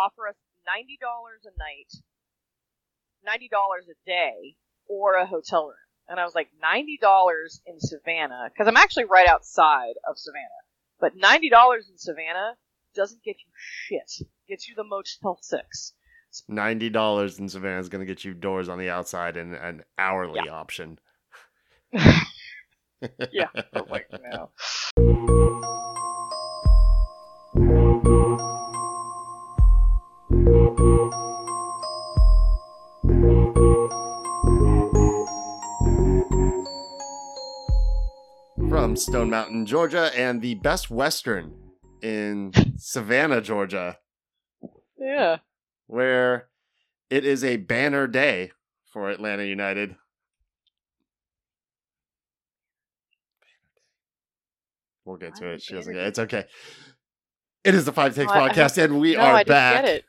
offer 0.00 0.28
us 0.28 0.36
ninety 0.66 0.98
dollars 1.00 1.44
a 1.44 1.56
night, 1.58 1.92
ninety 3.24 3.48
dollars 3.48 3.86
a 3.88 3.96
day, 4.06 4.56
or 4.88 5.14
a 5.14 5.26
hotel 5.26 5.66
room. 5.66 5.74
And 6.08 6.18
I 6.18 6.24
was 6.24 6.34
like, 6.34 6.48
ninety 6.60 6.98
dollars 7.00 7.60
in 7.66 7.78
Savannah, 7.78 8.50
because 8.52 8.66
I'm 8.66 8.76
actually 8.76 9.04
right 9.04 9.28
outside 9.28 9.94
of 10.08 10.18
Savannah. 10.18 10.64
But 11.00 11.16
ninety 11.16 11.50
dollars 11.50 11.88
in 11.90 11.98
Savannah 11.98 12.54
doesn't 12.94 13.22
get 13.22 13.36
you 13.38 13.52
shit. 13.56 14.26
Gets 14.48 14.68
you 14.68 14.74
the 14.74 14.84
Motel 14.84 15.38
Six. 15.42 15.92
Ninety 16.48 16.90
dollars 16.90 17.38
in 17.38 17.48
Savannah 17.48 17.80
is 17.80 17.88
going 17.88 18.06
to 18.06 18.12
get 18.12 18.24
you 18.24 18.34
doors 18.34 18.68
on 18.68 18.78
the 18.78 18.90
outside 18.90 19.36
and 19.36 19.54
an 19.54 19.82
hourly 19.98 20.48
option. 20.48 20.98
Yeah, 23.32 23.48
right 23.88 24.04
now. 24.30 24.50
From 38.90 38.96
Stone 38.96 39.30
Mountain, 39.30 39.66
Georgia, 39.66 40.10
and 40.16 40.42
the 40.42 40.56
Best 40.56 40.90
Western 40.90 41.54
in 42.02 42.50
Savannah, 42.76 43.40
Georgia, 43.40 43.98
Yeah. 44.98 45.38
where 45.86 46.48
it 47.08 47.24
is 47.24 47.44
a 47.44 47.58
banner 47.58 48.08
day 48.08 48.50
for 48.92 49.08
Atlanta 49.08 49.44
United. 49.44 49.94
We'll 55.04 55.18
get 55.18 55.36
to 55.36 55.50
it. 55.50 55.62
She 55.62 55.74
doesn't 55.74 55.92
get 55.92 56.02
it. 56.02 56.08
It's 56.08 56.18
okay. 56.18 56.46
It 57.62 57.76
is 57.76 57.84
the 57.84 57.92
Five 57.92 58.16
Takes 58.16 58.32
Oh, 58.32 58.34
I- 58.34 58.46
I- 58.46 58.48
podcast, 58.48 58.76
and 58.82 58.98
we 58.98 59.12
no, 59.16 59.20
are 59.20 59.34
I 59.36 59.44
back. 59.44 59.84
get 59.84 59.94
it. 59.94 60.04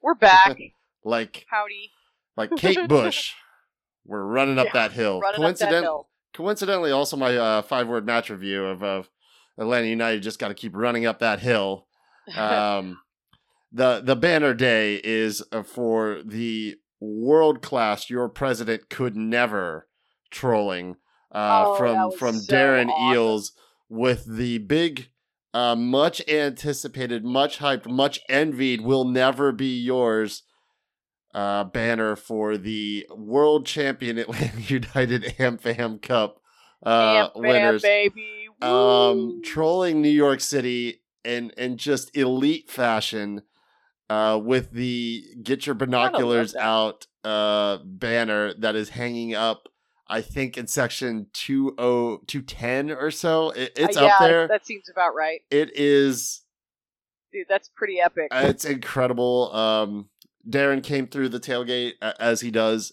We're 0.00 0.14
back. 0.14 0.56
Like 1.04 1.46
Howdy. 1.48 1.90
like 2.36 2.50
Kate 2.56 2.86
Bush. 2.86 3.32
We're 4.04 4.22
running 4.22 4.56
up 4.58 4.66
Yeah, 4.66 4.72
that 4.88 4.92
hill. 4.92 5.20
Running 5.20 5.42
up 5.44 5.56
that 5.56 5.72
hill. 5.82 6.08
Coincidentally, 6.38 6.92
also 6.92 7.16
my 7.16 7.36
uh, 7.36 7.62
five 7.62 7.88
word 7.88 8.06
match 8.06 8.30
review 8.30 8.64
of, 8.64 8.80
of 8.84 9.10
Atlanta 9.58 9.88
United 9.88 10.22
just 10.22 10.38
got 10.38 10.48
to 10.48 10.54
keep 10.54 10.74
running 10.76 11.04
up 11.04 11.18
that 11.18 11.40
hill. 11.40 11.88
Um, 12.36 13.00
the 13.72 14.00
the 14.00 14.14
banner 14.14 14.54
day 14.54 15.00
is 15.02 15.42
uh, 15.50 15.64
for 15.64 16.22
the 16.24 16.76
world 17.00 17.60
class. 17.60 18.08
Your 18.08 18.28
president 18.28 18.88
could 18.88 19.16
never 19.16 19.88
trolling 20.30 20.94
uh, 21.32 21.64
Oh, 21.66 21.74
from 21.76 22.12
from 22.12 22.36
so 22.36 22.54
Darren 22.54 22.88
awesome. 22.88 23.14
Eels 23.14 23.52
with 23.88 24.24
the 24.24 24.58
big. 24.58 25.08
Uh, 25.54 25.74
much 25.74 26.20
anticipated, 26.28 27.24
much 27.24 27.58
hyped, 27.58 27.90
much 27.90 28.20
envied, 28.28 28.82
will 28.82 29.04
never 29.04 29.50
be 29.50 29.76
yours 29.80 30.42
uh, 31.34 31.64
banner 31.64 32.16
for 32.16 32.56
the 32.56 33.06
world 33.14 33.66
champion 33.66 34.18
Atlanta 34.18 34.60
United 34.60 35.24
AmFam 35.38 36.00
Cup 36.00 36.40
uh, 36.82 37.28
Damn, 37.34 37.42
winners. 37.42 37.82
baby. 37.82 38.48
Um, 38.60 39.40
trolling 39.44 40.02
New 40.02 40.08
York 40.08 40.40
City 40.40 41.02
in 41.24 41.50
in 41.50 41.76
just 41.76 42.16
elite 42.16 42.70
fashion, 42.70 43.42
uh, 44.10 44.40
with 44.42 44.72
the 44.72 45.24
"Get 45.42 45.66
your 45.66 45.74
binoculars 45.74 46.54
out" 46.56 47.06
uh 47.24 47.78
banner 47.84 48.54
that 48.54 48.74
is 48.74 48.90
hanging 48.90 49.34
up. 49.34 49.68
I 50.08 50.22
think 50.22 50.56
in 50.56 50.66
section 50.66 51.26
two 51.32 51.74
oh 51.78 52.20
two 52.26 52.42
ten 52.42 52.90
or 52.90 53.10
so. 53.10 53.50
It, 53.50 53.72
it's 53.76 53.96
Uh, 53.96 54.02
yeah, 54.02 54.06
up 54.14 54.20
there. 54.20 54.48
That 54.48 54.66
seems 54.66 54.88
about 54.88 55.14
right. 55.14 55.42
It 55.50 55.76
is 55.76 56.42
Dude, 57.32 57.46
that's 57.48 57.68
pretty 57.68 58.00
epic. 58.00 58.28
uh, 58.30 58.46
it's 58.48 58.64
incredible. 58.64 59.54
Um, 59.54 60.08
Darren 60.48 60.82
came 60.82 61.06
through 61.06 61.28
the 61.28 61.40
tailgate 61.40 61.94
as 62.18 62.40
he 62.40 62.50
does 62.50 62.92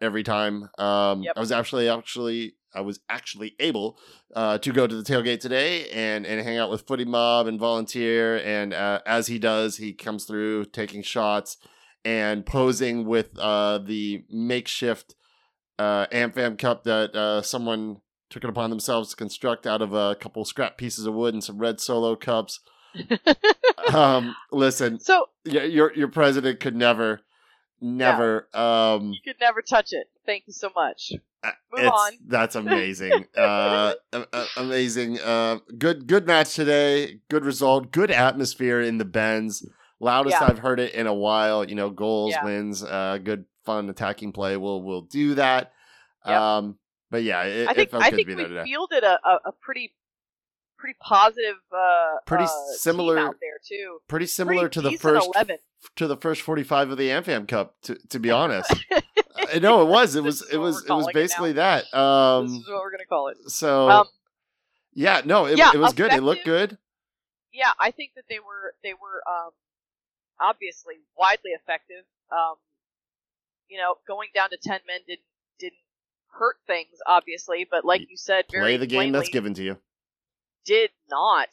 every 0.00 0.22
time. 0.22 0.68
Um, 0.78 1.22
Yep. 1.22 1.34
I 1.36 1.40
was 1.40 1.52
actually 1.52 1.88
actually 1.88 2.54
I 2.74 2.80
was 2.80 3.00
actually 3.08 3.54
able 3.60 3.98
uh, 4.34 4.58
to 4.58 4.72
go 4.72 4.86
to 4.86 4.94
the 4.94 5.02
tailgate 5.02 5.40
today 5.40 5.90
and 5.90 6.24
and 6.26 6.40
hang 6.40 6.58
out 6.58 6.70
with 6.70 6.86
Footy 6.86 7.04
Mob 7.04 7.46
and 7.46 7.58
volunteer. 7.58 8.36
And 8.38 8.72
uh, 8.72 9.00
as 9.06 9.26
he 9.26 9.38
does, 9.38 9.76
he 9.76 9.92
comes 9.92 10.24
through 10.24 10.66
taking 10.66 11.02
shots 11.02 11.56
and 12.04 12.44
posing 12.46 13.06
with 13.06 13.38
uh, 13.38 13.78
the 13.78 14.24
makeshift 14.30 15.14
uh, 15.78 16.06
AmFam 16.06 16.58
cup 16.58 16.84
that 16.84 17.14
uh, 17.14 17.42
someone 17.42 17.98
took 18.30 18.44
it 18.44 18.50
upon 18.50 18.70
themselves 18.70 19.10
to 19.10 19.16
construct 19.16 19.66
out 19.66 19.82
of 19.82 19.92
a 19.92 20.16
couple 20.16 20.44
scrap 20.44 20.78
pieces 20.78 21.06
of 21.06 21.14
wood 21.14 21.34
and 21.34 21.44
some 21.44 21.58
red 21.58 21.80
solo 21.80 22.16
cups. 22.16 22.60
um, 23.94 24.34
listen, 24.50 25.00
so 25.00 25.26
your 25.44 25.64
your 25.64 25.94
your 25.94 26.08
president 26.08 26.60
could 26.60 26.76
never, 26.76 27.20
never. 27.80 28.48
Um, 28.54 29.12
you 29.12 29.20
could 29.24 29.40
never 29.40 29.62
touch 29.62 29.92
it. 29.92 30.08
Thank 30.26 30.44
you 30.46 30.52
so 30.52 30.70
much. 30.74 31.12
Move 31.44 31.84
it's, 31.84 31.90
on. 31.90 32.12
That's 32.26 32.54
amazing. 32.54 33.26
uh, 33.36 33.94
a- 34.12 34.46
amazing. 34.56 35.18
Uh, 35.20 35.58
good 35.78 36.06
good 36.06 36.26
match 36.26 36.54
today. 36.54 37.20
Good 37.28 37.44
result. 37.44 37.90
Good 37.92 38.10
atmosphere 38.10 38.80
in 38.80 38.98
the 38.98 39.04
Benz. 39.04 39.66
Loudest 40.00 40.36
Yeah. 40.40 40.48
I've 40.48 40.58
heard 40.58 40.80
it 40.80 40.94
in 40.94 41.06
a 41.06 41.14
while. 41.14 41.64
You 41.64 41.74
know, 41.74 41.90
goals, 41.90 42.32
Yeah. 42.32 42.44
wins. 42.44 42.82
Uh, 42.82 43.18
good 43.22 43.44
fun 43.64 43.88
attacking 43.88 44.32
play. 44.32 44.56
We'll 44.56 44.82
we'll 44.82 45.02
do 45.02 45.34
that. 45.34 45.72
Yep. 46.26 46.40
Um, 46.40 46.78
but 47.10 47.22
yeah, 47.24 47.42
it, 47.42 47.68
I 47.68 47.74
think 47.74 47.92
I 47.94 48.10
good 48.10 48.16
think 48.16 48.28
to 48.28 48.36
be 48.36 48.54
we 48.54 48.62
fielded 48.64 49.04
a, 49.04 49.18
a, 49.24 49.38
a 49.46 49.52
pretty 49.60 49.92
pretty 50.82 50.98
positive 51.00 51.56
uh 51.72 52.16
Pretty 52.26 52.44
uh, 52.44 52.48
similar- 52.76 53.18
out 53.18 53.36
there 53.40 53.58
too. 53.64 53.98
Pretty 54.08 54.26
similar 54.26 54.68
Pretty 54.68 54.74
to 54.74 54.80
the 54.90 54.96
first 54.98 55.28
11. 55.34 55.58
to 55.96 56.06
the 56.08 56.16
first 56.16 56.42
45 56.42 56.90
of 56.90 56.98
the 56.98 57.08
AmFam 57.08 57.46
Cup 57.46 57.76
to 57.82 57.94
to 58.08 58.18
be 58.18 58.30
honest. 58.42 58.72
I 59.54 59.58
know 59.60 59.82
it 59.82 59.86
was 59.88 60.16
it 60.16 60.22
was 60.24 60.42
it 60.50 60.56
was 60.56 60.76
it 60.78 60.78
was 60.78 60.82
calling 60.86 61.06
it 61.10 61.14
basically 61.14 61.52
that. 61.52 61.84
this 61.84 61.94
Um 61.94 62.46
is 62.46 62.68
what 62.68 62.80
we're 62.82 62.90
gonna 62.90 63.04
call 63.08 63.28
it. 63.28 63.36
so 63.48 63.88
Um, 63.90 64.06
yeah, 64.94 65.22
no, 65.24 65.46
it, 65.46 65.56
yeah, 65.58 65.70
it 65.72 65.78
was 65.78 65.92
good. 65.94 66.12
It 66.12 66.22
looked 66.22 66.44
good. 66.44 66.76
yeah, 67.52 67.70
I 67.80 67.90
think 67.92 68.12
that 68.16 68.24
they 68.28 68.38
were 68.40 68.74
they 68.82 68.92
were 68.92 69.22
um, 69.26 69.50
obviously 70.40 70.96
widely 71.16 71.52
effective. 71.52 72.04
Um, 72.30 72.56
you 73.68 73.78
know, 73.78 73.94
going 74.06 74.28
down 74.34 74.50
to 74.50 74.58
ten 74.62 74.80
men 74.86 75.00
didn't 75.06 75.20
didn't 75.58 75.78
hurt 76.38 76.56
things, 76.66 76.98
obviously, 77.06 77.66
but 77.70 77.84
like 77.84 78.02
you 78.10 78.16
said, 78.16 78.44
very 78.50 78.64
Play 78.64 78.76
the 78.78 78.86
game 78.86 79.12
that's 79.12 79.28
given 79.30 79.54
to 79.54 79.62
you. 79.62 79.78
Did 80.64 80.90
not. 81.10 81.48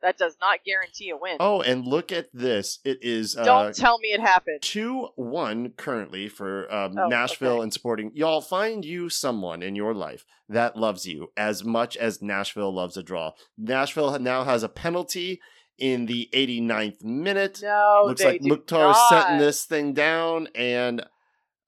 That 0.00 0.16
does 0.16 0.36
not 0.40 0.60
guarantee 0.64 1.10
a 1.10 1.16
win. 1.16 1.38
Oh, 1.40 1.60
and 1.60 1.84
look 1.84 2.12
at 2.12 2.28
this. 2.32 2.78
It 2.84 2.98
is 3.02 3.36
uh 3.36 3.44
Don't 3.44 3.74
tell 3.74 3.98
me 3.98 4.08
it 4.10 4.20
happened. 4.20 4.62
2 4.62 5.08
1 5.16 5.70
currently 5.76 6.28
for 6.28 6.72
um, 6.72 6.94
Oh, 6.96 7.08
Nashville 7.08 7.54
okay. 7.54 7.62
and 7.64 7.72
Sporting. 7.74 8.12
Y'all 8.14 8.40
find 8.40 8.84
you 8.84 9.08
someone 9.08 9.60
in 9.60 9.74
your 9.74 9.94
life 9.94 10.24
that 10.48 10.76
loves 10.76 11.04
you 11.06 11.32
as 11.36 11.64
much 11.64 11.96
as 11.96 12.22
Nashville 12.22 12.72
loves 12.72 12.96
a 12.96 13.02
draw. 13.02 13.32
Nashville 13.56 14.16
now 14.20 14.44
has 14.44 14.62
a 14.62 14.68
penalty 14.68 15.40
in 15.78 16.06
the 16.06 16.28
89th 16.32 17.02
minute. 17.02 17.58
No, 17.62 18.04
Looks 18.06 18.22
like 18.22 18.40
Mukhtar 18.42 18.92
is 18.92 19.08
setting 19.08 19.38
this 19.38 19.64
thing 19.64 19.94
down 19.94 20.46
and 20.54 21.04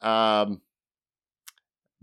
um 0.02 0.60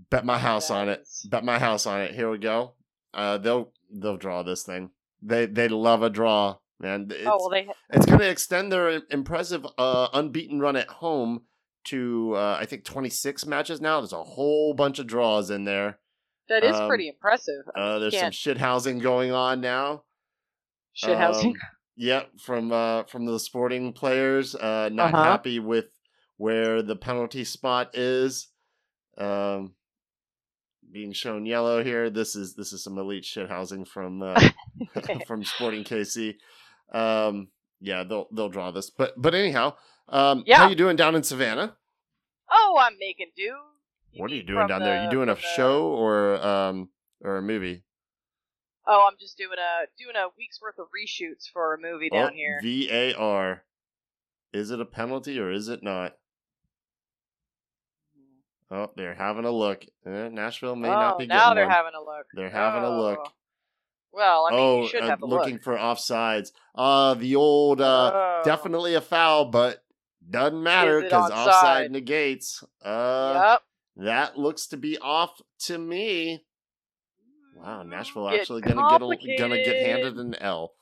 bet 0.09 0.25
my 0.25 0.37
house 0.37 0.69
on 0.69 0.89
it. 0.89 1.07
Bet 1.29 1.45
my 1.45 1.57
house 1.57 1.85
on 1.85 2.01
it. 2.01 2.13
Here 2.13 2.29
we 2.29 2.37
go. 2.37 2.73
Uh 3.13 3.37
they'll 3.37 3.71
they'll 3.91 4.17
draw 4.17 4.43
this 4.43 4.63
thing. 4.63 4.91
They 5.21 5.45
they 5.45 5.67
love 5.67 6.03
a 6.03 6.09
draw, 6.09 6.57
man. 6.79 7.07
It's, 7.09 7.23
oh 7.25 7.37
well, 7.39 7.49
they 7.49 7.67
it's 7.91 8.05
going 8.05 8.19
to 8.19 8.29
extend 8.29 8.71
their 8.71 9.01
impressive 9.09 9.65
uh, 9.77 10.07
unbeaten 10.13 10.59
run 10.59 10.75
at 10.75 10.87
home 10.89 11.41
to 11.85 12.33
uh, 12.35 12.57
I 12.59 12.65
think 12.65 12.83
26 12.83 13.45
matches 13.45 13.81
now. 13.81 13.99
There's 14.01 14.13
a 14.13 14.23
whole 14.23 14.73
bunch 14.73 14.99
of 14.99 15.07
draws 15.07 15.49
in 15.49 15.63
there. 15.63 15.99
that 16.49 16.63
is 16.63 16.75
um, 16.75 16.87
pretty 16.87 17.07
impressive. 17.09 17.63
Uh, 17.75 17.99
there's 17.99 18.17
some 18.19 18.31
shit 18.31 18.57
housing 18.57 18.99
going 18.99 19.31
on 19.31 19.61
now. 19.61 20.03
shit 20.93 21.17
housing. 21.17 21.51
Um, 21.51 21.55
Yep, 21.99 22.39
from 22.41 22.71
uh, 22.71 23.05
from 23.05 23.25
the 23.25 23.39
sporting 23.39 23.91
players, 23.91 24.53
uh, 24.53 24.87
not 24.93 25.15
Uh-huh. 25.15 25.23
happy 25.23 25.57
with 25.59 25.85
where 26.35 26.83
the 26.83 26.95
penalty 26.95 27.43
spot 27.43 27.97
is. 27.97 28.49
Um, 29.17 29.73
being 30.91 31.13
shown 31.13 31.45
yellow 31.45 31.83
here. 31.83 32.09
This 32.09 32.35
is 32.35 32.55
this 32.55 32.73
is 32.73 32.83
some 32.83 32.97
elite 32.97 33.25
shit 33.25 33.49
housing 33.49 33.85
from 33.85 34.21
uh, 34.21 34.39
from 35.27 35.43
Sporting 35.43 35.83
KC. 35.83 36.35
Um, 36.91 37.49
yeah, 37.79 38.03
they'll 38.03 38.27
they'll 38.31 38.49
draw 38.49 38.71
this, 38.71 38.89
but 38.89 39.13
but 39.17 39.35
anyhow, 39.35 39.75
um, 40.09 40.43
Yeah. 40.45 40.57
how 40.57 40.69
you 40.69 40.75
doing 40.75 40.95
down 40.95 41.15
in 41.15 41.23
Savannah? 41.23 41.75
oh, 42.49 42.77
I'm 42.79 42.97
making 42.97 43.31
do. 43.35 43.53
what 44.15 44.31
are 44.31 44.35
you 44.35 44.43
doing 44.43 44.67
down 44.67 44.81
there? 44.81 45.03
You 45.03 45.11
doing 45.11 45.29
a 45.29 45.35
the- 45.35 45.41
show 45.41 45.87
or 45.87 46.43
um 46.45 46.89
or 47.21 47.37
a 47.37 47.41
movie? 47.41 47.83
Oh, 48.89 49.05
I'm 49.11 49.17
just 49.19 49.37
doing 49.37 49.57
a 49.59 49.85
doing 50.01 50.15
a 50.15 50.27
week's 50.37 50.61
worth 50.61 50.79
of 50.79 50.87
reshoots 50.87 51.51
for 51.51 51.73
a 51.73 51.77
movie 51.77 52.09
down 52.09 52.31
oh, 52.31 52.35
here. 52.35 53.13
VAR. 53.13 53.63
Is 54.53 54.71
it 54.71 54.79
a 54.79 54.85
penalty 54.85 55.37
or 55.39 55.51
is 55.51 55.67
it 55.67 55.83
not? 55.83 56.13
Oh, 58.69 58.91
they're 58.95 59.15
having 59.15 59.45
a 59.45 59.51
look. 59.51 59.85
Eh, 60.05 60.29
Nashville 60.29 60.75
may 60.75 60.89
oh, 60.89 60.91
not 60.91 61.19
be 61.19 61.25
now 61.27 61.49
getting 61.49 61.55
they're 61.55 61.65
one. 61.67 61.75
having 61.75 61.93
a 61.95 62.01
look. 62.03 62.25
They're 62.33 62.49
having 62.49 62.83
a 62.83 62.89
look. 62.89 63.19
Oh. 63.25 63.31
Well, 64.11 64.47
I 64.47 64.51
mean, 64.51 64.59
oh, 64.59 64.81
you 64.81 64.89
should 64.89 65.03
uh, 65.03 65.07
have 65.07 65.21
a 65.21 65.25
looking 65.25 65.55
look. 65.55 65.63
for 65.63 65.77
offsides. 65.77 66.51
Uh 66.75 67.13
the 67.13 67.35
old 67.35 67.81
uh 67.81 68.11
Oh. 68.13 68.41
definitely 68.43 68.95
a 68.95 69.01
foul, 69.01 69.45
but 69.45 69.83
doesn't 70.29 70.61
matter 70.61 71.01
because 71.01 71.31
offside 71.31 71.91
negates. 71.91 72.63
Uh 72.83 73.57
Yep. 73.97 74.05
that 74.05 74.37
looks 74.37 74.67
to 74.67 74.77
be 74.77 74.97
off 74.97 75.39
to 75.65 75.77
me. 75.77 76.43
Wow, 77.55 77.83
Nashville 77.83 78.29
Get 78.29 78.41
actually 78.41 78.61
gonna 78.61 78.89
get 78.89 79.01
a, 79.01 79.37
gonna 79.37 79.63
get 79.63 79.85
handed 79.85 80.17
an 80.17 80.35
L. 80.35 80.73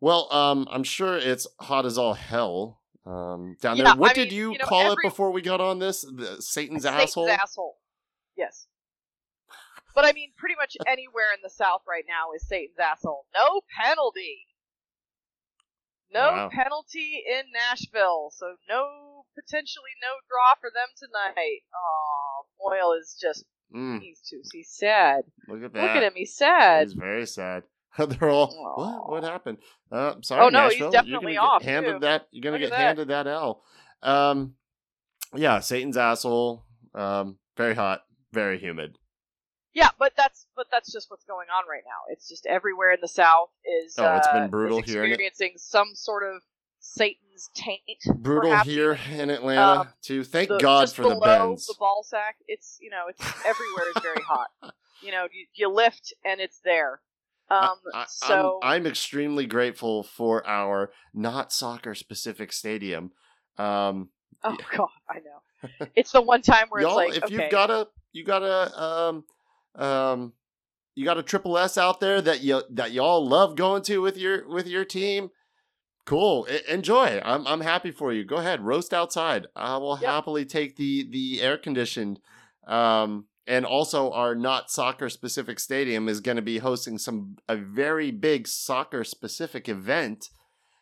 Well, 0.00 0.32
um, 0.32 0.66
I'm 0.70 0.84
sure 0.84 1.16
it's 1.16 1.46
hot 1.60 1.86
as 1.86 1.96
all 1.96 2.14
hell 2.14 2.81
um, 3.06 3.56
down 3.60 3.76
Yeah, 3.76 3.84
there. 3.84 3.96
What 3.96 4.10
I 4.12 4.14
did 4.14 4.28
mean, 4.28 4.36
you, 4.38 4.52
you 4.52 4.58
know, 4.58 4.64
call 4.64 4.80
every- 4.92 4.92
it 5.04 5.08
before 5.10 5.30
we 5.32 5.42
got 5.42 5.60
on 5.60 5.78
this? 5.78 6.02
The 6.02 6.36
Satan's, 6.40 6.82
Satan's 6.82 6.86
asshole. 6.86 7.28
asshole. 7.28 7.76
Yes. 8.36 8.66
But 9.94 10.04
I 10.06 10.12
mean, 10.12 10.32
pretty 10.36 10.54
much 10.56 10.76
anywhere 10.86 11.32
in 11.34 11.40
the 11.42 11.50
South 11.50 11.82
right 11.86 12.04
now 12.08 12.32
is 12.34 12.46
Satan's 12.48 12.78
asshole. 12.78 13.26
No 13.34 13.60
penalty. 13.82 14.46
No 16.12 16.30
Wow. 16.30 16.48
penalty 16.52 17.22
in 17.26 17.44
Nashville, 17.52 18.30
so 18.32 18.56
no 18.68 19.24
potentially 19.34 19.92
no 20.02 20.08
draw 20.28 20.54
for 20.60 20.70
them 20.70 20.88
tonight. 20.96 21.60
Oh, 21.74 22.44
Moyle 22.60 22.92
is 22.92 23.16
just 23.20 23.44
Mm, 23.74 24.00
he's 24.02 24.20
too 24.20 24.42
he's 24.52 24.68
sad. 24.70 25.24
look 25.48 25.62
at 25.62 25.72
that. 25.72 25.80
Look 25.82 25.90
at 25.92 26.02
him, 26.02 26.12
he's 26.14 26.36
sad. 26.36 26.88
He's 26.88 26.92
very 26.92 27.26
sad. 27.26 27.62
They're 27.98 28.30
all 28.30 28.48
what? 28.76 29.10
What 29.10 29.24
happened? 29.24 29.58
Uh, 29.90 30.14
sorry, 30.22 30.44
Oh, 30.46 30.48
no, 30.48 30.64
he's 30.64 30.72
Nashville. 30.72 30.90
definitely 30.90 31.32
you're 31.34 31.42
gonna 31.42 31.54
off, 31.54 31.62
Get 31.62 31.68
handed 31.68 31.92
too. 31.94 31.98
that. 32.00 32.26
You're 32.30 32.42
gonna 32.42 32.58
Look 32.62 32.70
get 32.70 32.78
handed 32.78 33.08
that 33.08 33.26
L. 33.26 33.62
Um, 34.02 34.54
yeah, 35.34 35.60
Satan's 35.60 35.96
asshole. 35.96 36.64
Um, 36.94 37.38
very 37.56 37.74
hot, 37.74 38.02
very 38.32 38.58
humid. 38.58 38.96
Yeah, 39.74 39.88
but 39.98 40.12
that's 40.16 40.46
but 40.56 40.66
that's 40.70 40.92
just 40.92 41.10
what's 41.10 41.24
going 41.24 41.46
on 41.48 41.64
right 41.68 41.82
now. 41.86 42.12
It's 42.12 42.28
just 42.28 42.44
everywhere 42.46 42.92
in 42.92 42.98
the 43.00 43.08
South 43.08 43.50
is 43.64 43.94
Oh, 43.98 44.16
it's 44.16 44.28
been 44.28 44.42
uh, 44.44 44.48
brutal 44.48 44.82
here 44.82 45.04
experiencing 45.04 45.52
some 45.56 45.88
sort 45.94 46.22
of 46.24 46.42
Satan's 46.80 47.48
taint. 47.54 47.80
Brutal 48.22 48.50
perhaps 48.50 48.68
here 48.68 48.98
in 49.12 49.30
Atlanta 49.30 49.80
Um, 49.82 49.88
too. 50.02 50.24
Thank 50.24 50.48
the- 50.50 50.58
God 50.58 50.92
for 50.92 51.02
the 51.02 51.20
Benz. 51.22 51.66
The 51.66 51.74
ball 51.78 52.02
sack. 52.06 52.36
It's 52.48 52.78
you 52.80 52.90
know, 52.90 53.04
it's 53.08 53.22
everywhere 53.46 53.88
is 53.94 54.02
very 54.02 54.22
hot. 54.22 54.48
You 55.04 55.10
know, 55.10 55.26
you, 55.32 55.46
you 55.54 55.68
lift 55.68 56.14
and 56.24 56.40
it's 56.40 56.60
there. 56.64 57.00
Um, 57.50 57.76
I, 57.92 58.04
so 58.08 58.58
I'm, 58.62 58.80
I'm 58.80 58.86
extremely 58.86 59.46
grateful 59.46 60.02
for 60.02 60.46
our 60.46 60.90
not 61.12 61.52
soccer 61.52 61.94
specific 61.94 62.52
stadium. 62.52 63.12
Um, 63.58 64.08
oh 64.44 64.56
god, 64.76 64.88
I 65.08 65.18
know. 65.18 65.86
It's 65.94 66.12
the 66.12 66.22
one 66.22 66.42
time 66.42 66.66
where 66.70 66.82
it's 66.82 66.94
like, 66.94 67.16
if 67.16 67.24
okay, 67.24 67.42
you've 67.42 67.50
got 67.50 67.70
a, 67.70 67.88
you 68.12 68.24
got 68.24 68.42
a, 68.42 68.82
um, 68.82 69.24
um, 69.76 70.32
you 70.94 71.04
got 71.04 71.18
a 71.18 71.22
triple 71.22 71.56
S 71.58 71.78
out 71.78 72.00
there 72.00 72.20
that 72.20 72.42
you 72.42 72.62
that 72.70 72.92
y'all 72.92 73.26
love 73.26 73.56
going 73.56 73.82
to 73.82 73.98
with 73.98 74.16
your 74.16 74.48
with 74.48 74.66
your 74.66 74.84
team. 74.84 75.30
Cool, 76.04 76.46
E- 76.50 76.60
enjoy. 76.68 77.20
I'm 77.24 77.46
I'm 77.46 77.60
happy 77.60 77.90
for 77.90 78.12
you. 78.12 78.24
Go 78.24 78.36
ahead, 78.36 78.60
roast 78.62 78.92
outside. 78.92 79.46
I 79.54 79.76
will 79.76 79.96
Yep. 79.96 80.10
happily 80.10 80.44
take 80.44 80.76
the 80.76 81.06
the 81.08 81.40
air 81.40 81.56
conditioned. 81.56 82.20
Um, 82.66 83.26
and 83.46 83.64
also 83.66 84.10
our 84.12 84.34
not 84.34 84.70
soccer 84.70 85.08
specific 85.08 85.58
stadium 85.58 86.08
is 86.08 86.20
going 86.20 86.36
to 86.36 86.42
be 86.42 86.58
hosting 86.58 86.98
some 86.98 87.36
a 87.48 87.56
very 87.56 88.10
big 88.10 88.46
soccer 88.46 89.04
specific 89.04 89.68
event 89.68 90.28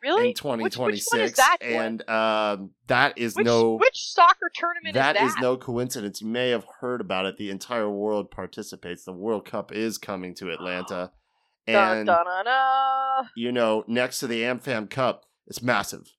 really 0.02 0.28
in 0.28 0.34
2026 0.34 1.12
Which, 1.12 1.20
which 1.20 1.30
is 1.30 1.36
that? 1.36 1.56
And 1.62 2.08
um 2.08 2.70
that 2.86 3.16
is 3.16 3.36
which, 3.36 3.44
no 3.44 3.76
which 3.76 4.12
soccer 4.12 4.50
tournament 4.54 4.94
that 4.94 5.16
is 5.16 5.28
is 5.28 5.34
that? 5.34 5.42
no 5.42 5.56
coincidence. 5.56 6.20
You 6.20 6.28
may 6.28 6.50
have 6.50 6.66
heard 6.80 7.00
about 7.00 7.26
it. 7.26 7.36
The 7.36 7.50
entire 7.50 7.88
world 7.90 8.30
participates. 8.30 9.04
The 9.04 9.12
World 9.12 9.44
Cup 9.44 9.72
is 9.72 9.98
coming 9.98 10.34
to 10.36 10.50
Atlanta. 10.50 11.12
And 11.66 12.06
dun, 12.06 12.24
dun, 12.24 12.44
dun. 12.46 13.28
you 13.36 13.52
know, 13.52 13.84
next 13.86 14.18
to 14.20 14.26
the 14.26 14.42
AmFam 14.42 14.88
Cup, 14.90 15.26
it's 15.46 15.62
massive. 15.62 16.10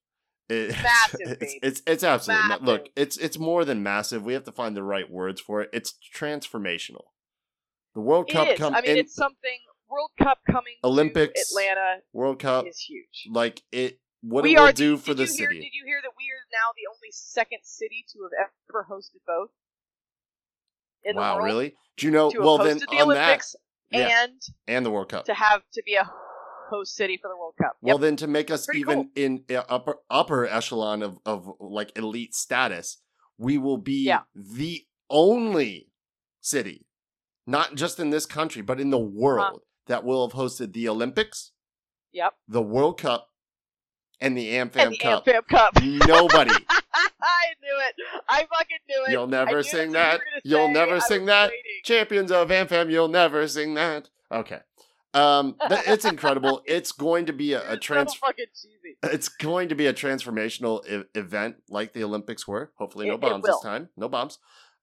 It- 0.52 0.70
Massive, 0.84 1.38
it's, 1.42 1.56
it's 1.64 1.82
it's 1.88 2.04
absolutely 2.04 2.48
ma- 2.50 2.58
look. 2.62 2.90
It's 2.96 3.18
it's 3.18 3.38
more 3.38 3.64
than 3.66 3.82
massive. 3.84 4.24
We 4.24 4.34
have 4.34 4.44
to 4.46 4.52
find 4.52 4.76
the 4.76 4.84
right 4.84 5.10
words 5.10 5.40
for 5.40 5.62
it. 5.62 5.70
It's 5.74 5.94
transformational. 6.16 7.06
The 7.96 8.02
World 8.02 8.30
It 8.30 8.34
Cup 8.34 8.48
is. 8.50 8.58
come 8.60 8.74
I 8.76 8.82
mean, 8.82 8.92
in 8.92 8.98
it's 8.98 9.16
something. 9.16 9.60
World 9.90 10.12
Cup 10.22 10.40
coming 10.50 10.76
Olympics, 10.86 11.52
Atlanta 11.52 11.98
World 12.14 12.40
Cup 12.40 12.66
is 12.66 12.80
huge. 12.80 13.28
like 13.30 13.62
it. 13.74 14.00
What 14.22 14.44
we 14.44 14.54
it 14.56 14.60
will 14.60 14.68
are. 14.68 14.72
do 14.72 14.96
did, 14.96 15.04
for 15.04 15.08
did 15.14 15.18
the 15.18 15.24
hear, 15.26 15.50
city. 15.50 15.60
Did 15.60 15.74
you 15.74 15.84
hear 15.86 16.00
that 16.02 16.12
we 16.18 16.26
are 16.32 16.46
now 16.54 16.72
the 16.78 16.88
only 16.90 17.12
second 17.12 17.60
city 17.64 18.06
to 18.14 18.20
have 18.40 18.50
ever 18.70 18.88
hosted 18.90 19.20
both? 19.28 19.50
Wow, 21.14 21.40
really? 21.40 21.76
Do 21.98 22.06
you 22.06 22.12
know? 22.12 22.32
Well, 22.38 22.58
then 22.60 22.78
the 22.78 22.86
on 22.98 23.02
Olympics 23.12 23.56
that, 23.92 23.98
yeah, 24.00 24.24
and 24.24 24.42
and 24.68 24.86
the 24.86 24.92
World 24.92 25.10
Cup. 25.10 25.26
to 25.26 25.34
have 25.34 25.62
to 25.74 25.84
be 25.86 25.96
a 25.96 26.04
host 26.72 26.96
city 26.96 27.18
for 27.22 27.28
the 27.28 27.38
World 27.38 27.54
Cup. 27.62 27.78
Well, 27.82 27.98
Yep. 27.98 28.02
then 28.02 28.16
to 28.18 28.28
make 28.28 28.50
us 28.50 28.66
Pretty 28.66 28.80
even 28.80 29.12
in 29.16 29.44
uh, 29.52 29.62
upper 29.70 29.98
upper 30.10 30.48
echelon 30.48 31.04
of 31.04 31.20
of 31.26 31.48
like 31.60 31.96
elite 31.98 32.34
status, 32.34 32.98
we 33.38 33.58
will 33.60 33.78
be 33.78 34.04
Yeah. 34.06 34.22
the 34.34 34.86
only 35.10 35.92
city, 36.40 36.88
not 37.46 37.76
just 37.76 38.00
in 38.00 38.10
this 38.10 38.26
country, 38.26 38.62
but 38.64 38.80
in 38.80 38.90
the 38.90 38.98
world 39.00 39.62
that 39.88 40.04
will 40.04 40.28
have 40.28 40.36
hosted 40.38 40.74
the 40.74 40.88
Olympics, 40.90 41.52
Yep. 42.14 42.34
the 42.48 42.62
World 42.62 42.98
Cup, 43.00 43.28
and 44.20 44.38
the 44.38 44.50
AmFam 44.54 44.76
And 44.78 44.92
the 44.94 44.98
Cup. 44.98 45.26
AmFam 45.26 45.48
Cup. 45.48 45.74
Nobody. 45.82 46.52
I 47.24 47.46
knew 47.62 47.78
it. 47.88 47.96
I 48.30 48.40
fucking 48.46 48.78
knew 48.88 49.06
it. 49.08 49.12
You'll 49.12 49.28
never 49.28 49.64
sing 49.64 49.92
that. 49.94 50.22
You 50.44 50.58
you'll 50.58 50.68
say. 50.68 50.74
never 50.74 51.00
sing 51.00 51.26
that. 51.26 51.50
waiting. 51.50 51.64
Champions 51.84 52.32
of 52.32 52.50
AmFam, 52.50 52.92
you'll 52.92 53.08
never 53.08 53.48
sing 53.48 53.74
that. 53.76 54.10
Okay. 54.32 54.60
Um, 55.14 55.56
it's 55.70 56.06
incredible. 56.06 56.62
It's 56.66 56.92
going 56.92 57.26
to 57.28 57.34
be 57.34 57.54
a, 57.54 57.74
a 57.74 57.78
trans. 57.78 58.14
so 58.14 58.20
fucking 58.20 58.46
cheesy. 58.56 58.98
It's 59.04 59.28
going 59.30 59.70
to 59.70 59.76
be 59.76 59.88
a 59.88 59.94
transformational 59.94 60.82
event 61.16 61.56
like 61.70 61.94
the 61.94 62.04
Olympics 62.04 62.48
were. 62.48 62.72
Hopefully, 62.78 63.08
no 63.08 63.14
It- 63.14 63.16
it 63.16 63.22
bombs 63.22 63.46
this 63.46 63.60
time. 63.62 63.90
No 63.98 64.08
bombs. 64.10 64.38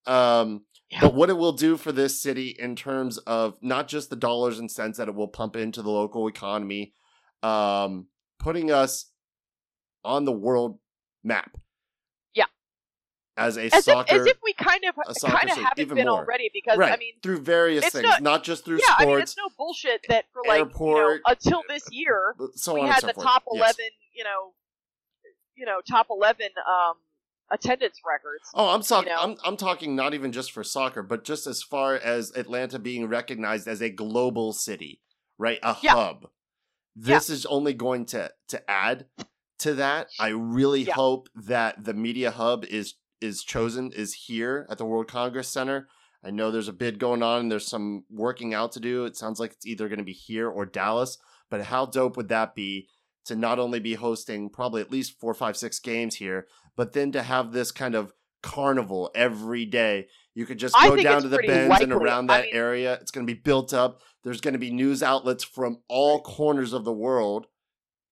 Um, 0.07 0.65
Yeah. 0.91 1.01
But 1.03 1.15
what 1.15 1.29
it 1.29 1.35
will 1.37 1.53
do 1.53 1.77
for 1.77 1.93
this 1.93 2.21
city 2.23 2.57
in 2.59 2.75
terms 2.75 3.19
of 3.19 3.57
not 3.61 3.89
just 3.89 4.09
the 4.11 4.17
dollars 4.17 4.59
and 4.59 4.71
cents 4.71 4.97
that 4.99 5.09
it 5.09 5.15
will 5.15 5.29
pump 5.29 5.55
into 5.57 5.83
the 5.83 5.91
local 5.91 6.27
economy, 6.29 6.95
um, 7.43 8.07
putting 8.39 8.71
us 8.71 9.11
on 10.05 10.25
the 10.25 10.33
world 10.33 10.79
map. 11.23 11.57
Yeah. 13.39 13.45
As 13.47 13.57
a 13.57 13.75
As 13.75 13.85
soccer, 13.85 14.15
if, 14.17 14.21
as 14.23 14.27
if 14.27 14.39
we 14.43 14.53
kind 14.55 14.83
of 14.89 14.95
kind 15.21 15.51
of 15.51 15.57
haven't 15.57 15.95
been 15.95 16.07
more. 16.07 16.19
already 16.21 16.51
because 16.53 16.79
right? 16.79 16.93
I 16.93 16.97
mean 16.97 17.15
through 17.23 17.41
various 17.41 17.89
things, 17.89 18.03
not- 18.05 18.23
not 18.23 18.45
just 18.45 18.65
through 18.65 18.79
yeah 18.79 18.95
I 18.99 19.07
mean 19.07 19.21
it's 19.21 19.37
no 19.37 19.49
bullshit 19.57 20.05
that 20.09 20.25
for 20.33 20.43
like 20.47 20.59
airport, 20.61 20.97
you 20.99 21.15
know, 21.17 21.21
until 21.27 21.63
this 21.69 21.85
year 21.91 22.35
so 22.55 22.75
we 22.75 22.81
had 22.83 23.01
so 23.01 23.07
the 23.09 23.15
forth. 23.15 23.27
top 23.27 23.43
Yes. 23.53 23.61
eleven 23.61 23.87
you 24.15 24.25
know 24.25 24.53
you 25.57 25.67
know 25.67 25.81
top 25.89 26.07
eleven 26.11 26.49
um 26.69 26.95
attendance 27.51 28.01
records. 28.07 28.45
Oh, 28.55 28.69
I'm 28.69 28.83
talking. 28.83 29.09
know? 29.11 29.19
I'm 29.21 29.37
I'm 29.45 29.57
talking 29.57 29.97
not 29.97 30.13
even 30.15 30.33
just 30.33 30.53
for 30.53 30.63
soccer, 30.63 31.03
but 31.03 31.25
just 31.25 31.47
as 31.47 31.63
far 31.63 31.95
as 31.95 32.31
Atlanta 32.37 32.79
being 32.79 33.07
recognized 33.09 33.67
as 33.67 33.81
a 33.81 33.89
global 33.89 34.53
city, 34.53 35.01
right? 35.39 35.59
A 35.63 35.77
Yeah. 35.83 35.93
hub. 35.95 36.29
This 36.95 37.31
is 37.31 37.47
only 37.47 37.73
going 37.73 38.05
to 38.07 38.33
to 38.49 38.71
add 38.71 39.07
to 39.61 39.75
that. 39.75 40.09
I 40.21 40.29
really 40.29 40.83
Yeah. 40.83 40.95
hope 40.95 41.29
that 41.35 41.85
the 41.85 41.95
media 41.95 42.31
hub 42.33 42.65
is 42.67 42.95
is 43.21 43.43
chosen 43.43 43.93
is 43.93 44.15
here 44.15 44.67
at 44.71 44.79
the 44.79 44.85
World 44.85 45.09
Congress 45.09 45.49
Center. 45.49 45.89
I 46.25 46.31
know 46.31 46.51
there's 46.51 46.69
a 46.69 46.73
bid 46.73 46.99
going 46.99 47.23
on 47.23 47.41
and 47.41 47.53
there's 47.53 47.67
some 47.69 48.05
working 48.11 48.53
out 48.55 48.73
to 48.73 48.81
do. 48.81 49.05
It 49.05 49.17
sounds 49.17 49.39
like 49.39 49.53
it's 49.53 49.67
either 49.67 49.89
going 49.89 49.99
to 49.99 50.05
be 50.05 50.13
here 50.13 50.49
or 50.49 50.67
Dallas. 50.67 51.19
But 51.51 51.63
how 51.63 51.87
dope 51.87 52.17
would 52.17 52.29
that 52.29 52.55
be 52.55 52.89
to 53.27 53.37
not 53.37 53.59
only 53.59 53.79
be 53.79 53.95
hosting 53.95 54.49
probably 54.51 54.81
at 54.81 54.91
least 54.91 55.19
four, 55.21 55.33
five, 55.35 55.57
six 55.57 55.79
games 55.79 56.17
here, 56.17 56.47
but 56.77 56.93
then 56.93 57.13
to 57.13 57.23
have 57.23 57.53
this 57.53 57.71
kind 57.71 57.95
of 57.95 58.13
carnival 58.43 59.11
every 59.15 59.65
day. 59.65 60.09
You 60.35 60.47
could 60.47 60.59
just 60.59 60.75
go 60.75 60.97
down 60.97 61.23
to 61.23 61.29
the 61.29 61.37
pretty 61.37 61.49
Benz 61.49 61.81
and 61.81 61.91
likely. 61.91 62.07
around 62.07 62.31
I 62.31 62.39
that 62.39 62.45
mean- 62.47 62.55
area. 62.55 62.95
It's 62.95 63.11
going 63.11 63.27
to 63.27 63.33
be 63.33 63.39
built 63.41 63.75
up. 63.75 64.01
There's 64.25 64.41
going 64.41 64.53
to 64.53 64.59
be 64.59 64.71
news 64.71 65.03
outlets 65.03 65.45
from 65.45 65.79
all 65.89 66.21
corners 66.23 66.73
of 66.73 66.85
the 66.85 66.93
world. 66.93 67.47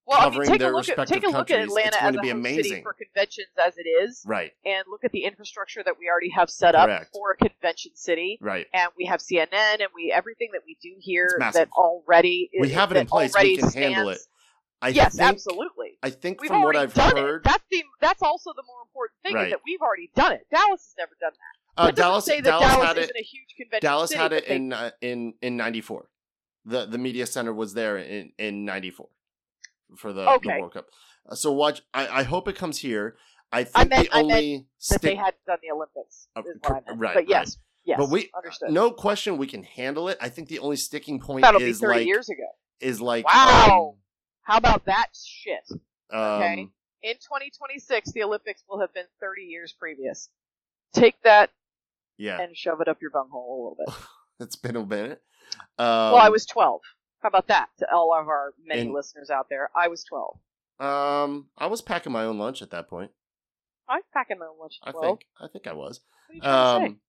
Well, 0.06 0.18
I 0.20 0.24
mean, 0.24 0.30
covering 0.32 0.48
take 0.50 0.58
their 0.60 0.70
a 0.70 0.72
look 0.76 0.88
at 0.88 0.98
respective 0.98 1.14
take 1.22 1.24
a 1.24 1.36
look 1.36 1.50
at. 1.50 1.60
Atlanta 1.60 1.88
It's 1.88 1.96
as 1.96 2.02
going 2.02 2.14
a 2.14 2.18
to 2.18 2.22
be 2.22 2.30
amazing. 2.30 2.62
city 2.64 2.82
for 2.82 2.92
conventions 2.92 3.48
as 3.58 3.76
it 3.76 3.88
is, 3.88 4.22
Right, 4.24 4.52
and 4.64 4.84
look 4.88 5.04
at 5.04 5.10
the 5.12 5.24
infrastructure 5.24 5.82
that 5.84 5.98
we 5.98 6.08
already 6.08 6.30
have 6.30 6.48
set 6.48 6.74
up 6.74 6.86
Correct. 6.88 7.10
for 7.12 7.32
a 7.32 7.36
convention 7.36 7.92
city. 7.96 8.38
right. 8.40 8.66
And 8.72 8.90
we 8.96 9.06
have 9.06 9.20
CNN, 9.20 9.80
and 9.80 9.88
we 9.94 10.12
everything 10.14 10.50
that 10.52 10.62
we 10.66 10.76
do 10.80 10.94
here 11.00 11.36
that 11.40 11.68
already 11.72 12.50
We 12.60 12.70
have 12.70 12.92
it 12.92 12.98
in 12.98 13.06
place. 13.06 13.34
We 13.40 13.56
can 13.56 13.70
handle 13.72 14.10
it. 14.10 14.18
I 14.82 14.88
yes, 14.90 15.16
think, 15.16 15.28
absolutely. 15.30 15.98
I 16.02 16.10
think 16.10 16.40
We've 16.42 16.48
from 16.50 16.62
what 16.62 16.76
I've 16.76 16.92
heard, 16.94 17.36
it. 17.38 17.44
That's 17.44 17.64
the 17.70 17.82
that's 18.00 18.22
also 18.22 18.52
the 18.54 18.62
more 18.66 18.82
important 18.86 19.16
thing 19.22 19.34
Right. 19.34 19.46
is 19.46 19.50
that 19.52 19.60
we've 19.64 19.80
already 19.80 20.10
done 20.14 20.32
it. 20.32 20.46
Dallas 20.52 20.82
has 20.82 20.94
never 20.98 21.16
done 21.18 21.32
that. 21.32 21.82
uh, 21.82 21.86
That 21.86 21.96
Dallas, 21.96 22.24
say 22.26 22.40
that 22.42 22.50
Dallas, 22.50 22.68
Dallas, 22.68 22.86
had 22.86 22.98
it. 22.98 23.10
a 23.18 23.22
huge 23.22 23.54
convention 23.56 23.80
Dallas 23.88 24.10
city, 24.10 24.20
had 24.20 24.32
it 24.34 24.46
they- 24.46 24.54
in 24.54 24.72
uh, 24.74 24.90
in 25.00 25.34
in 25.40 25.56
'94. 25.56 26.10
The 26.66 26.84
the 26.84 26.98
media 26.98 27.26
center 27.26 27.54
was 27.54 27.72
there 27.74 27.96
in 27.96 28.32
in 28.38 28.64
'94 28.66 29.08
for 29.96 30.12
the, 30.12 30.22
the 30.24 30.30
Okay. 30.32 30.60
World 30.60 30.74
Cup. 30.74 30.86
Uh, 31.28 31.34
So 31.34 31.52
watch. 31.52 31.82
I, 31.94 32.08
I 32.08 32.22
hope 32.24 32.48
it 32.48 32.56
comes 32.56 32.78
here. 32.78 33.16
I 33.52 33.64
think 33.64 33.76
I 33.76 33.84
meant- 33.84 34.10
the 34.10 34.16
only 34.18 34.66
that 34.90 35.02
they 35.02 35.14
hadn't 35.14 35.44
done 35.46 35.58
the 35.62 35.70
Olympics. 35.70 36.28
Uh, 36.34 36.42
what 36.42 36.70
I 36.72 36.74
meant. 36.74 37.00
right, 37.00 37.14
But 37.14 37.20
right. 37.20 37.28
yes, 37.28 37.58
yes. 37.84 37.96
But 37.98 38.10
we- 38.10 38.30
understood. 38.36 38.70
no 38.70 38.90
question 38.90 39.36
we 39.38 39.46
can 39.46 39.62
handle 39.62 40.08
it. 40.08 40.18
I 40.20 40.28
think 40.28 40.48
the 40.48 40.58
only 40.58 40.76
sticking 40.76 41.20
point 41.20 41.42
That'll 41.42 41.62
is 41.62 41.80
like 41.80 42.06
years 42.06 42.28
ago. 42.28 42.46
is 42.80 43.00
like 43.00 43.24
Wow. 43.26 43.96
How 44.42 44.56
about 44.58 44.84
that 44.86 45.08
shit? 45.14 45.64
Um, 46.12 46.20
Okay. 46.20 46.52
um, 46.62 46.72
In 47.02 47.14
2026, 47.14 48.12
the 48.12 48.22
Olympics 48.24 48.62
will 48.68 48.80
have 48.80 48.92
been 48.94 49.06
30 49.20 49.42
years 49.42 49.72
previous. 49.78 50.28
Take 50.92 51.20
that 51.22 51.50
yeah, 52.16 52.40
and 52.40 52.56
shove 52.56 52.80
it 52.80 52.88
up 52.88 53.00
your 53.02 53.10
bunghole 53.10 53.52
a 53.52 53.58
little 53.62 53.76
bit. 53.84 53.94
it's 54.40 54.56
been 54.56 54.76
a 54.76 54.84
minute. 54.86 55.20
Um, 55.78 55.86
well, 55.86 56.16
I 56.16 56.28
was 56.30 56.46
12. 56.46 56.80
How 57.26 57.28
about 57.28 57.48
that 57.48 57.70
to 57.78 57.92
all 57.92 58.14
of 58.14 58.28
our 58.28 58.54
many 58.64 58.82
And- 58.82 58.92
listeners 58.94 59.30
out 59.30 59.48
there? 59.48 59.68
I 59.74 59.88
was 59.88 60.04
12. 60.04 60.38
Um, 60.78 61.48
I 61.58 61.66
was 61.66 61.82
packing 61.82 62.12
my 62.12 62.22
own 62.22 62.38
lunch 62.38 62.62
at 62.62 62.70
that 62.70 62.86
point. 62.88 63.10
I 63.88 63.96
was 63.96 64.04
packing 64.14 64.38
my 64.38 64.46
own 64.46 64.60
lunch 64.60 64.78
I 64.84 64.90
at 64.90 64.92
12. 64.94 65.18
think. 65.18 65.26
I 65.40 65.48
think 65.48 65.66
I 65.66 65.72
was. 65.72 66.02
What 66.28 66.30
are 66.30 66.34
you 66.36 66.40
trying 66.40 66.80
to 66.82 66.86
say? 66.86 66.92
Um, 66.92 67.00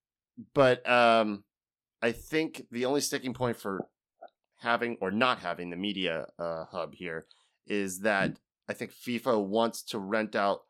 but 0.54 0.90
um, 0.90 1.44
I 2.02 2.10
think 2.10 2.66
the 2.72 2.84
only 2.86 3.00
sticking 3.00 3.32
point 3.32 3.58
for 3.58 3.86
having 4.56 4.96
or 5.00 5.12
not 5.12 5.38
having 5.38 5.70
the 5.70 5.76
media 5.76 6.26
uh, 6.36 6.64
hub 6.64 6.94
here 6.94 7.26
is 7.64 8.00
that 8.00 8.40
I 8.68 8.72
think 8.72 8.90
FIFA 8.92 9.46
wants 9.46 9.84
to 9.84 10.00
rent 10.00 10.34
out 10.34 10.64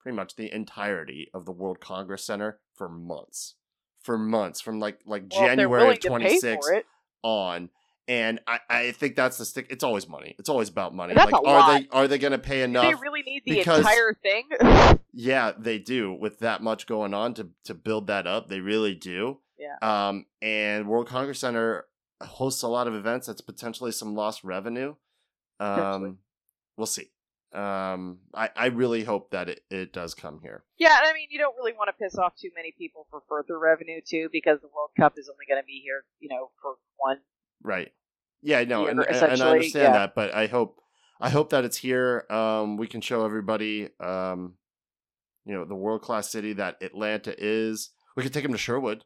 pretty 0.00 0.16
much 0.16 0.36
the 0.36 0.52
entirety 0.54 1.30
of 1.32 1.46
the 1.46 1.52
World 1.52 1.80
Congress 1.80 2.26
Center 2.26 2.60
for 2.74 2.90
months, 2.90 3.54
for 4.02 4.18
months 4.18 4.60
from 4.60 4.80
like 4.80 5.00
like 5.06 5.24
Well, 5.32 5.46
January 5.46 5.92
of 5.92 6.00
to 6.00 6.08
twenty 6.08 6.26
pay 6.26 6.36
six 6.36 6.66
for 6.66 6.74
it. 6.74 6.84
on. 7.22 7.70
And 8.08 8.40
I, 8.48 8.58
I 8.68 8.90
think 8.92 9.14
that's 9.14 9.38
the 9.38 9.44
stick. 9.44 9.68
It's 9.70 9.84
always 9.84 10.08
money. 10.08 10.34
It's 10.38 10.48
always 10.48 10.68
about 10.68 10.92
money. 10.94 11.14
That's 11.14 11.30
like, 11.30 11.42
a 11.42 11.46
are 11.48 11.78
they 11.78 11.88
are 11.92 12.08
they 12.08 12.18
going 12.18 12.32
to 12.32 12.38
pay 12.38 12.58
Do 12.58 12.64
enough? 12.64 12.84
they 12.84 12.94
really 12.94 13.22
need 13.22 13.42
the 13.46 13.56
because- 13.58 13.78
entire 13.80 14.14
thing? 14.22 14.98
Yeah, 15.14 15.52
they 15.58 15.78
do. 15.78 16.10
With 16.14 16.38
that 16.38 16.62
much 16.62 16.86
going 16.86 17.12
on 17.12 17.34
to 17.34 17.50
to 17.64 17.74
build 17.74 18.06
that 18.06 18.26
up, 18.26 18.48
they 18.48 18.60
really 18.60 18.94
do. 18.94 19.40
Yeah. 19.58 19.76
Um, 20.08 20.24
and 20.40 20.88
World 20.88 21.06
Congress 21.06 21.38
Center 21.40 21.84
hosts 22.22 22.62
a 22.62 22.68
lot 22.68 22.86
of 22.88 22.94
events. 22.94 23.26
That's 23.26 23.42
potentially 23.42 23.92
some 23.92 24.14
lost 24.14 24.42
revenue. 24.42 24.94
Um, 25.60 26.18
we'll 26.78 26.86
see. 26.86 27.10
Um, 27.52 28.20
I 28.34 28.48
I 28.56 28.66
really 28.68 29.04
hope 29.04 29.30
that 29.32 29.50
it 29.50 29.60
it 29.70 29.92
does 29.92 30.14
come 30.14 30.40
here. 30.42 30.64
yeah, 30.78 30.98
I 31.02 31.12
mean, 31.12 31.28
you 31.30 31.38
don't 31.38 31.54
really 31.58 31.74
want 31.74 31.88
to 31.88 32.02
piss 32.02 32.16
off 32.16 32.34
too 32.34 32.48
many 32.56 32.72
people 32.76 33.06
for 33.10 33.22
further 33.28 33.58
revenue 33.58 34.00
too, 34.00 34.30
because 34.32 34.60
the 34.62 34.68
World 34.74 34.90
Cup 34.98 35.18
is 35.18 35.28
only 35.28 35.44
going 35.46 35.60
to 35.60 35.66
be 35.66 35.82
here, 35.84 36.04
you 36.20 36.30
know, 36.30 36.50
for 36.62 36.76
one. 36.96 37.18
Right. 37.62 37.92
Yeah. 38.42 38.62
No. 38.64 38.86
And, 38.86 39.00
and 39.00 39.42
I 39.42 39.50
understand 39.50 39.74
yeah. 39.74 39.92
that, 39.92 40.14
but 40.14 40.34
I 40.34 40.46
hope 40.46 40.80
I 41.20 41.30
hope 41.30 41.50
that 41.50 41.64
it's 41.64 41.76
here. 41.76 42.26
Um, 42.28 42.76
we 42.76 42.88
can 42.88 43.00
show 43.00 43.24
everybody. 43.24 43.88
Um, 44.00 44.54
you 45.44 45.54
know, 45.54 45.64
the 45.64 45.74
world 45.74 46.02
class 46.02 46.30
city 46.30 46.52
that 46.54 46.82
Atlanta 46.82 47.34
is. 47.36 47.90
We 48.16 48.22
could 48.22 48.32
take 48.32 48.42
them 48.42 48.52
to 48.52 48.58
Sherwood. 48.58 49.04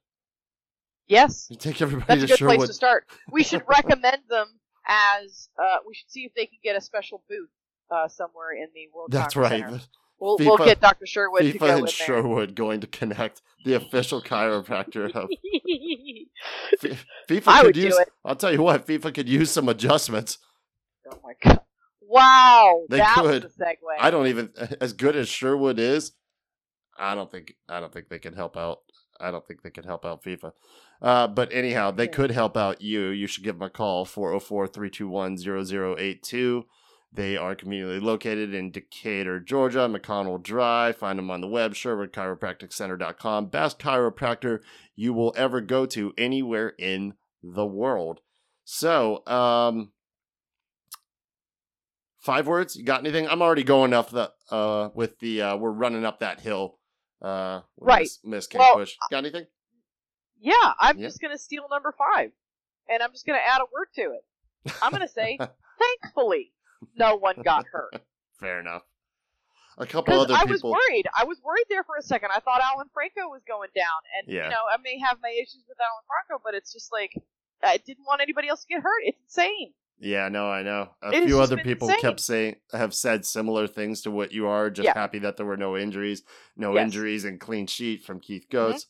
Yes, 1.08 1.46
We 1.48 1.56
take 1.56 1.80
everybody 1.80 2.06
that's 2.08 2.24
a 2.24 2.26
good 2.26 2.38
Sherwood. 2.38 2.56
place 2.56 2.68
to 2.68 2.74
start. 2.74 3.06
We 3.30 3.44
should 3.44 3.62
recommend 3.68 4.22
them 4.28 4.48
as. 4.86 5.48
Uh, 5.58 5.78
we 5.86 5.94
should 5.94 6.10
see 6.10 6.24
if 6.24 6.32
they 6.34 6.46
can 6.46 6.58
get 6.64 6.74
a 6.74 6.80
special 6.80 7.22
booth 7.28 7.48
uh, 7.90 8.08
somewhere 8.08 8.52
in 8.52 8.68
the 8.74 8.88
World. 8.92 9.10
That's 9.12 9.34
Congress 9.34 9.52
right. 9.52 9.70
Center. 9.70 9.84
We'll, 10.18 10.36
we'll 10.38 10.56
FIFA 10.58 10.64
get 10.64 10.80
Dr. 10.80 11.06
Sherwood 11.06 11.42
to 11.42 11.58
go 11.58 11.66
FIFA 11.66 11.70
and 11.74 11.82
there. 11.82 11.88
Sherwood 11.88 12.54
going 12.54 12.80
to 12.80 12.86
connect 12.86 13.42
the 13.64 13.74
official 13.74 14.22
chiropractor 14.22 15.10
of 15.14 15.28
FIFA. 17.28 17.42
I 17.48 17.62
could 17.62 17.76
use. 17.76 17.98
I'll 18.24 18.36
tell 18.36 18.52
you 18.52 18.62
what, 18.62 18.86
FIFA 18.86 19.14
could 19.14 19.28
use 19.28 19.50
some 19.50 19.68
adjustments. 19.68 20.38
oh 21.10 21.18
my 21.24 21.32
god! 21.42 21.60
Wow, 22.08 22.84
They 22.88 22.98
that 22.98 23.14
could. 23.16 23.44
was 23.44 23.52
a 23.60 23.62
segue. 23.64 23.74
I 23.98 24.10
don't 24.10 24.28
even 24.28 24.50
as 24.80 24.92
good 24.92 25.16
as 25.16 25.28
Sherwood 25.28 25.78
is. 25.78 26.12
I 26.98 27.14
don't 27.14 27.30
think. 27.30 27.54
I 27.68 27.80
don't 27.80 27.92
think 27.92 28.08
they 28.08 28.18
can 28.18 28.34
help 28.34 28.56
out. 28.56 28.78
I 29.20 29.30
don't 29.30 29.46
think 29.46 29.62
they 29.62 29.70
can 29.70 29.84
help 29.84 30.04
out 30.04 30.22
FIFA. 30.22 30.52
Uh, 31.02 31.26
but 31.28 31.52
anyhow, 31.52 31.90
they 31.90 32.08
could 32.08 32.30
help 32.30 32.56
out 32.56 32.80
you. 32.80 33.08
You 33.08 33.26
should 33.26 33.44
give 33.44 33.58
them 33.58 33.66
a 33.66 33.70
call 33.70 34.04
404 34.06 34.66
321 34.68 35.36
0082. 35.38 36.64
They 37.16 37.36
are 37.38 37.54
conveniently 37.54 37.98
located 37.98 38.52
in 38.52 38.70
Decatur, 38.70 39.40
Georgia, 39.40 39.88
McConnell 39.88 40.42
Drive. 40.42 40.98
Find 40.98 41.18
them 41.18 41.30
on 41.30 41.40
the 41.40 41.48
web, 41.48 41.72
SherwoodChiropracticCenter.com. 41.72 43.46
Best 43.46 43.78
chiropractor 43.78 44.60
you 44.94 45.14
will 45.14 45.32
ever 45.34 45.62
go 45.62 45.86
to 45.86 46.12
anywhere 46.18 46.74
in 46.78 47.14
the 47.42 47.64
world. 47.66 48.20
So, 48.64 49.26
um, 49.26 49.92
five 52.18 52.46
words. 52.46 52.76
You 52.76 52.84
got 52.84 53.00
anything? 53.00 53.26
I'm 53.26 53.40
already 53.40 53.64
going 53.64 53.94
up 53.94 54.10
the 54.10 54.32
uh 54.50 54.90
with 54.94 55.18
the 55.20 55.40
uh 55.40 55.56
we're 55.56 55.70
running 55.70 56.04
up 56.04 56.20
that 56.20 56.40
hill. 56.40 56.78
Uh, 57.22 57.62
Right. 57.78 58.02
Miss, 58.02 58.18
Miss 58.24 58.46
Kate 58.46 58.58
Well, 58.58 58.76
Bush. 58.76 58.94
Got 59.10 59.18
anything? 59.18 59.46
Yeah, 60.38 60.52
I'm 60.78 60.98
Yeah. 60.98 61.06
just 61.06 61.20
gonna 61.22 61.38
steal 61.38 61.66
number 61.70 61.94
five, 61.96 62.32
and 62.90 63.02
I'm 63.02 63.12
just 63.12 63.24
gonna 63.26 63.38
add 63.38 63.62
a 63.62 63.64
word 63.72 63.88
to 63.94 64.02
it. 64.12 64.74
I'm 64.82 64.92
gonna 64.92 65.08
say, 65.08 65.38
thankfully, 66.02 66.52
no 66.96 67.16
one 67.16 67.36
got 67.44 67.66
hurt. 67.70 67.94
Fair 68.40 68.60
enough. 68.60 68.82
A 69.78 69.86
couple 69.86 70.18
other 70.18 70.32
I 70.34 70.44
was 70.44 70.58
people. 70.62 70.72
worried. 70.72 71.06
I 71.18 71.24
was 71.24 71.38
worried 71.44 71.66
there 71.68 71.84
for 71.84 71.96
a 71.98 72.02
second. 72.02 72.30
I 72.34 72.40
thought 72.40 72.62
Alan 72.62 72.88
Franco 72.94 73.28
was 73.28 73.42
going 73.46 73.68
down, 73.74 73.84
and 74.18 74.32
Yeah. 74.34 74.44
you 74.44 74.50
know, 74.50 74.62
I 74.72 74.76
may 74.82 74.98
have 74.98 75.18
my 75.22 75.28
issues 75.30 75.64
with 75.68 75.76
Alan 75.80 76.02
Franco, 76.06 76.42
but 76.44 76.54
it's 76.54 76.72
just 76.72 76.90
like 76.92 77.12
I 77.62 77.76
didn't 77.78 78.04
want 78.06 78.20
anybody 78.22 78.48
else 78.48 78.62
to 78.62 78.68
get 78.68 78.82
hurt. 78.82 79.02
It's 79.04 79.18
insane. 79.24 79.72
Yeah, 79.98 80.28
no, 80.28 80.46
I 80.50 80.62
know. 80.62 80.90
A 81.02 81.08
It 81.08 81.14
has 81.14 81.24
few 81.24 81.28
just 81.38 81.40
other 81.42 81.56
been 81.56 81.64
people 81.64 81.88
insane. 81.88 82.00
kept 82.02 82.20
saying 82.20 82.56
have 82.72 82.94
said 82.94 83.24
similar 83.24 83.66
things 83.66 84.02
to 84.02 84.10
what 84.10 84.32
you 84.32 84.46
are. 84.46 84.68
Just 84.70 84.84
Yeah. 84.86 84.92
happy 84.94 85.18
that 85.20 85.36
there 85.38 85.46
were 85.46 85.56
no 85.56 85.76
injuries, 85.76 86.22
no 86.54 86.74
Yes. 86.74 86.84
injuries, 86.84 87.24
and 87.24 87.40
clean 87.40 87.66
sheet 87.66 88.02
from 88.04 88.20
Keith 88.20 88.46
Goetz. 88.50 88.86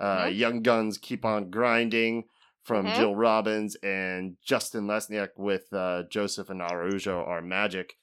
Uh, 0.00 0.24
Mhm. 0.26 0.36
Young 0.36 0.62
Guns 0.62 0.98
keep 0.98 1.24
on 1.24 1.50
grinding 1.50 2.28
from 2.68 2.86
Mhm. 2.86 2.94
Jill 2.94 3.16
Robbins 3.16 3.74
and 3.82 4.36
Justin 4.44 4.86
Lesniak 4.86 5.30
with 5.36 5.72
uh, 5.72 6.04
Joseph 6.10 6.50
and 6.50 6.62
Araujo 6.62 7.24
are 7.24 7.42
magic. 7.42 7.94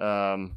Um, 0.00 0.56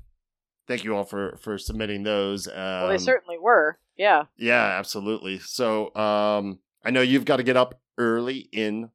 thank 0.68 0.84
you 0.84 0.96
all 0.96 1.04
for 1.04 1.38
for 1.38 1.58
submitting 1.60 2.02
those. 2.04 2.48
Um, 2.48 2.54
well, 2.56 2.88
they 2.90 2.98
certainly 2.98 3.38
were. 3.38 3.78
Yeah. 3.98 4.26
yeah, 4.38 4.64
absolutely. 4.80 5.40
So 5.40 5.94
um, 5.96 6.60
I 6.86 6.92
know 6.92 7.02
you've 7.02 7.26
got 7.26 7.38
to 7.38 7.44
get 7.44 7.58
up 7.58 7.80
early 7.98 8.48
in 8.52 8.90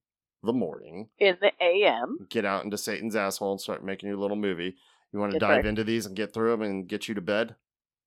the 0.44 0.52
morning 0.52 1.08
In 1.18 1.36
the 1.40 1.52
AM. 1.60 2.26
get 2.30 2.44
out 2.44 2.64
into 2.64 2.78
Satan's 2.78 3.14
asshole 3.16 3.52
and 3.52 3.60
start 3.60 3.84
making 3.84 4.08
your 4.08 4.18
little 4.18 4.36
movie. 4.36 4.76
You 5.12 5.18
want 5.20 5.32
to 5.32 5.38
That's 5.38 5.48
dive 5.50 5.56
right. 5.58 5.66
into 5.66 5.84
these 5.84 6.06
and 6.06 6.16
get 6.16 6.32
through 6.32 6.50
them 6.52 6.62
and 6.62 6.88
get 6.88 7.06
you 7.08 7.14
to 7.14 7.20
bed? 7.20 7.56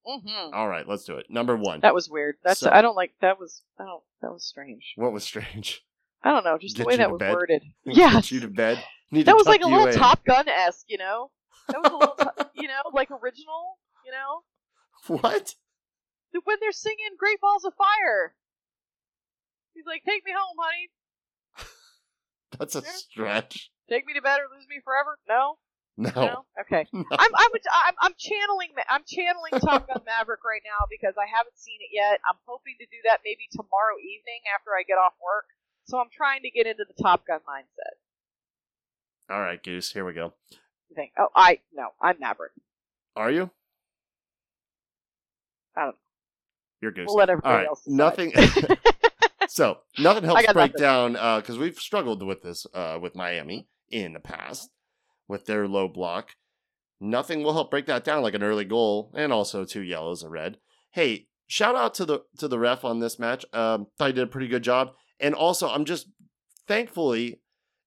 hmm 0.06 0.54
All 0.54 0.68
right, 0.70 0.88
let's 0.88 1.04
do 1.04 1.18
it. 1.18 1.26
Number 1.30 1.56
one. 1.58 1.80
That 1.82 1.94
was 1.94 2.10
weird. 2.10 2.36
That's 2.44 2.60
So- 2.62 2.72
I 2.72 2.82
don't 2.82 2.96
like 2.96 3.14
that 3.22 3.40
was 3.40 3.62
I 3.80 3.84
don't 3.86 4.04
that 4.22 4.32
was 4.32 4.44
strange. 4.46 4.94
what 4.96 5.12
was 5.14 5.24
strange? 5.24 5.84
I 6.26 6.32
don't 6.32 6.44
know, 6.44 6.58
just 6.58 6.76
Get 6.76 6.84
the 6.84 6.88
way 6.88 6.98
that 6.98 7.12
was 7.12 7.20
bed? 7.20 7.32
worded. 7.32 7.62
Get 7.86 7.96
Yes. 7.96 8.32
you 8.32 8.40
to 8.42 8.48
bed. 8.50 8.84
Need 9.12 9.28
That 9.28 9.34
to 9.34 9.38
was 9.38 9.46
like 9.46 9.62
a 9.62 9.68
little 9.68 9.86
in. 9.88 9.94
Top 9.98 10.26
Gun 10.26 10.50
esque, 10.50 10.86
you 10.90 10.98
know. 10.98 11.30
That 11.70 11.78
was 11.82 11.92
a 11.94 11.96
little, 11.96 12.18
you 12.56 12.68
know, 12.68 12.82
like 12.94 13.12
original, 13.12 13.78
you 14.04 14.12
know. 14.12 14.42
What? 15.22 15.54
When 16.44 16.58
they're 16.60 16.74
singing 16.76 17.14
"Great 17.18 17.40
Balls 17.40 17.64
of 17.64 17.74
Fire," 17.78 18.36
he's 19.74 19.86
like, 19.88 20.04
"Take 20.04 20.26
me 20.26 20.34
home, 20.36 20.58
honey. 20.60 20.90
That's 22.60 22.76
a 22.76 22.82
Yeah. 22.84 22.92
stretch. 22.92 23.72
Take 23.88 24.06
me 24.06 24.14
to 24.18 24.22
bed 24.22 24.42
or 24.44 24.50
lose 24.52 24.68
me 24.68 24.82
forever." 24.84 25.16
No, 25.30 25.62
No. 25.96 26.12
no. 26.12 26.36
Okay, 26.66 26.84
No. 26.92 27.06
I'm, 27.16 27.32
I'm, 27.32 27.52
I'm, 27.72 27.96
I'm 28.02 28.16
channeling, 28.20 28.76
I'm 28.92 29.06
channeling 29.08 29.56
Top 29.64 29.88
Gun 29.88 30.04
Maverick 30.04 30.44
right 30.44 30.66
now 30.66 30.84
because 30.92 31.16
I 31.16 31.30
haven't 31.30 31.56
seen 31.56 31.80
it 31.80 31.94
yet. 31.96 32.20
I'm 32.28 32.42
hoping 32.44 32.76
to 32.84 32.88
do 32.92 33.00
that 33.08 33.24
maybe 33.24 33.48
tomorrow 33.56 33.96
evening 34.04 34.44
after 34.52 34.76
I 34.76 34.84
get 34.84 35.00
off 35.00 35.16
work. 35.24 35.48
So 35.86 36.00
I'm 36.00 36.10
trying 36.12 36.42
to 36.42 36.50
get 36.50 36.66
into 36.68 36.84
the 36.88 37.02
Top 37.02 37.26
Gun 37.28 37.40
mindset. 37.40 37.96
All 39.34 39.42
right, 39.42 39.62
Goose. 39.62 39.92
Here 39.92 40.06
we 40.06 40.14
go. 40.14 40.34
You 40.90 40.96
think? 40.96 41.12
Oh, 41.18 41.28
I 41.36 41.60
no, 41.74 41.90
I'm 42.02 42.20
Maverick. 42.20 42.52
Are 43.16 43.32
you? 43.32 43.50
I 45.76 45.82
don't 45.82 45.90
know. 45.90 45.96
You're 46.82 46.92
Goose. 46.92 47.06
We'll 47.08 47.18
let 47.18 47.30
everybody 47.30 47.52
All 47.52 47.58
right. 47.58 47.68
else. 47.68 47.84
decide. 47.84 47.98
Nothing. 47.98 48.34
so 49.48 49.80
nothing 50.00 50.24
helps 50.24 50.44
break 50.54 50.56
nothing. 50.74 50.82
down 50.82 51.14
because 51.42 51.58
we've 51.58 51.78
struggled 51.78 52.24
with 52.24 52.42
this 52.42 52.66
uh, 52.74 52.98
with 53.02 53.16
Miami 53.16 53.68
in 53.90 54.14
the 54.14 54.20
past 54.20 54.70
with 55.28 55.46
their 55.46 55.68
low 55.68 55.88
block. 55.88 56.32
Nothing 57.00 57.44
will 57.44 57.54
help 57.54 57.72
break 57.72 57.86
that 57.88 58.04
down 58.04 58.24
like 58.24 58.34
an 58.34 58.44
early 58.44 58.66
goal 58.66 59.12
and 59.16 59.34
also 59.34 59.66
two 59.66 59.82
yellows, 59.82 60.24
a 60.24 60.30
red. 60.30 60.58
Hey, 60.92 61.28
shout 61.48 61.76
out 61.76 61.94
to 61.96 62.06
the 62.06 62.22
to 62.38 62.48
the 62.48 62.60
ref 62.60 62.86
on 62.86 63.00
this 63.00 63.20
match. 63.20 63.46
Um, 63.54 63.88
thought 63.98 64.08
he 64.08 64.14
did 64.14 64.24
a 64.24 64.28
pretty 64.28 64.48
good 64.48 64.64
job, 64.64 64.92
and 65.20 65.34
also 65.36 65.70
I'm 65.70 65.86
just 65.86 66.08
thankfully 66.68 67.42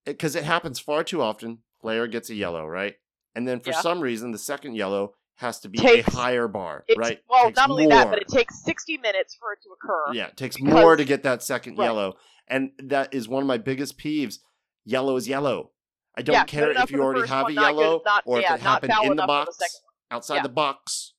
because 0.05 0.35
it 0.37 0.45
happens 0.45 0.79
far 0.81 1.05
too 1.05 1.23
often. 1.23 1.59
Player 1.81 2.07
gets 2.07 2.29
a 2.31 2.35
yellow, 2.35 2.67
right, 2.67 2.97
and 3.35 3.47
then 3.47 3.61
for 3.61 3.71
Yeah. 3.71 3.81
some 3.81 4.01
reason 4.01 4.33
the 4.33 4.39
second 4.39 4.75
yellow 4.75 5.15
has 5.37 5.61
to 5.61 5.69
be 5.69 5.79
Takes- 5.79 6.09
a 6.09 6.17
higher 6.17 6.49
bar, 6.49 6.85
right? 6.97 7.21
Well, 7.31 7.53
not 7.53 7.71
only 7.71 7.87
that, 7.87 8.11
but 8.11 8.19
it 8.21 8.27
takes 8.27 8.61
60 8.65 8.99
minutes 8.99 9.37
for 9.39 9.53
it 9.53 9.61
to 9.63 9.69
occur. 9.71 10.13
Yeah, 10.13 10.27
it 10.27 10.37
takes 10.37 10.57
Because- 10.57 10.73
more 10.75 10.97
to 10.97 11.05
get 11.05 11.23
that 11.23 11.45
second 11.45 11.79
Right. 11.79 11.85
yellow. 11.85 12.17
And 12.49 12.73
that 12.79 13.15
is 13.15 13.29
one 13.29 13.43
of 13.45 13.47
my 13.47 13.59
biggest 13.59 13.99
peeves. 13.99 14.39
Yellow 14.85 15.15
is 15.17 15.29
yellow. 15.29 15.71
I 16.17 16.23
don't 16.23 16.33
Yeah, 16.35 16.45
care 16.45 16.71
if 16.73 16.91
you 16.91 17.01
already 17.01 17.29
have 17.29 17.45
one, 17.45 17.53
a 17.53 17.55
not 17.55 17.75
good- 17.75 17.81
yellow 17.81 18.03
not- 18.05 18.23
or 18.27 18.41
if 18.41 18.51
it 18.51 18.61
happened 18.61 18.93
in 18.93 18.99
the 19.03 19.07
for 19.11 19.15
the 19.15 19.27
box, 19.29 19.59
outside 20.11 20.37
Yeah. 20.37 20.43
the 20.43 20.49
box, 20.49 21.13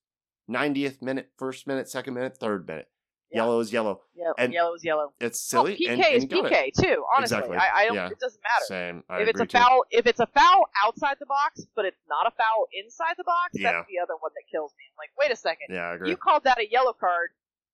90th 0.49 1.01
minute, 1.01 1.31
first 1.37 1.65
minute, 1.67 1.87
second 1.87 2.15
minute, 2.15 2.35
third 2.37 2.67
minute. 2.67 2.89
Yeah. 3.31 3.43
Yellow 3.43 3.59
is 3.59 3.71
yellow. 3.71 4.01
Yeah, 4.15 4.31
And- 4.39 4.51
yellow 4.53 4.73
is 4.73 4.83
yellow. 4.83 5.13
It's 5.19 5.39
silly. 5.39 5.77
Well, 5.79 5.97
PK 5.97 6.05
and, 6.05 6.15
is 6.15 6.23
and 6.23 6.31
got 6.31 6.51
PK 6.51 6.71
too. 6.73 7.05
Honestly, 7.15 7.37
Exactly. 7.37 7.57
I, 7.57 7.69
I 7.81 7.85
don't. 7.85 7.95
Yeah. 7.95 8.07
It 8.09 8.19
doesn't 8.19 8.41
matter. 8.41 8.65
Same. 8.65 9.03
I 9.09 9.21
if 9.21 9.27
it's 9.29 9.39
a 9.39 9.43
agree 9.43 9.47
too. 9.53 9.57
foul, 9.59 9.83
if 9.91 10.05
it's 10.07 10.19
a 10.19 10.25
foul 10.27 10.65
outside 10.83 11.17
the 11.19 11.27
box, 11.27 11.65
but 11.75 11.85
it's 11.85 12.01
not 12.09 12.25
a 12.25 12.31
foul 12.31 12.65
inside 12.73 13.15
the 13.17 13.23
box, 13.23 13.53
Yeah. 13.53 13.71
that's 13.73 13.87
the 13.87 13.99
other 14.01 14.15
one 14.19 14.31
that 14.33 14.43
kills 14.51 14.73
me. 14.77 14.83
I'm 14.89 14.97
like, 14.97 15.11
wait 15.19 15.31
a 15.31 15.35
second, 15.37 15.67
Yeah, 15.69 15.89
I 15.89 15.93
agree. 15.95 16.09
you 16.09 16.17
called 16.17 16.43
that 16.45 16.57
a 16.59 16.65
yellow 16.69 16.93
card 16.93 17.29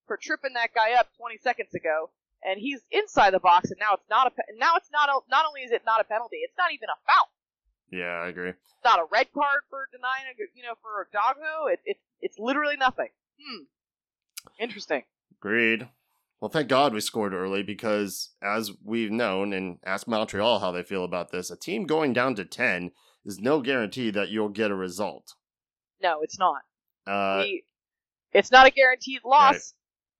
for 0.07 0.17
tripping 0.17 0.53
that 0.55 0.73
guy 0.75 0.93
up 0.93 1.07
20 1.17 1.37
seconds 1.37 1.73
ago, 1.73 2.11
and 2.43 2.59
he's 2.59 2.81
inside 2.91 3.31
the 3.31 3.39
box, 3.39 3.71
and 3.71 3.79
now 3.79 3.93
it's 3.95 4.09
not 4.09 4.27
a. 4.27 4.31
Now 4.59 4.75
it's 4.75 4.91
not. 4.91 5.07
A, 5.09 5.19
not 5.31 5.45
only 5.47 5.61
is 5.61 5.71
it 5.71 5.83
not 5.85 6.01
a 6.01 6.03
penalty, 6.03 6.37
it's 6.43 6.53
not 6.57 6.73
even 6.73 6.89
a 6.89 6.99
foul. 7.07 7.31
yeah, 7.95 8.21
I 8.21 8.27
agree. 8.27 8.49
It's 8.49 8.83
not 8.83 8.99
a 8.99 9.05
red 9.09 9.31
card 9.33 9.63
for 9.69 9.87
denying 9.91 10.27
a, 10.35 10.35
you 10.53 10.61
know, 10.63 10.75
for 10.81 11.01
a 11.01 11.05
doggo. 11.15 11.67
It, 11.71 11.79
it, 11.85 11.97
it's 12.21 12.37
literally 12.37 12.75
nothing. 12.77 13.09
Hmm. 13.41 13.63
Interesting. 14.59 15.03
Agreed. 15.45 15.87
Well, 16.41 16.49
thank 16.49 16.67
God 16.67 16.91
we 16.91 17.01
scored 17.01 17.31
early 17.31 17.61
because, 17.61 18.31
as 18.41 18.71
we've 18.83 19.11
known, 19.11 19.53
and 19.53 19.77
ask 19.85 20.07
Montreal 20.07 20.57
how 20.59 20.71
they 20.71 20.81
feel 20.81 21.03
about 21.03 21.31
this, 21.31 21.51
a 21.51 21.55
team 21.55 21.85
going 21.85 22.13
down 22.13 22.33
to 22.35 22.45
10 22.45 22.89
is 23.25 23.39
no 23.39 23.61
guarantee 23.61 24.09
that 24.09 24.29
you'll 24.29 24.49
get 24.49 24.71
a 24.71 24.75
result. 24.75 25.35
No, 26.01 26.21
it's 26.23 26.39
not. 26.39 26.61
Uh, 27.05 27.43
we, 27.43 27.63
it's 28.33 28.51
not 28.51 28.65
a 28.65 28.71
guaranteed 28.71 29.21
loss 29.23 29.75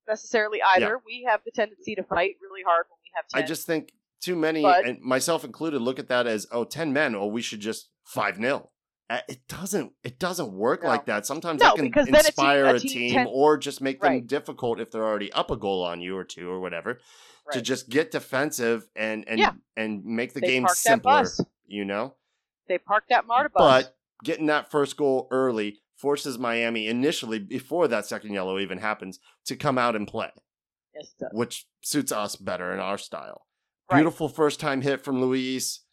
necessarily 0.07 0.59
either. 0.61 1.01
We 1.03 1.25
have 1.27 1.41
the 1.43 1.51
tendency 1.51 1.95
to 1.95 2.03
fight 2.03 2.35
really 2.39 2.61
hard 2.63 2.85
when 2.89 2.99
we 3.03 3.09
have 3.15 3.27
10. 3.27 3.41
I 3.43 3.45
just 3.47 3.65
think 3.65 3.93
too 4.21 4.35
many, 4.35 4.61
But- 4.61 4.85
and 4.85 5.01
myself 5.01 5.43
included, 5.43 5.81
look 5.81 5.97
at 5.97 6.07
that 6.09 6.27
as, 6.27 6.45
oh, 6.51 6.65
10 6.65 6.93
men, 6.93 7.15
oh, 7.15 7.25
we 7.25 7.41
should 7.41 7.61
just 7.61 7.89
5 8.03 8.37
0. 8.37 8.69
It 9.09 9.47
doesn't. 9.47 9.93
It 10.03 10.17
doesn't 10.19 10.51
work 10.51 10.81
No. 10.83 10.89
like 10.89 11.05
that. 11.05 11.25
Sometimes 11.27 11.61
No, 11.61 11.67
that 11.69 11.75
can 11.75 11.91
then 11.91 12.01
a 12.03 12.05
team- 12.07 12.15
inspire 12.15 12.65
a 12.65 12.79
team 12.79 13.11
team, 13.13 13.27
or 13.29 13.57
just 13.57 13.79
make 13.81 14.01
them 14.01 14.11
Right. 14.13 14.27
difficult 14.27 14.79
if 14.79 14.89
they're 14.91 15.05
already 15.05 15.31
up 15.31 15.51
a 15.51 15.55
goal 15.57 15.83
on 15.83 16.01
you 16.01 16.17
or 16.17 16.23
two 16.23 16.49
or 16.49 16.59
whatever 16.59 16.99
to 17.51 17.61
just 17.61 17.89
get 17.89 18.09
defensive 18.09 18.87
and 18.95 19.27
and 19.27 19.39
Yeah. 19.39 19.51
and 19.77 20.03
make 20.03 20.33
the 20.33 20.39
they 20.39 20.47
game 20.47 20.67
simpler. 20.69 21.25
You 21.67 21.85
know. 21.85 22.15
They 22.67 22.79
parked 22.79 23.09
that 23.09 23.27
Marta 23.27 23.49
bus. 23.49 23.83
But 23.85 23.97
getting 24.23 24.47
that 24.47 24.71
first 24.71 24.97
goal 24.97 25.27
early 25.29 25.81
forces 25.95 26.39
Miami 26.39 26.87
initially, 26.87 27.37
before 27.37 27.87
that 27.87 28.07
second 28.07 28.33
yellow 28.33 28.57
even 28.57 28.79
happens, 28.79 29.19
to 29.45 29.55
come 29.55 29.77
out 29.77 29.95
and 29.95 30.07
play, 30.07 30.31
yes, 30.95 31.13
which 31.31 31.67
suits 31.81 32.11
us 32.11 32.35
better 32.35 32.73
in 32.73 32.79
our 32.79 32.97
style. 32.97 33.45
Right. 33.89 33.97
Beautiful 33.99 34.29
first 34.29 34.59
time 34.59 34.81
hit 34.81 35.03
from 35.03 35.21
Luis. 35.21 35.84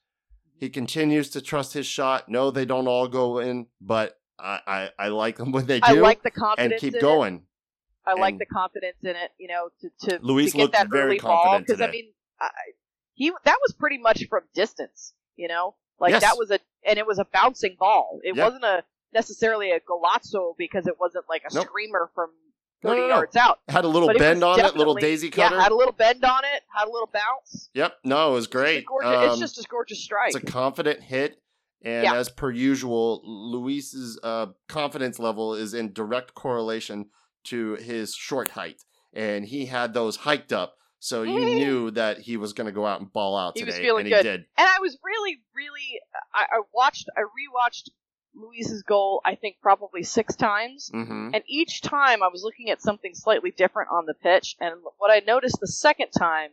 He 0.62 0.71
continues 0.71 1.28
to 1.31 1.40
trust 1.40 1.73
his 1.73 1.87
shot. 1.87 2.28
No, 2.28 2.52
they 2.52 2.64
don't 2.64 2.87
all 2.87 3.09
go 3.09 3.40
in, 3.40 3.66
but 3.81 4.16
I, 4.38 4.61
I, 4.64 4.90
I 4.97 5.09
like 5.09 5.37
them 5.37 5.50
when 5.50 5.66
they 5.66 5.81
do 5.81 5.87
I 5.88 5.92
like 5.95 6.23
the 6.23 6.31
confidence 6.31 6.75
and 6.75 6.81
keep 6.81 6.92
in 6.95 6.99
it. 6.99 7.02
going. 7.02 7.42
I 8.07 8.12
like 8.14 8.35
and- 8.35 8.40
the 8.40 8.47
confidence 8.47 8.99
in 9.02 9.11
it. 9.11 9.33
You 9.40 9.49
know, 9.49 9.71
to 9.81 9.90
to, 10.09 10.19
Luis 10.25 10.52
to 10.52 10.59
get 10.59 10.62
looked 10.62 10.75
that 10.75 10.88
very 10.88 11.04
early 11.04 11.19
ball 11.19 11.59
because 11.59 11.81
I 11.81 11.90
mean, 11.90 12.12
I, 12.40 12.49
he 13.14 13.33
that 13.45 13.57
was 13.61 13.73
pretty 13.73 13.99
much 13.99 14.28
from 14.28 14.42
distance. 14.54 15.14
You 15.35 15.49
know, 15.49 15.75
like 15.99 16.12
Yes. 16.12 16.23
that 16.23 16.38
was 16.38 16.52
a 16.52 16.61
and 16.87 16.97
it 16.97 17.09
was 17.09 17.19
a 17.19 17.25
bouncing 17.25 17.75
ball. 17.76 18.21
It 18.23 18.37
Yep. 18.37 18.45
wasn't 18.45 18.62
a 18.64 18.85
necessarily 19.12 19.73
a 19.73 19.81
golazo 19.81 20.54
because 20.57 20.87
it 20.87 20.95
wasn't 21.00 21.25
like 21.28 21.42
a 21.50 21.52
Nope. 21.52 21.66
screamer 21.66 22.09
from 22.14 22.31
No, 22.82 22.90
thirty 22.90 23.02
no, 23.02 23.08
no. 23.08 23.14
yards 23.16 23.36
out. 23.36 23.60
Had 23.68 23.84
a 23.84 23.88
little 23.88 24.08
But 24.08 24.18
bend 24.18 24.42
on 24.44 24.58
it, 24.60 24.76
little 24.76 24.94
daisy 24.94 25.30
cutter. 25.30 25.54
Yeah, 25.56 25.62
had 25.62 25.72
a 25.72 25.76
little 25.76 25.92
bend 25.92 26.24
on 26.24 26.44
it, 26.44 26.62
had 26.74 26.88
a 26.88 26.90
little 26.90 27.10
bounce. 27.12 27.70
yep, 27.74 27.96
no, 28.04 28.30
it 28.30 28.34
was 28.34 28.44
It's, 28.46 28.52
great. 28.52 28.86
gorgeous, 28.86 29.10
it's 29.24 29.34
Um, 29.34 29.40
just 29.40 29.58
a 29.58 29.68
gorgeous 29.68 30.02
strike. 30.02 30.34
It's 30.34 30.42
a 30.42 30.46
confident 30.46 31.00
hit, 31.02 31.36
and 31.84 32.04
Yeah. 32.04 32.14
as 32.14 32.28
per 32.28 32.50
usual, 32.50 33.20
Luis's 33.24 34.18
uh, 34.22 34.46
confidence 34.68 35.18
level 35.18 35.54
is 35.54 35.74
in 35.74 35.92
direct 35.92 36.34
correlation 36.34 37.10
to 37.44 37.74
his 37.74 38.14
short 38.14 38.50
height, 38.50 38.82
and 39.12 39.44
he 39.46 39.66
had 39.66 39.94
those 39.94 40.16
hiked 40.16 40.52
up, 40.52 40.76
so 40.98 41.22
you 41.22 41.38
knew 41.58 41.90
that 41.92 42.18
he 42.20 42.36
was 42.36 42.52
going 42.52 42.66
to 42.66 42.72
go 42.72 42.86
out 42.86 43.00
and 43.00 43.12
ball 43.12 43.36
out 43.36 43.52
He 43.56 43.60
today, 43.64 43.72
was 43.72 43.80
feeling 43.80 44.06
and 44.06 44.14
good. 44.14 44.24
he 44.24 44.30
did. 44.30 44.40
and 44.56 44.68
I 44.68 44.78
was 44.80 44.98
really, 45.04 45.40
really, 45.54 46.00
I, 46.34 46.44
I 46.58 46.60
watched, 46.74 47.08
I 47.16 47.20
rewatched 47.22 47.90
Luis's 48.34 48.82
goal. 48.82 49.20
I 49.24 49.34
think 49.34 49.56
probably 49.62 50.02
six 50.02 50.34
times, 50.36 50.90
hmm 50.92 51.30
and 51.34 51.42
each 51.46 51.80
time 51.82 52.22
I 52.22 52.28
was 52.28 52.42
looking 52.42 52.70
at 52.70 52.80
something 52.82 53.14
slightly 53.14 53.50
different 53.50 53.90
on 53.92 54.06
the 54.06 54.14
pitch. 54.14 54.56
And 54.60 54.76
what 54.98 55.10
I 55.10 55.20
noticed 55.26 55.58
the 55.60 55.66
second 55.66 56.10
time 56.16 56.50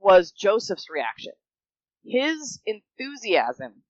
was 0.00 0.30
Joseph's 0.32 0.86
reaction. 0.90 1.32
His 2.04 2.60
enthusiasm. 2.66 3.82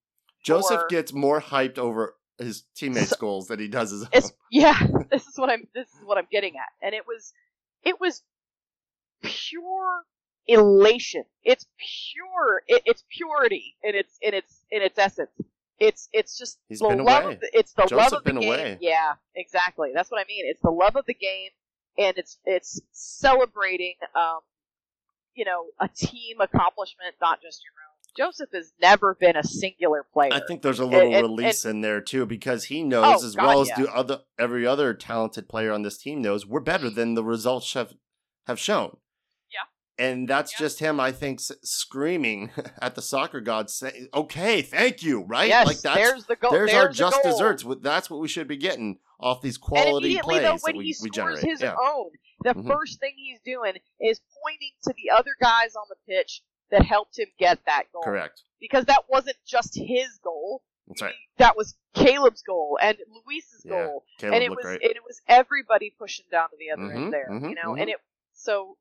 Joseph 0.44 0.81
for- 0.83 0.87
gets 0.88 1.12
more 1.12 1.40
hyped 1.40 1.79
over 1.79 2.14
his 2.38 2.62
teammates' 2.75 3.11
So- 3.11 3.16
goals 3.16 3.49
than 3.49 3.59
he 3.61 3.68
does 3.68 3.90
his 3.90 4.05
own. 4.05 4.31
Yeah. 4.51 4.79
This 5.11 5.27
is 5.27 5.38
what 5.38 5.51
I'm. 5.51 5.66
This 5.75 5.88
is 5.88 6.01
what 6.05 6.18
I'm 6.18 6.29
getting 6.31 6.55
at. 6.57 6.68
And 6.87 6.94
it 6.94 7.07
was, 7.07 7.33
it 7.83 7.99
was 7.99 8.23
pure 9.23 10.03
elation. 10.46 11.25
It's 11.44 11.66
pure. 11.79 12.62
It, 12.66 12.83
it's 12.85 13.05
purity 13.11 13.77
in 13.83 13.94
its 13.94 14.18
in 14.20 14.35
its 14.35 14.64
in 14.70 14.83
its 14.83 14.99
essence. 14.99 15.31
It's 15.79 16.09
it's 16.12 16.37
just 16.37 16.59
He's 16.69 16.81
the 16.81 16.87
love 16.88 17.25
away. 17.25 17.35
of 17.35 17.41
the, 17.41 17.51
it's 17.53 17.73
the 17.73 17.83
Joseph 17.83 17.97
love 17.99 18.12
of 18.14 18.25
the 18.25 18.33
game. 18.33 18.49
away. 18.49 18.79
Yeah, 18.81 19.14
exactly. 19.37 19.91
That's 19.95 20.11
what 20.11 20.21
I 20.21 20.25
mean. 20.27 20.45
It's 20.47 20.61
the 20.61 20.71
love 20.71 20.97
of 20.97 21.07
the 21.07 21.14
game, 21.14 21.51
and 21.97 22.19
it's 22.19 22.38
it's 22.45 22.81
celebrating, 22.93 23.95
um, 24.14 24.41
you 25.35 25.45
know, 25.45 25.67
a 25.81 25.88
team 25.88 26.41
accomplishment, 26.41 27.14
not 27.21 27.41
just 27.43 27.62
your 27.62 27.73
own. 27.73 27.85
Joseph 28.17 28.49
has 28.53 28.73
never 28.83 29.14
been 29.14 29.37
a 29.37 29.45
singular 29.45 30.05
player. 30.12 30.31
I 30.33 30.41
think 30.49 30.62
there's 30.62 30.81
a 30.81 30.85
little 30.85 31.07
And- 31.14 31.14
and- 31.14 31.23
release 31.38 31.64
in 31.64 31.83
there 31.83 32.01
too 32.01 32.27
because 32.27 32.64
he 32.64 32.83
knows 32.83 33.23
Oh, 33.23 33.27
as 33.27 33.37
God, 33.37 33.47
well 33.47 33.61
as 33.61 33.69
yeah. 33.69 33.77
do 33.77 33.87
other 33.88 34.23
every 34.38 34.67
other 34.67 34.95
talented 34.95 35.49
player 35.49 35.73
on 35.73 35.83
this 35.83 35.99
team 35.99 36.21
knows 36.23 36.45
we're 36.45 36.59
better 36.61 36.91
than 36.91 37.14
the 37.14 37.23
results 37.23 37.73
have 37.75 37.95
have 38.49 38.59
shown. 38.59 38.97
And 39.99 40.29
that's 40.29 40.53
Yeah. 40.53 40.59
just 40.67 40.79
him, 40.79 41.01
I 41.01 41.11
think, 41.13 41.41
screaming 41.41 42.51
at 42.81 42.95
the 42.95 43.03
soccer 43.03 43.41
gods, 43.41 43.75
saying, 43.75 44.09
"Okay, 44.15 44.63
thank 44.63 45.03
you." 45.03 45.23
Right? 45.23 45.49
yes, 45.49 45.67
like 45.67 45.81
that's 45.81 45.97
there's 45.97 46.25
the 46.27 46.37
goal. 46.37 46.51
there's, 46.53 46.71
There's, 46.71 46.83
our 46.87 46.93
just 46.93 47.23
goal. 47.23 47.33
desserts. 47.33 47.65
That's 47.81 48.09
what 48.11 48.21
we 48.21 48.29
should 48.29 48.47
be 48.49 48.57
getting 48.57 48.99
off 49.21 49.43
these 49.43 49.59
quality 49.59 50.09
immediately, 50.09 50.35
plays 50.39 50.43
though, 50.45 50.59
when 50.63 50.77
we, 50.77 50.85
he 50.85 50.89
we 51.03 51.09
scores 51.11 51.13
generate. 51.15 51.45
his 51.45 51.61
yeah. 51.61 51.75
own, 51.75 52.11
the 52.45 52.55
Mhm. 52.55 52.69
first 52.69 53.01
thing 53.01 53.15
he's 53.17 53.41
doing 53.45 53.75
is 54.01 54.21
pointing 54.45 54.71
to 54.85 54.95
the 54.97 55.11
other 55.11 55.33
guys 55.41 55.75
on 55.75 55.87
the 55.89 55.97
pitch 56.07 56.43
that 56.71 56.83
helped 56.83 57.19
him 57.19 57.27
get 57.39 57.59
that 57.67 57.85
goal. 57.93 58.03
Correct. 58.03 58.43
Because 58.61 58.85
that 58.85 59.05
wasn't 59.09 59.37
just 59.45 59.75
his 59.75 60.19
goal. 60.23 60.63
That's 60.87 61.03
right. 61.03 61.15
That 61.39 61.57
was 61.57 61.75
Caleb's 61.95 62.43
goal 62.43 62.79
and 62.81 62.97
Luis's 63.27 63.63
Yeah, 63.65 63.71
goal. 63.87 64.05
Caleb 64.19 64.35
and 64.35 64.45
it 64.45 64.51
was 64.51 64.65
great. 64.65 64.83
it 64.83 64.97
was 65.05 65.21
everybody 65.27 65.91
pushing 65.99 66.27
down 66.31 66.51
to 66.51 66.57
the 66.57 66.71
other 66.71 66.83
Mhm, 66.93 66.97
end 66.97 67.13
there. 67.13 67.29
mhm, 67.31 67.49
you 67.51 67.57
know, 67.57 67.75
and 67.75 67.91
it 67.91 67.97
so 68.35 68.77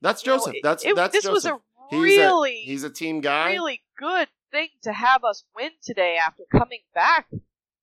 That's 0.00 0.24
you 0.24 0.32
Joseph. 0.32 0.54
that's 0.62 0.84
it- 0.84 0.96
that's 0.96 1.12
this 1.12 1.24
Joseph. 1.24 1.34
was 1.34 1.44
a 1.46 1.60
He's 1.90 2.16
a- 2.18 2.20
really 2.20 2.62
He's 2.64 2.84
a 2.84 2.90
team 2.90 3.20
guy. 3.20 3.50
really 3.50 3.82
good 3.98 4.28
thing 4.52 4.68
to 4.82 4.92
have 4.92 5.24
us 5.24 5.44
win 5.56 5.70
today 5.82 6.16
after 6.24 6.44
coming 6.50 6.80
back 6.94 7.26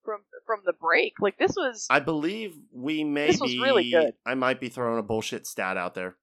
from 0.04 0.20
from 0.46 0.60
the 0.64 0.72
break. 0.72 1.14
Like 1.20 1.38
this 1.38 1.54
was 1.56 1.86
I 1.90 2.00
believe 2.00 2.56
we 2.72 3.04
may 3.04 3.26
This 3.28 3.40
was 3.40 3.52
be. 3.52 3.60
really 3.60 3.90
good. 3.90 4.14
I 4.26 4.34
might 4.34 4.60
be 4.60 4.68
throwing 4.68 4.98
a 4.98 5.02
bullshit 5.02 5.46
stat 5.46 5.76
out 5.76 5.94
there, 5.94 6.16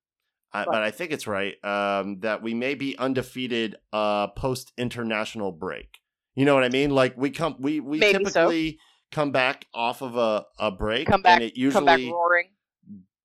uh, 0.53 0.65
but 0.65 0.81
I 0.81 0.89
think 0.91 1.11
it's 1.11 1.27
right. 1.27 1.63
Um, 1.63 2.19
that 2.21 2.41
we 2.41 2.53
may 2.55 2.73
be 2.75 2.97
undefeated 2.97 3.75
uh, 3.93 4.27
post 4.29 4.71
international 4.77 5.51
break. 5.51 5.99
You 6.33 6.45
know 6.45 6.55
what 6.55 6.63
I 6.63 6.69
mean? 6.69 6.89
Like 6.89 7.15
we 7.15 7.29
come, 7.29 7.55
we 7.59 7.79
we 7.79 7.99
Maybe 7.99 8.25
so. 8.25 8.41
typically 8.47 8.79
come 9.11 9.31
back 9.31 9.67
off 9.73 10.01
of 10.01 10.17
a, 10.17 10.45
a 10.59 10.71
break, 10.71 11.07
come 11.07 11.21
back 11.21 11.39
and 11.41 11.51
it 11.51 11.71
come 11.71 11.85
back 11.85 11.99
usually 11.99 12.11
roaring. 12.13 12.49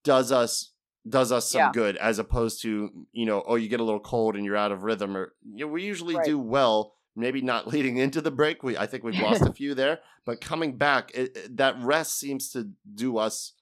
does 0.04 0.30
us 0.33 0.72
does 1.09 1.33
us 1.33 1.51
some 1.51 1.59
Yeah. 1.61 1.71
good 1.73 1.97
as 1.97 2.19
opposed 2.19 2.61
to 2.63 2.91
you 3.13 3.27
know 3.27 3.43
oh 3.47 3.55
you 3.57 3.69
get 3.69 3.81
a 3.81 3.85
little 3.85 4.01
cold 4.01 4.37
and 4.37 4.45
you're 4.45 4.57
out 4.57 4.73
of 4.73 4.83
rhythm 4.83 5.17
or 5.17 5.35
you 5.55 5.65
know, 5.67 5.73
we 5.73 5.83
usually 5.83 6.15
Right. 6.17 6.25
do 6.27 6.39
well 6.39 6.95
maybe 7.17 7.41
not 7.41 7.67
leading 7.73 7.97
into 7.97 8.21
the 8.21 8.31
break 8.31 8.63
we 8.63 8.77
i 8.77 8.87
think 8.87 9.03
we've 9.05 9.19
lost 9.21 9.43
a 9.43 9.53
few 9.61 9.75
there 9.75 10.01
but 10.27 10.41
coming 10.43 10.77
back 10.77 11.11
it, 11.15 11.37
it- 11.37 11.57
that 11.57 11.77
rest 11.81 12.19
seems 12.19 12.51
to 12.53 12.71
do 12.95 13.17
us 13.17 13.53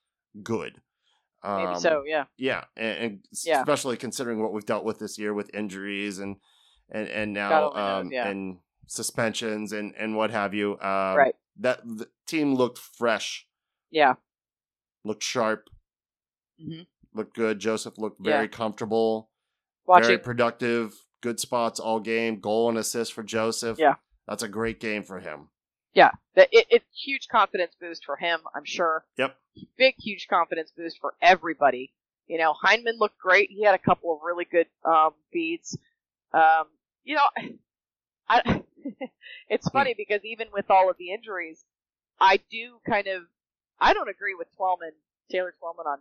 good 0.42 0.80
um, 1.44 1.64
Maybe 1.66 1.78
so, 1.78 2.02
yeah. 2.04 2.24
yeah 2.36 2.64
and, 2.76 2.98
and 2.98 3.20
Yeah. 3.44 3.60
especially 3.60 3.96
considering 3.96 4.42
what 4.42 4.52
we've 4.52 4.66
dealt 4.66 4.84
with 4.84 4.98
this 4.98 5.16
year 5.18 5.32
with 5.32 5.54
injuries 5.54 6.18
and 6.18 6.36
and 6.90 7.08
and 7.08 7.32
now 7.32 7.70
only 7.70 7.76
knows, 7.80 8.00
um 8.06 8.12
yeah. 8.12 8.26
and 8.28 8.58
suspensions 8.88 9.72
and 9.72 9.94
and 9.96 10.16
what 10.16 10.32
have 10.32 10.52
you 10.54 10.72
um 10.80 11.16
Right. 11.16 11.34
that 11.60 11.80
the 11.84 12.08
team 12.26 12.54
looked 12.56 12.78
fresh 12.78 13.46
Yeah. 13.92 14.14
looked 15.04 15.22
sharp 15.22 15.68
Mhm. 16.60 16.86
Looked 17.14 17.34
good. 17.34 17.58
Joseph 17.58 17.98
looked 17.98 18.20
Yeah. 18.20 18.32
very 18.32 18.48
comfortable, 18.48 19.30
Watching 19.86 20.06
very 20.08 20.18
productive, 20.18 20.94
good 21.20 21.40
spots 21.40 21.80
all 21.80 22.00
game, 22.00 22.40
goal 22.40 22.68
and 22.68 22.78
assist 22.78 23.12
for 23.12 23.22
Joseph. 23.22 23.78
Yeah. 23.78 23.94
That's 24.26 24.42
a 24.42 24.48
great 24.48 24.78
game 24.78 25.04
for 25.04 25.20
him. 25.20 25.48
Yeah, 25.94 26.10
it, 26.36 26.48
it 26.52 26.82
huge 26.94 27.28
confidence 27.28 27.74
boost 27.80 28.04
for 28.04 28.16
him, 28.16 28.40
I'm 28.54 28.64
sure. 28.64 29.04
Yep. 29.16 29.36
Big 29.76 29.94
huge 29.98 30.28
confidence 30.28 30.70
boost 30.70 30.98
for 31.00 31.14
everybody. 31.20 31.92
You 32.26 32.38
know, 32.38 32.54
Hyndman 32.62 32.98
looked 32.98 33.18
great. 33.18 33.50
He 33.50 33.64
had 33.64 33.74
a 33.74 33.78
couple 33.78 34.14
of 34.14 34.20
really 34.22 34.44
good 34.44 34.66
um, 34.84 35.14
feeds. 35.32 35.76
Um, 36.32 36.66
you 37.04 37.16
know, 37.16 37.26
I 38.28 38.62
it's 39.48 39.68
funny 39.70 39.94
because 39.96 40.20
even 40.24 40.48
with 40.52 40.70
all 40.70 40.90
of 40.90 40.96
the 40.98 41.10
injuries, 41.10 41.64
I 42.20 42.38
do 42.50 42.78
kind 42.88 43.06
of 43.06 43.22
I 43.80 43.94
don't 43.94 44.10
agree 44.10 44.34
with 44.36 44.48
Twellman, 44.58 44.92
Taylor 45.30 45.54
Twellman 45.60 45.86
on 45.86 45.98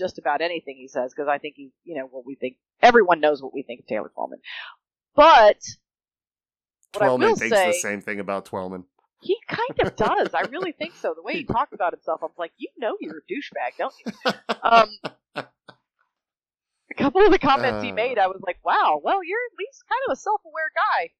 just 0.00 0.18
about 0.18 0.40
anything 0.40 0.76
he 0.76 0.88
says 0.88 1.12
because 1.14 1.28
I 1.28 1.38
think 1.38 1.54
he, 1.56 1.70
you 1.84 1.94
know, 1.96 2.06
what 2.10 2.24
we 2.26 2.34
think. 2.34 2.56
Everyone 2.82 3.20
knows 3.20 3.40
what 3.42 3.54
we 3.54 3.62
think 3.62 3.80
of 3.80 3.86
Taylor 3.86 4.10
Twellman, 4.16 4.40
but 5.14 5.58
what 6.94 7.02
I 7.02 7.06
Twellman 7.06 7.38
thinks 7.38 7.56
say, 7.56 7.66
the 7.68 7.72
same 7.74 8.00
thing 8.00 8.18
about 8.18 8.46
Twellman. 8.46 8.84
he 9.20 9.36
kind 9.46 9.78
of 9.84 9.94
does. 9.96 10.34
I 10.34 10.42
really 10.50 10.72
think 10.72 10.94
so. 10.96 11.14
The 11.14 11.22
way 11.22 11.34
he 11.34 11.44
talks 11.56 11.72
about 11.74 11.92
himself, 11.92 12.20
I'm 12.24 12.30
like, 12.38 12.52
you 12.56 12.68
know, 12.78 12.96
you're 13.00 13.18
a 13.18 13.32
douchebag, 13.32 13.76
don't 13.78 13.94
you? 14.04 14.32
Um, 14.64 14.88
a 16.90 16.94
couple 16.96 17.24
of 17.24 17.30
the 17.30 17.38
comments 17.38 17.82
he 17.84 17.90
Uh. 17.92 17.94
made, 17.94 18.18
I 18.18 18.26
was 18.26 18.40
like, 18.44 18.58
wow, 18.64 19.00
well, 19.02 19.22
you're 19.22 19.38
at 19.52 19.58
least 19.58 19.84
kind 19.88 20.00
of 20.08 20.12
a 20.12 20.16
self-aware 20.16 20.72
guy. 20.74 21.10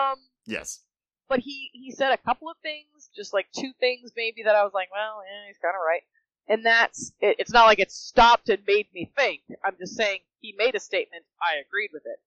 Um, 0.00 0.16
yes. 0.46 0.80
but 1.28 1.40
he 1.40 1.70
he 1.72 1.90
said 1.90 2.12
a 2.12 2.16
couple 2.18 2.48
of 2.48 2.56
things, 2.62 3.10
just 3.14 3.32
like 3.34 3.46
two 3.52 3.72
things 3.80 4.12
maybe 4.16 4.42
that 4.44 4.54
I 4.54 4.62
was 4.64 4.72
like, 4.74 4.88
well, 4.92 5.20
yeah, 5.24 5.48
he's 5.48 5.58
kind 5.58 5.74
of 5.74 5.80
right. 5.84 6.02
And 6.48 6.64
that's 6.64 7.12
it, 7.20 7.36
it's 7.38 7.52
not 7.52 7.66
like 7.66 7.78
it 7.78 7.92
stopped 7.92 8.48
and 8.48 8.62
made 8.66 8.86
me 8.94 9.10
think. 9.16 9.42
I'm 9.64 9.76
just 9.78 9.96
saying 9.96 10.20
he 10.40 10.54
made 10.56 10.74
a 10.74 10.80
statement. 10.80 11.24
I 11.42 11.60
agreed 11.60 11.90
with 11.92 12.04
it. 12.06 12.20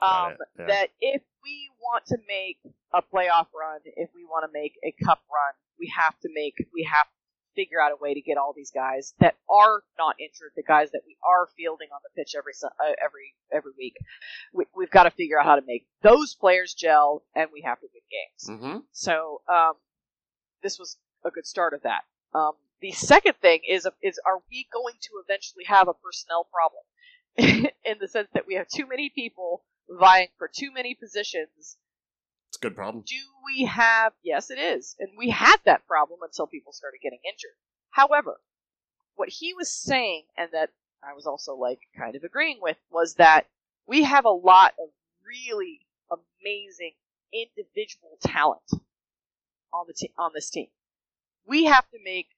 Um, 0.00 0.32
it, 0.32 0.38
yeah. 0.58 0.66
That 0.66 0.88
if 1.00 1.22
we 1.44 1.70
want 1.80 2.06
to 2.06 2.18
make 2.26 2.58
a 2.92 3.02
playoff 3.02 3.46
run, 3.54 3.80
if 3.84 4.10
we 4.14 4.24
want 4.24 4.44
to 4.44 4.52
make 4.52 4.74
a 4.84 4.92
cup 5.04 5.22
run, 5.32 5.54
we 5.78 5.92
have 5.96 6.18
to 6.20 6.28
make 6.34 6.54
we 6.74 6.88
have 6.90 7.06
to 7.06 7.12
figure 7.54 7.80
out 7.80 7.90
a 7.90 7.96
way 8.00 8.14
to 8.14 8.20
get 8.20 8.36
all 8.36 8.52
these 8.54 8.70
guys 8.70 9.14
that 9.18 9.34
are 9.50 9.82
not 9.98 10.14
injured, 10.20 10.52
the 10.54 10.62
guys 10.62 10.90
that 10.92 11.02
we 11.06 11.16
are 11.28 11.48
fielding 11.56 11.88
on 11.92 12.00
the 12.04 12.10
pitch 12.20 12.34
every 12.36 12.52
uh, 12.64 12.92
every 13.04 13.34
every 13.52 13.72
week. 13.76 13.96
We, 14.52 14.66
we've 14.76 14.90
got 14.90 15.04
to 15.04 15.10
figure 15.10 15.38
out 15.38 15.46
how 15.46 15.56
to 15.56 15.62
make 15.66 15.86
those 16.02 16.34
players 16.34 16.74
gel, 16.74 17.24
and 17.34 17.48
we 17.52 17.62
have 17.62 17.80
to 17.80 17.86
win 17.92 18.02
games. 18.10 18.60
Mm-hmm. 18.60 18.78
So 18.92 19.42
um, 19.48 19.74
this 20.62 20.78
was 20.78 20.96
a 21.24 21.30
good 21.30 21.46
start 21.46 21.74
of 21.74 21.82
that. 21.82 22.02
Um, 22.34 22.52
the 22.80 22.92
second 22.92 23.34
thing 23.40 23.60
is 23.68 23.86
is 24.02 24.20
are 24.26 24.40
we 24.50 24.66
going 24.72 24.94
to 25.00 25.10
eventually 25.24 25.64
have 25.64 25.88
a 25.88 25.94
personnel 25.94 26.46
problem 26.52 26.82
in 27.84 27.96
the 28.00 28.08
sense 28.08 28.28
that 28.34 28.46
we 28.46 28.54
have 28.54 28.68
too 28.68 28.86
many 28.86 29.10
people 29.10 29.62
vying 29.88 30.28
for 30.38 30.48
too 30.48 30.72
many 30.72 30.94
positions? 30.94 31.76
It's 32.48 32.56
a 32.56 32.60
good 32.60 32.76
problem. 32.76 33.04
Do 33.06 33.16
we 33.44 33.64
have? 33.64 34.12
Yes, 34.22 34.50
it 34.50 34.58
is, 34.58 34.96
and 34.98 35.10
we 35.18 35.30
had 35.30 35.56
that 35.64 35.86
problem 35.86 36.20
until 36.22 36.46
people 36.46 36.72
started 36.72 37.00
getting 37.02 37.20
injured. 37.24 37.56
However, 37.90 38.40
what 39.16 39.28
he 39.28 39.52
was 39.52 39.72
saying, 39.72 40.24
and 40.36 40.50
that 40.52 40.70
I 41.02 41.14
was 41.14 41.26
also 41.26 41.54
like 41.54 41.80
kind 41.96 42.16
of 42.16 42.24
agreeing 42.24 42.58
with, 42.60 42.78
was 42.90 43.14
that 43.14 43.46
we 43.86 44.04
have 44.04 44.24
a 44.24 44.30
lot 44.30 44.74
of 44.78 44.88
really 45.26 45.80
amazing 46.10 46.92
individual 47.32 48.16
talent 48.22 48.70
on 49.72 49.84
the 49.86 49.92
te- 49.92 50.14
on 50.18 50.30
this 50.34 50.50
team. 50.50 50.68
We 51.46 51.64
have 51.64 51.88
to 51.90 51.98
make 52.02 52.28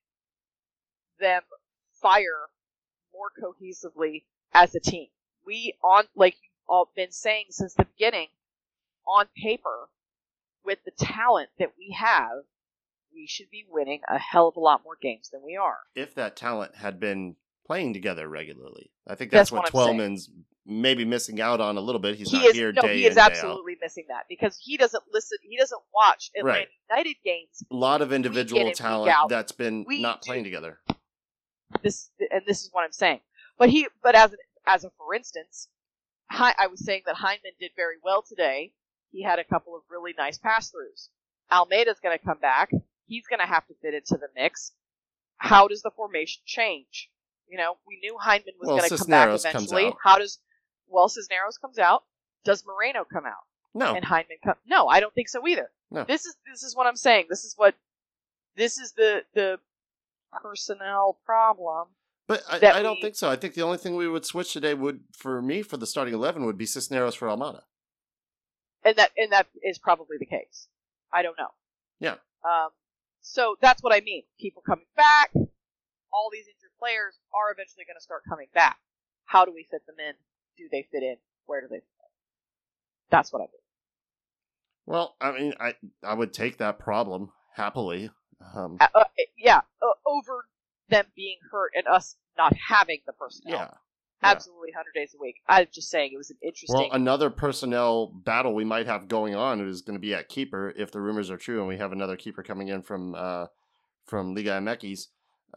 them 1.20 1.42
fire 2.00 2.48
more 3.12 3.30
cohesively 3.40 4.24
as 4.52 4.74
a 4.74 4.80
team. 4.80 5.08
We 5.46 5.74
on 5.82 6.04
like 6.14 6.34
you've 6.34 6.68
all 6.68 6.90
been 6.94 7.12
saying 7.12 7.46
since 7.50 7.74
the 7.74 7.84
beginning, 7.84 8.28
on 9.06 9.26
paper, 9.36 9.88
with 10.64 10.78
the 10.84 10.92
talent 10.92 11.50
that 11.58 11.72
we 11.78 11.96
have, 11.98 12.44
we 13.14 13.26
should 13.26 13.50
be 13.50 13.64
winning 13.68 14.00
a 14.08 14.18
hell 14.18 14.48
of 14.48 14.56
a 14.56 14.60
lot 14.60 14.82
more 14.84 14.96
games 15.00 15.30
than 15.30 15.42
we 15.44 15.56
are. 15.56 15.78
If 15.94 16.14
that 16.14 16.36
talent 16.36 16.76
had 16.76 17.00
been 17.00 17.36
playing 17.66 17.92
together 17.94 18.28
regularly, 18.28 18.90
I 19.06 19.14
think 19.14 19.30
That's 19.30 19.50
that's, 19.50 19.52
what, 19.52 19.62
what. 19.62 19.70
Twellman's 19.70 20.30
maybe 20.66 21.04
missing 21.04 21.40
out 21.40 21.60
on 21.60 21.76
a 21.76 21.80
little 21.80 22.00
bit. 22.00 22.16
He's 22.16 22.30
he 22.30 22.36
not 22.38 22.46
is 22.46 22.52
here 22.54 22.72
no, 22.72 22.82
day 22.82 22.98
he 22.98 23.06
is 23.06 23.12
in, 23.12 23.16
day 23.16 23.22
out. 23.22 23.30
absolutely 23.32 23.76
missing 23.80 24.04
that 24.08 24.24
because 24.28 24.58
he 24.62 24.76
doesn't 24.76 25.02
listen. 25.12 25.38
He 25.42 25.56
doesn't 25.56 25.80
watch 25.94 26.30
Atlanta 26.36 26.58
Right. 26.58 26.68
United 26.90 27.16
games. 27.24 27.64
A 27.70 27.74
lot 27.74 28.02
of 28.02 28.12
individual 28.12 28.66
in, 28.66 28.72
talent 28.74 29.12
that's 29.28 29.52
been 29.52 29.84
We 29.88 30.00
not 30.02 30.22
do. 30.22 30.28
playing 30.28 30.44
together. 30.44 30.78
This 31.82 32.10
and 32.30 32.42
this 32.46 32.62
is 32.62 32.70
what 32.72 32.84
I'm 32.84 32.92
saying. 32.92 33.20
But 33.58 33.70
he, 33.70 33.88
but 34.02 34.14
as 34.14 34.32
an, 34.32 34.38
as 34.66 34.84
a 34.84 34.90
for 34.98 35.14
instance, 35.14 35.68
Hi, 36.30 36.54
I 36.58 36.68
was 36.68 36.84
saying 36.84 37.02
that 37.06 37.16
Hyndman 37.16 37.58
did 37.58 37.72
very 37.74 37.96
well 38.04 38.22
today. 38.22 38.72
He 39.10 39.22
had 39.22 39.40
a 39.40 39.44
couple 39.44 39.74
of 39.74 39.82
really 39.90 40.14
nice 40.16 40.38
pass 40.38 40.70
throughs. 40.70 41.08
Almada's 41.50 41.98
going 42.00 42.16
to 42.16 42.24
come 42.24 42.38
back. 42.38 42.70
He's 43.06 43.26
going 43.26 43.40
to 43.40 43.46
have 43.46 43.66
to 43.66 43.74
fit 43.82 43.94
into 43.94 44.14
the 44.14 44.28
mix. 44.36 44.72
How 45.38 45.66
does 45.66 45.82
the 45.82 45.90
formation 45.90 46.42
change? 46.46 47.10
You 47.48 47.58
know, 47.58 47.78
we 47.84 47.98
knew 48.00 48.16
Hyndman 48.16 48.54
was 48.60 48.68
Well, 48.68 48.76
going 48.78 48.90
to 48.90 48.96
come 48.96 49.08
back 49.08 49.28
eventually. 49.30 49.92
How 50.04 50.18
does 50.18 50.38
well 50.86 51.08
Cisneros 51.08 51.58
comes 51.58 51.80
out? 51.80 52.04
Does 52.44 52.64
Moreno 52.64 53.04
come 53.12 53.26
out? 53.26 53.44
No, 53.74 53.94
and 53.94 54.04
Hyndman 54.04 54.40
come? 54.44 54.54
No, 54.68 54.86
I 54.86 55.00
don't 55.00 55.14
think 55.14 55.28
so 55.28 55.46
either. 55.46 55.70
No. 55.90 56.04
This 56.04 56.26
is 56.26 56.36
this 56.48 56.62
is 56.62 56.76
what 56.76 56.86
I'm 56.86 56.96
saying. 56.96 57.26
This 57.28 57.44
is 57.44 57.54
what 57.56 57.74
this 58.56 58.78
is 58.78 58.92
the 58.92 59.24
the 59.34 59.58
personnel 60.32 61.18
problem. 61.24 61.88
but 62.26 62.42
I, 62.48 62.56
I 62.56 62.82
don't 62.82 62.96
we- 62.96 63.02
think 63.02 63.16
so. 63.16 63.28
I 63.30 63.36
think 63.36 63.54
the 63.54 63.62
only 63.62 63.78
thing 63.78 63.96
we 63.96 64.08
would 64.08 64.24
switch 64.24 64.52
today 64.52 64.74
would, 64.74 65.00
for 65.16 65.40
me, 65.42 65.62
for 65.62 65.76
the 65.76 65.86
starting 65.86 66.14
eleven, 66.14 66.44
would 66.46 66.58
be 66.58 66.66
Cisneros 66.66 67.14
for 67.14 67.28
Almada. 67.28 67.62
and 68.84 68.96
that 68.96 69.10
and 69.16 69.32
that 69.32 69.46
is 69.62 69.78
probably 69.78 70.16
the 70.18 70.26
case. 70.26 70.68
I 71.12 71.22
don't 71.22 71.36
know. 71.38 71.48
Yeah. 71.98 72.14
Um. 72.44 72.70
So 73.22 73.56
that's 73.60 73.82
what 73.82 73.92
I 73.94 74.00
mean. 74.00 74.22
People 74.38 74.62
coming 74.66 74.86
back. 74.96 75.30
All 76.12 76.28
these 76.32 76.46
injured 76.46 76.70
players 76.78 77.18
are 77.34 77.52
eventually 77.52 77.84
going 77.84 77.96
to 77.96 78.02
start 78.02 78.22
coming 78.28 78.48
back. 78.54 78.78
How 79.26 79.44
do 79.44 79.52
we 79.52 79.66
fit 79.70 79.86
them 79.86 79.96
in? 79.98 80.14
Do 80.56 80.68
they 80.72 80.88
fit 80.90 81.02
in? 81.02 81.16
Where 81.46 81.60
do 81.60 81.68
they 81.68 81.76
fit 81.76 81.84
in? 81.84 82.10
That's 83.10 83.32
what 83.32 83.40
I 83.40 83.44
mean. 83.44 83.60
Well, 84.86 85.14
I 85.20 85.32
mean, 85.32 85.54
I 85.60 85.74
I 86.02 86.14
would 86.14 86.32
take 86.32 86.56
that 86.58 86.78
problem 86.78 87.30
happily. 87.54 88.10
Um, 88.54 88.76
Uh, 88.80 88.86
uh, 88.94 89.04
yeah. 89.38 89.60
Uh, 89.82 89.86
over 90.06 90.46
them 90.88 91.06
being 91.14 91.38
hurt 91.50 91.72
and 91.74 91.86
us 91.86 92.16
not 92.36 92.54
having 92.68 93.00
the 93.06 93.12
personnel. 93.12 93.58
yeah. 93.58 93.64
yeah. 94.22 94.30
Absolutely, 94.32 94.70
hundred 94.72 94.92
days 94.94 95.14
a 95.14 95.18
week. 95.18 95.36
I'm 95.48 95.66
just 95.72 95.88
saying 95.88 96.10
it 96.12 96.18
was 96.18 96.28
an 96.28 96.36
interesting. 96.42 96.76
Well, 96.76 96.90
another 96.92 97.30
personnel 97.30 98.08
battle 98.08 98.54
we 98.54 98.64
might 98.66 98.84
have 98.86 99.08
going 99.08 99.34
on 99.34 99.66
is 99.66 99.80
going 99.80 99.96
to 99.96 100.00
be 100.00 100.12
at 100.12 100.28
keeper 100.28 100.74
if 100.76 100.92
the 100.92 101.00
rumors 101.00 101.30
are 101.30 101.38
true, 101.38 101.60
and 101.60 101.66
we 101.66 101.78
have 101.78 101.92
another 101.92 102.16
keeper 102.16 102.42
coming 102.42 102.68
in 102.68 102.82
from 102.82 103.14
uh, 103.14 103.46
from 104.04 104.34
Liga 104.34 104.60
MX. 104.60 105.06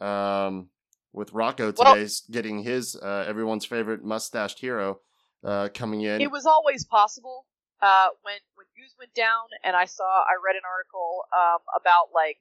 Um, 0.00 0.70
with 1.12 1.32
Rocco 1.34 1.74
Well- 1.76 1.94
today's 1.94 2.22
getting 2.30 2.62
his 2.62 2.96
uh, 2.96 3.24
everyone's 3.28 3.66
favorite 3.66 4.02
mustached 4.02 4.60
hero 4.60 5.00
uh, 5.44 5.68
coming 5.74 6.00
in. 6.00 6.22
It 6.22 6.30
was 6.30 6.46
always 6.46 6.86
possible. 6.86 7.44
Uh, 7.82 8.08
when 8.22 8.38
when 8.54 8.66
Goose 8.76 8.94
went 8.98 9.12
down, 9.12 9.44
and 9.62 9.76
I 9.76 9.84
saw, 9.84 10.04
I 10.04 10.40
read 10.42 10.56
an 10.56 10.62
article 10.64 11.24
um, 11.36 11.58
about 11.78 12.14
like, 12.14 12.38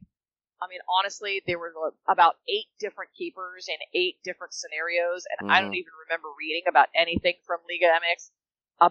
I 0.64 0.68
mean, 0.70 0.80
honestly, 0.88 1.42
there 1.46 1.60
were 1.60 1.74
about 2.08 2.38
eight 2.48 2.68
different 2.80 3.12
keepers 3.14 3.68
in 3.68 3.76
eight 3.94 4.18
different 4.24 4.54
scenarios, 4.54 5.26
and 5.30 5.52
I 5.52 5.62
don't 5.62 5.72
Mhm. 5.72 5.76
even 5.84 5.94
remember 6.08 6.30
reading 6.38 6.64
about 6.68 6.90
anything 6.96 7.36
from 7.46 7.60
Liga 7.70 7.88
MX. 7.94 8.32
Uh, 8.80 8.90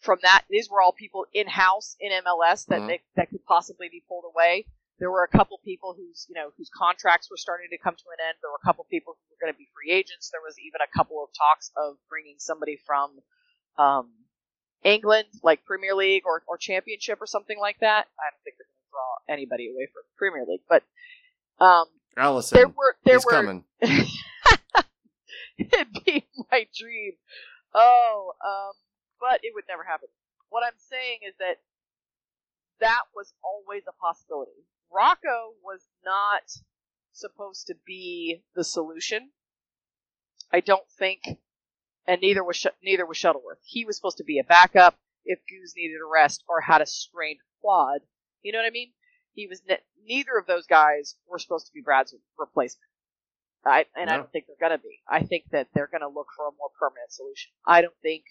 from 0.00 0.18
that, 0.22 0.44
these 0.50 0.68
were 0.68 0.82
all 0.82 0.92
people 0.92 1.26
in 1.32 1.46
house 1.46 1.96
in 2.00 2.12
MLS 2.12 2.66
that 2.66 2.82
Mhm. 2.82 2.86
they, 2.88 3.02
that 3.14 3.30
could 3.30 3.44
possibly 3.44 3.88
be 3.88 4.00
pulled 4.08 4.24
away. 4.24 4.66
There 4.98 5.10
were 5.10 5.24
a 5.24 5.28
couple 5.28 5.58
people 5.58 5.94
whose 5.94 6.26
you 6.28 6.34
know 6.34 6.50
whose 6.56 6.70
contracts 6.70 7.30
were 7.30 7.36
starting 7.36 7.68
to 7.70 7.78
come 7.78 7.96
to 7.96 8.10
an 8.10 8.20
end. 8.26 8.38
There 8.40 8.50
were 8.50 8.60
a 8.62 8.66
couple 8.66 8.84
people 8.84 9.14
who 9.14 9.34
were 9.34 9.38
going 9.40 9.52
to 9.52 9.58
be 9.58 9.68
free 9.74 9.90
agents. 9.90 10.30
There 10.30 10.42
was 10.42 10.58
even 10.58 10.80
a 10.80 10.86
couple 10.96 11.22
of 11.22 11.30
talks 11.32 11.70
of 11.76 11.98
bringing 12.08 12.38
somebody 12.38 12.76
from 12.76 13.22
um, 13.76 14.12
England, 14.84 15.28
like 15.42 15.64
Premier 15.64 15.94
League 15.94 16.26
or, 16.26 16.44
or 16.46 16.58
Championship 16.58 17.20
or 17.20 17.26
something 17.26 17.58
like 17.58 17.78
that. 17.80 18.06
I 18.20 18.30
don't 18.30 18.42
think 18.44 18.56
they're 18.56 18.66
going 18.66 18.73
to 18.73 18.73
draw 18.94 19.34
anybody 19.34 19.68
away 19.68 19.88
from 19.92 20.02
Premier 20.16 20.44
League, 20.46 20.62
but 20.68 20.84
um, 21.58 21.86
Alisson, 22.16 22.52
there 22.52 22.68
were 22.68 22.96
there 23.04 23.18
were 23.18 23.30
coming. 23.30 23.64
it'd 25.58 26.04
be 26.06 26.26
my 26.50 26.66
dream. 26.78 27.12
Oh, 27.74 28.32
um, 28.44 28.72
but 29.20 29.40
it 29.42 29.52
would 29.54 29.64
never 29.68 29.82
happen. 29.82 30.08
What 30.50 30.62
I'm 30.64 30.78
saying 30.78 31.18
is 31.26 31.34
that 31.38 31.56
that 32.80 33.02
was 33.14 33.32
always 33.42 33.82
a 33.88 33.92
possibility. 33.92 34.66
Rocco 34.92 35.54
was 35.62 35.80
not 36.04 36.42
supposed 37.12 37.66
to 37.66 37.74
be 37.86 38.42
the 38.54 38.64
solution. 38.64 39.30
I 40.52 40.60
don't 40.60 40.88
think, 40.98 41.22
and 42.06 42.20
neither 42.20 42.44
was 42.44 42.56
Sh- 42.56 42.78
neither 42.82 43.06
was 43.06 43.16
Shuttleworth. 43.16 43.58
He 43.64 43.84
was 43.84 43.96
supposed 43.96 44.18
to 44.18 44.24
be 44.24 44.38
a 44.38 44.44
backup 44.44 44.96
if 45.24 45.40
Goose 45.48 45.74
needed 45.76 45.96
a 46.00 46.06
rest 46.06 46.44
or 46.48 46.60
had 46.60 46.80
a 46.80 46.86
strained 46.86 47.40
quad. 47.60 48.00
You 48.44 48.52
know 48.52 48.58
what 48.58 48.66
I 48.66 48.70
mean? 48.70 48.92
He 49.34 49.48
was 49.48 49.62
ne- 49.68 49.82
neither 50.06 50.38
of 50.38 50.46
those 50.46 50.66
guys 50.66 51.16
were 51.26 51.40
supposed 51.40 51.66
to 51.66 51.72
be 51.72 51.80
Brad's 51.80 52.14
replacement. 52.38 52.88
I, 53.66 53.86
and 53.96 54.10
I 54.10 54.16
don't 54.16 54.30
think 54.30 54.44
they're 54.46 54.68
going 54.68 54.78
to 54.78 54.82
be. 54.82 55.00
I 55.08 55.22
think 55.22 55.44
that 55.52 55.68
they're 55.74 55.88
going 55.90 56.02
to 56.02 56.08
look 56.08 56.26
for 56.36 56.46
a 56.46 56.50
more 56.58 56.68
permanent 56.78 57.10
solution. 57.10 57.50
I 57.66 57.80
don't 57.80 57.94
think. 58.02 58.24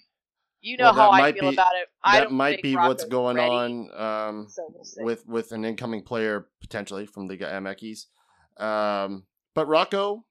You 0.61 0.77
know 0.77 0.85
Well, 0.85 0.93
how 0.93 1.11
I 1.11 1.33
feel 1.33 1.49
be- 1.49 1.55
about 1.55 1.73
it. 1.75 1.89
I 2.01 2.19
that 2.21 2.31
might 2.31 2.61
be 2.61 2.75
what's 2.75 3.03
going 3.03 3.35
ready, 3.35 3.49
on 3.49 3.89
um, 4.29 4.47
So 4.47 4.73
we'll 4.73 5.05
with 5.05 5.27
with 5.27 5.51
an 5.51 5.65
incoming 5.65 6.03
player 6.03 6.47
potentially 6.61 7.05
from 7.05 7.27
Liga 7.27 7.47
MX. 7.47 8.05
Um, 8.63 9.25
but 9.53 9.67
Rocco, 9.67 10.23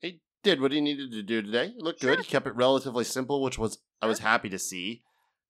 he 0.00 0.22
did 0.42 0.62
what 0.62 0.72
he 0.72 0.80
needed 0.80 1.10
to 1.12 1.22
do 1.22 1.42
today. 1.42 1.74
He 1.76 1.82
looked 1.82 2.00
good. 2.00 2.20
He 2.20 2.24
kept 2.24 2.46
it 2.46 2.54
relatively 2.54 3.04
simple, 3.04 3.42
which 3.42 3.58
was 3.58 3.78
I 4.00 4.06
was 4.06 4.20
happy 4.20 4.48
to 4.48 4.58
see. 4.58 5.02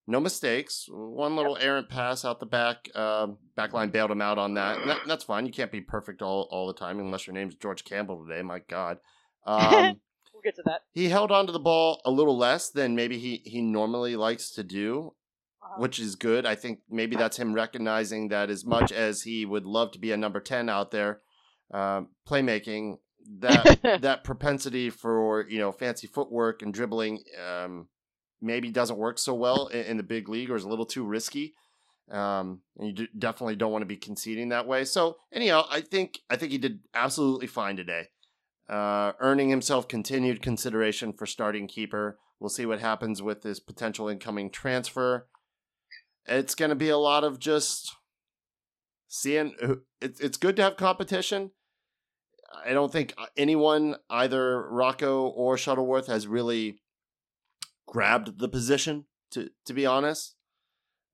No 0.07 0.19
mistakes. 0.19 0.87
One 0.89 1.35
little 1.35 1.57
errant 1.57 1.87
pass 1.89 2.25
out 2.25 2.39
the 2.39 2.45
back. 2.45 2.89
Um, 2.95 3.37
backline 3.57 3.91
bailed 3.91 4.11
him 4.11 4.21
out 4.21 4.37
on 4.37 4.55
that. 4.55 4.79
And 4.79 4.89
that. 4.89 4.97
That's 5.07 5.23
fine. 5.23 5.45
You 5.45 5.51
can't 5.53 5.71
be 5.71 5.81
perfect 5.81 6.21
all, 6.21 6.47
all 6.51 6.67
the 6.67 6.73
time 6.73 6.99
unless 6.99 7.27
your 7.27 7.33
name's 7.33 7.55
George 7.55 7.83
Campbell 7.85 8.25
today. 8.25 8.41
My 8.41 8.59
God. 8.59 8.97
Um, 9.45 9.61
well, 10.33 10.41
get 10.43 10.55
to 10.55 10.63
that. 10.65 10.81
he 10.91 11.09
held 11.09 11.31
onto 11.31 11.53
the 11.53 11.59
ball 11.59 12.01
a 12.03 12.11
little 12.11 12.37
less 12.37 12.69
than 12.69 12.95
maybe 12.95 13.19
he 13.19 13.41
he 13.45 13.61
normally 13.61 14.15
likes 14.15 14.49
to 14.51 14.63
do, 14.63 15.13
Uh, 15.63 15.79
which 15.79 15.99
is 15.99 16.15
good. 16.15 16.45
I 16.45 16.55
think 16.55 16.79
maybe 16.89 17.15
that's 17.15 17.37
him 17.37 17.53
recognizing 17.53 18.29
that 18.29 18.49
as 18.49 18.65
much 18.65 18.91
as 18.91 19.21
he 19.21 19.45
would 19.45 19.65
love 19.65 19.91
to 19.91 19.99
be 19.99 20.11
a 20.11 20.17
number 20.17 20.39
ten 20.39 20.67
out 20.67 20.89
there, 20.91 21.21
um, 21.73 22.09
playmaking 22.27 22.97
that 23.39 23.79
that 24.01 24.23
propensity 24.23 24.89
for 24.89 25.45
you 25.47 25.59
know 25.59 25.71
fancy 25.71 26.07
footwork 26.07 26.63
and 26.63 26.73
dribbling 26.73 27.23
um, 27.47 27.87
maybe 28.41 28.69
doesn't 28.71 28.97
work 28.97 29.19
so 29.19 29.33
well 29.33 29.67
in, 29.67 29.85
in 29.85 29.97
the 29.97 30.03
big 30.03 30.27
league 30.29 30.49
or 30.49 30.55
is 30.55 30.63
a 30.63 30.69
little 30.69 30.85
too 30.85 31.03
risky. 31.03 31.53
Um, 32.09 32.61
and 32.77 32.99
you 32.99 33.07
definitely 33.17 33.55
don't 33.55 33.71
want 33.71 33.83
to 33.83 33.87
be 33.87 33.95
conceding 33.95 34.49
that 34.49 34.67
way. 34.67 34.83
So 34.83 35.17
anyhow, 35.31 35.65
I 35.69 35.81
think 35.81 36.19
I 36.29 36.35
think 36.35 36.51
he 36.51 36.57
did 36.57 36.79
absolutely 36.93 37.47
fine 37.47 37.77
today, 37.77 38.07
uh, 38.67 39.13
earning 39.19 39.49
himself 39.49 39.87
continued 39.87 40.41
consideration 40.41 41.13
for 41.13 41.25
starting 41.25 41.67
keeper. 41.67 42.19
We'll 42.39 42.49
see 42.49 42.65
what 42.65 42.81
happens 42.81 43.21
with 43.21 43.43
this 43.43 43.59
potential 43.59 44.09
incoming 44.09 44.49
transfer. 44.49 45.27
It's 46.25 46.55
going 46.55 46.69
to 46.69 46.75
be 46.75 46.89
a 46.89 46.97
lot 46.97 47.23
of 47.23 47.39
just 47.39 47.95
seeing. 49.07 49.53
It's 50.01 50.19
it's 50.19 50.37
good 50.37 50.57
to 50.57 50.63
have 50.63 50.75
competition. 50.75 51.51
I 52.65 52.73
don't 52.73 52.91
think 52.91 53.13
anyone, 53.37 53.95
either 54.09 54.69
Rocco 54.69 55.27
or 55.27 55.55
Shuttleworth, 55.55 56.07
has 56.07 56.27
really 56.27 56.80
grabbed 57.91 58.39
the 58.39 58.47
position. 58.49 59.05
To 59.31 59.49
to 59.65 59.73
be 59.73 59.85
honest, 59.85 60.35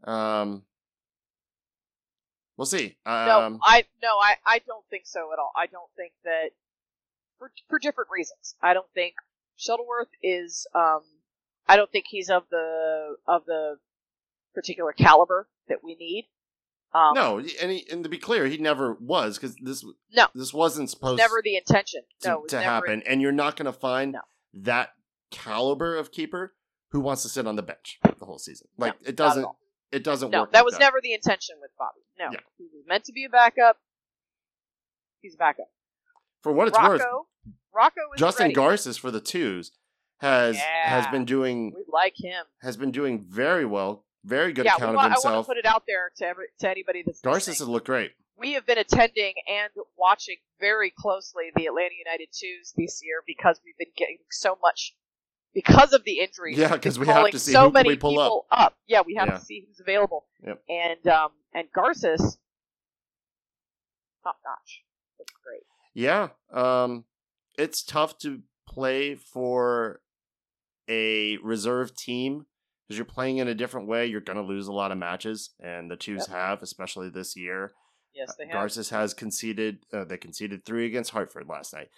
um, 0.06 0.63
we'll 2.56 2.66
see. 2.66 2.98
no, 3.06 3.12
Um, 3.42 3.60
I 3.63 3.86
no, 4.02 4.10
I, 4.20 4.36
I 4.46 4.60
don't 4.60 4.86
think 4.90 5.04
so 5.06 5.32
at 5.34 5.40
all. 5.40 5.52
I 5.56 5.66
don't 5.68 5.90
think 5.96 6.13
that 6.24 6.50
for 7.38 7.52
for 7.68 7.80
different 7.80 8.10
reasons. 8.12 8.56
I 8.62 8.74
don't 8.74 8.92
think 8.94 9.13
Shuttleworth 9.56 10.10
is. 10.24 10.66
Um, 10.74 11.02
I 11.68 11.76
don't 11.76 11.92
think 11.92 12.06
he's 12.10 12.30
of 12.30 12.44
the 12.50 13.16
of 13.28 13.46
the 13.46 13.78
particular 14.56 14.94
caliber 14.94 15.48
that 15.68 15.84
we 15.84 15.96
need. 15.96 16.26
Um, 16.94 17.13
no, 17.16 17.38
and 17.38 17.72
he, 17.72 17.86
and 17.92 18.04
to 18.04 18.10
be 18.10 18.18
clear, 18.18 18.48
he 18.48 18.58
never 18.58 18.94
was 18.94 19.38
because 19.38 19.56
this 19.62 19.86
No. 20.12 20.28
this 20.34 20.54
wasn't 20.54 20.90
supposed 20.90 21.18
never 21.20 21.42
the 21.44 21.58
intention. 21.58 22.02
to, 22.22 22.30
no, 22.30 22.46
to 22.46 22.56
never- 22.56 22.63
happen, 22.66 23.04
and 23.06 23.22
you're 23.22 23.32
not 23.34 23.56
going 23.58 23.66
to 23.72 23.74
find 23.78 24.13
No. 24.13 24.22
that 24.54 24.94
caliber 25.30 25.96
of 25.98 26.12
keeper 26.12 26.56
who 26.91 27.00
wants 27.00 27.23
to 27.23 27.30
sit 27.30 27.45
on 27.47 27.56
the 27.56 27.63
bench 27.63 28.00
the 28.19 28.26
whole 28.26 28.39
season. 28.39 28.67
Like 28.78 29.00
No, 29.02 29.08
it 29.10 29.15
doesn't 29.15 29.47
it 29.91 30.04
doesn't 30.04 30.32
No, 30.32 30.41
work. 30.41 30.52
that 30.52 30.60
like 30.60 30.65
was 30.65 30.80
never 30.80 31.00
the 31.02 31.13
intention 31.13 31.56
with 31.62 31.71
Bobby. 31.78 32.02
No, 32.19 32.30
Yeah. 32.32 32.39
he 32.58 32.65
was 32.73 32.84
meant 32.88 33.06
to 33.06 33.13
be 33.13 33.23
a 33.26 33.30
backup. 33.30 33.78
He's 35.21 35.36
a 35.36 35.38
backup. 35.38 35.69
For 36.41 36.52
what 36.52 36.67
it's 36.67 36.78
worth, 36.78 37.02
Rocco, 37.02 37.28
Rocco 37.73 38.02
is 38.15 38.19
Justin 38.19 38.43
ready. 38.45 38.54
Garces 38.54 38.97
for 38.97 39.12
the 39.12 39.21
twos 39.21 39.71
has 40.19 40.58
has 40.58 41.08
been 41.08 41.26
doing 41.26 41.73
We 41.76 41.84
like 41.91 42.15
him. 42.17 42.45
has 42.62 42.78
been 42.78 42.91
doing 42.91 43.26
very 43.28 43.65
well. 43.65 44.06
Very 44.23 44.52
good 44.52 44.65
yeah, 44.65 44.76
account 44.76 44.91
we 44.91 44.95
of 44.97 45.12
want, 45.12 45.26
I 45.26 45.30
want 45.32 45.45
to 45.45 45.47
put 45.47 45.58
it 45.58 45.65
out 45.65 45.84
there 45.88 46.12
to 46.17 46.26
every, 46.26 46.45
to 46.60 46.69
anybody 46.69 47.02
that's 47.06 47.21
Garces 47.21 47.60
has 47.60 47.67
looked 47.67 47.86
great. 47.86 48.12
we 48.36 48.54
have 48.54 48.65
been 48.65 48.78
attending 48.78 49.36
and 49.47 49.69
watching 49.97 50.38
very 50.60 50.91
closely 50.91 51.45
the 51.56 51.65
Atlanta 51.67 51.95
United 51.97 52.28
twos 52.34 52.73
this 52.76 53.00
year 53.04 53.23
because 53.26 53.62
we've 53.63 53.78
been 53.78 53.93
getting 53.95 54.17
so 54.30 54.58
much 54.62 54.95
because 55.63 55.91
of 55.93 56.04
the 56.04 56.20
injuries. 56.20 56.56
Yeah, 56.58 56.72
we've 56.72 56.82
'cause 56.82 56.98
been 57.00 57.08
we 57.08 57.13
have 57.13 57.32
to 57.32 57.39
see 57.39 57.52
so 57.52 57.65
who 57.67 57.72
many 57.72 57.89
we 57.89 57.98
pull 57.98 58.12
people 58.12 58.46
up. 58.52 58.78
Yeah, 58.86 59.02
we 59.06 59.15
have 59.15 59.28
Yeah. 59.28 59.38
to 59.39 59.43
see 59.43 59.65
who's 59.67 59.80
available. 59.80 60.26
Yep. 60.46 60.63
And 60.70 61.08
um 61.08 61.32
and 61.54 61.67
Garces, 61.74 62.38
top 64.24 64.38
notch. 64.46 64.84
Looks 65.17 65.34
great. 65.43 65.63
Yeah, 65.93 66.30
um, 66.52 67.06
it's 67.58 67.82
tough 67.84 68.17
to 68.20 68.41
play 68.67 69.15
for 69.15 70.02
a 70.88 71.38
reserve 71.38 71.96
team 71.96 72.46
because 72.88 72.98
you're 73.00 73.06
playing 73.06 73.38
in 73.38 73.48
a 73.48 73.56
different 73.56 73.88
way. 73.88 74.06
You're 74.06 74.22
going 74.22 74.38
to 74.38 74.43
lose 74.43 74.67
a 74.67 74.72
lot 74.74 74.91
of 74.91 74.98
matches, 75.00 75.50
and 75.60 75.89
the 75.89 75.96
twos 75.98 76.28
Yep. 76.28 76.38
have, 76.38 76.62
especially 76.62 77.10
this 77.10 77.36
year. 77.36 77.74
Yes, 78.13 78.36
they 78.38 78.46
have. 78.46 78.54
Garces 78.54 78.89
has 78.91 79.13
conceded. 79.15 79.80
Uh, 79.91 80.04
they 80.06 80.17
conceded 80.17 80.65
three 80.65 80.86
against 80.86 81.12
Hartford 81.12 81.48
last 81.48 81.74
night. 81.74 81.89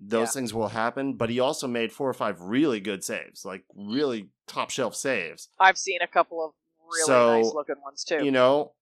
Those 0.00 0.28
Yeah. 0.28 0.32
things 0.40 0.52
will 0.54 0.68
happen, 0.68 1.14
but 1.14 1.30
he 1.30 1.40
also 1.40 1.66
made 1.66 1.92
four 1.92 2.08
or 2.08 2.14
five 2.14 2.40
really 2.40 2.80
good 2.80 3.02
saves, 3.04 3.44
like 3.44 3.64
really 3.74 4.30
top 4.46 4.70
shelf 4.70 4.94
saves. 4.94 5.48
I've 5.58 5.78
seen 5.78 6.00
a 6.02 6.06
couple 6.08 6.44
of 6.44 6.52
really 6.90 7.06
So, 7.06 7.36
nice 7.42 7.54
looking 7.54 7.80
ones 7.82 8.04
too. 8.04 8.24
You 8.24 8.30
know, 8.30 8.72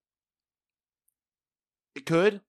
it 1.95 2.07
could 2.07 2.41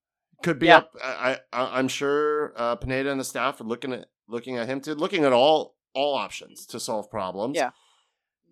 could 0.41 0.60
be 0.60 0.67
Yeah. 0.67 0.78
up. 0.78 0.95
I, 1.04 1.39
I 1.54 1.80
I'm 1.80 1.88
sure 1.88 2.54
uh, 2.58 2.76
Pineda 2.76 3.10
and 3.12 3.19
the 3.19 3.23
staff 3.26 3.62
are 3.62 3.65
looking 3.65 3.93
at 3.93 4.08
looking 4.28 4.58
at 4.58 4.67
him 4.67 4.82
to 4.82 4.95
looking 4.95 5.23
at 5.23 5.34
all 5.34 5.76
all 5.93 6.15
options 6.15 6.65
to 6.67 6.80
solve 6.80 7.10
problems. 7.10 7.56
Yeah. 7.56 7.71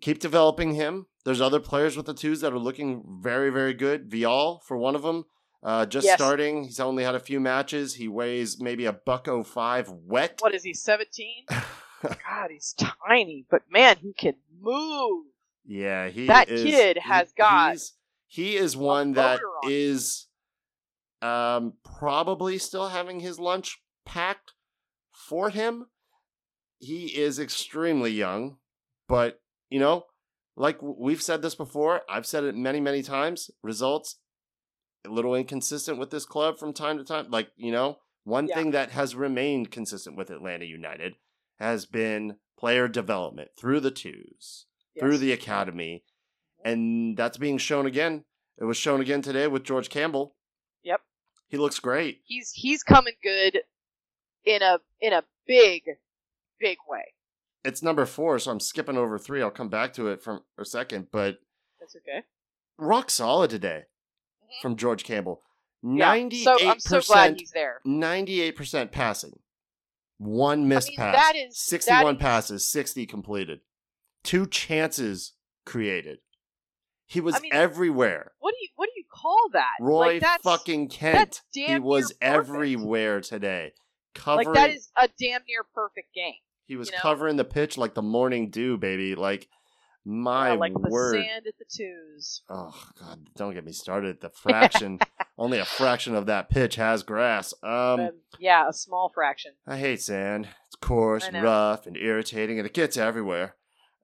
Keep 0.01 0.19
developing 0.19 0.75
him. 0.75 1.07
There's 1.25 1.41
other 1.41 1.59
players 1.59 1.95
with 1.97 2.05
the 2.05 2.13
twos 2.13 2.41
that 2.41 2.53
are 2.53 2.59
looking 2.59 3.19
very 3.21 3.49
very 3.49 3.73
good. 3.73 4.09
Vial 4.11 4.59
for 4.65 4.77
one 4.77 4.95
of 4.95 5.01
them. 5.03 5.25
Uh, 5.63 5.85
just 5.85 6.05
Yes. 6.05 6.17
starting. 6.17 6.63
He's 6.63 6.79
only 6.79 7.03
had 7.03 7.13
a 7.15 7.19
few 7.19 7.39
matches. 7.39 7.95
He 7.95 8.07
weighs 8.07 8.59
maybe 8.59 8.85
a 8.85 8.93
buck 8.93 9.27
oh 9.27 9.43
five 9.43 9.89
wet. 9.89 10.39
what 10.41 10.55
is 10.55 10.63
he? 10.63 10.73
Seventeen? 10.73 11.45
God, 12.01 12.49
he's 12.49 12.73
tiny, 13.07 13.45
but 13.49 13.61
man, 13.69 13.97
he 14.01 14.13
can 14.13 14.35
move. 14.59 15.25
Yeah, 15.65 16.07
he 16.09 16.25
That 16.25 16.49
is- 16.49 16.63
kid 16.63 16.97
he- 16.97 17.01
has 17.09 17.31
got 17.33 17.77
he 18.27 18.55
is 18.55 18.75
one 18.75 19.11
that 19.13 19.39
on 19.39 19.71
is 19.71 20.27
um 21.21 21.73
probably 21.83 22.57
still 22.57 22.87
having 22.89 23.19
his 23.19 23.37
lunch 23.39 23.81
packed 24.05 24.53
for 25.11 25.51
him. 25.51 25.85
He 26.79 27.07
is 27.15 27.37
extremely 27.37 28.09
young, 28.11 28.57
but 29.07 29.39
you 29.69 29.79
know, 29.79 30.05
like 30.55 30.79
we've 30.81 31.21
said 31.21 31.43
this 31.43 31.53
before, 31.53 32.01
I've 32.09 32.25
said 32.25 32.43
it 32.45 32.55
many 32.55 32.79
many 32.79 33.03
times, 33.03 33.51
results 33.61 34.17
a 35.05 35.09
little 35.09 35.35
inconsistent 35.35 35.97
with 35.97 36.09
this 36.11 36.25
club 36.25 36.57
from 36.59 36.73
time 36.73 36.97
to 36.97 37.03
time. 37.03 37.29
Like, 37.29 37.51
you 37.55 37.71
know, 37.71 37.99
one 38.23 38.47
Yeah. 38.47 38.55
thing 38.55 38.71
that 38.71 38.91
has 38.91 39.15
remained 39.15 39.71
consistent 39.71 40.15
with 40.15 40.29
Atlanta 40.29 40.65
United 40.65 41.15
has 41.59 41.85
been 41.85 42.37
player 42.57 42.87
development 42.87 43.51
through 43.57 43.79
the 43.79 43.91
twos 43.91 44.67
through 44.99 45.17
the 45.17 45.31
academy, 45.31 46.03
mm-hmm. 46.59 46.69
and 46.69 47.17
that's 47.17 47.37
being 47.37 47.57
shown 47.57 47.85
again. 47.85 48.25
It 48.57 48.65
was 48.65 48.77
shown 48.77 49.01
again 49.01 49.21
today 49.21 49.47
with 49.47 49.63
George 49.63 49.89
Campbell. 49.89 50.35
Yep. 50.83 51.01
He 51.47 51.57
looks 51.57 51.79
great. 51.79 52.21
he's 52.25 52.51
he's 52.51 52.83
coming 52.83 53.15
good 53.23 53.61
in 54.43 54.61
a 54.61 54.79
in 54.99 55.13
a 55.13 55.23
big 55.47 55.83
big 56.59 56.77
way. 56.87 57.13
It's 57.63 57.81
number 57.81 58.05
four, 58.05 58.37
so 58.39 58.51
I'm 58.51 58.59
skipping 58.59 58.97
over 58.97 59.17
three. 59.17 59.41
I'll 59.41 59.51
come 59.51 59.69
back 59.69 59.93
to 59.93 60.07
it 60.07 60.21
from 60.23 60.43
a 60.57 60.65
second, 60.65 61.07
but 61.11 61.39
That's 61.79 61.95
okay. 61.95 62.23
rock 62.77 63.09
solid 63.09 63.49
today 63.49 63.83
Mhm. 64.51 64.61
from 64.61 64.75
George 64.75 65.03
Campbell. 65.03 65.41
Yeah. 65.83 66.11
percent. 66.11 66.43
So, 66.43 66.99
so 66.99 67.01
glad 67.13 67.39
he's 67.39 67.51
there. 67.51 67.81
ninety-eight 67.83 68.55
percent 68.55 68.91
passing, 68.91 69.39
one 70.17 70.67
missed 70.67 70.89
mean, 70.89 70.97
pass, 70.97 71.15
that 71.15 71.35
is- 71.35 71.57
sixty-one 71.57 72.03
that 72.05 72.15
is- 72.15 72.21
passes, 72.21 72.65
sixty 72.71 73.05
completed, 73.05 73.61
two 74.23 74.45
chances 74.47 75.33
created. 75.65 76.19
He 77.07 77.19
was 77.19 77.35
I 77.35 77.39
mean, 77.39 77.51
everywhere. 77.53 78.31
What 78.39 78.51
do 78.51 78.57
you 78.61 78.69
what 78.75 78.85
do 78.87 78.93
you 78.95 79.05
call 79.11 79.49
that? 79.53 79.71
Roy 79.81 79.97
like 80.13 80.21
that's, 80.21 80.43
fucking 80.43 80.89
Kent. 80.89 81.41
He 81.51 81.79
was 81.79 82.13
everywhere 82.21 83.19
today. 83.21 83.73
Covering, 84.13 84.47
Like 84.47 84.55
that 84.55 84.69
is 84.71 84.91
a 84.97 85.07
damn 85.19 85.41
near 85.47 85.63
perfect 85.73 86.13
game. 86.13 86.35
he 86.65 86.75
was 86.75 86.89
you 86.89 86.95
know? 86.95 87.01
covering 87.01 87.37
the 87.37 87.43
pitch 87.45 87.77
like 87.77 87.93
the 87.95 88.01
morning 88.01 88.49
dew, 88.49 88.77
baby. 88.77 89.15
Like 89.15 89.49
my 90.05 90.49
Yeah, 90.53 90.59
like 90.59 90.73
word. 90.77 91.17
the 91.17 91.23
sand 91.23 91.47
at 91.47 91.53
the 91.57 91.65
twos. 91.69 92.41
Oh 92.49 92.73
god, 92.99 93.19
don't 93.35 93.53
get 93.53 93.65
me 93.65 93.71
started. 93.71 94.21
The 94.21 94.29
fraction, 94.29 94.99
only 95.37 95.59
a 95.59 95.65
fraction 95.65 96.15
of 96.15 96.25
that 96.25 96.49
pitch 96.49 96.75
has 96.75 97.03
grass. 97.03 97.53
Um, 97.63 97.71
Um, 97.71 98.09
yeah, 98.39 98.67
a 98.69 98.73
small 98.73 99.09
fraction. 99.13 99.53
I 99.67 99.77
hate 99.77 100.01
sand. 100.01 100.47
It's 100.67 100.75
coarse 100.75 101.25
and 101.27 101.43
rough 101.43 101.85
and 101.87 101.95
irritating, 101.97 102.57
and 102.59 102.65
it 102.65 102.73
gets 102.73 102.97
everywhere. 102.97 103.55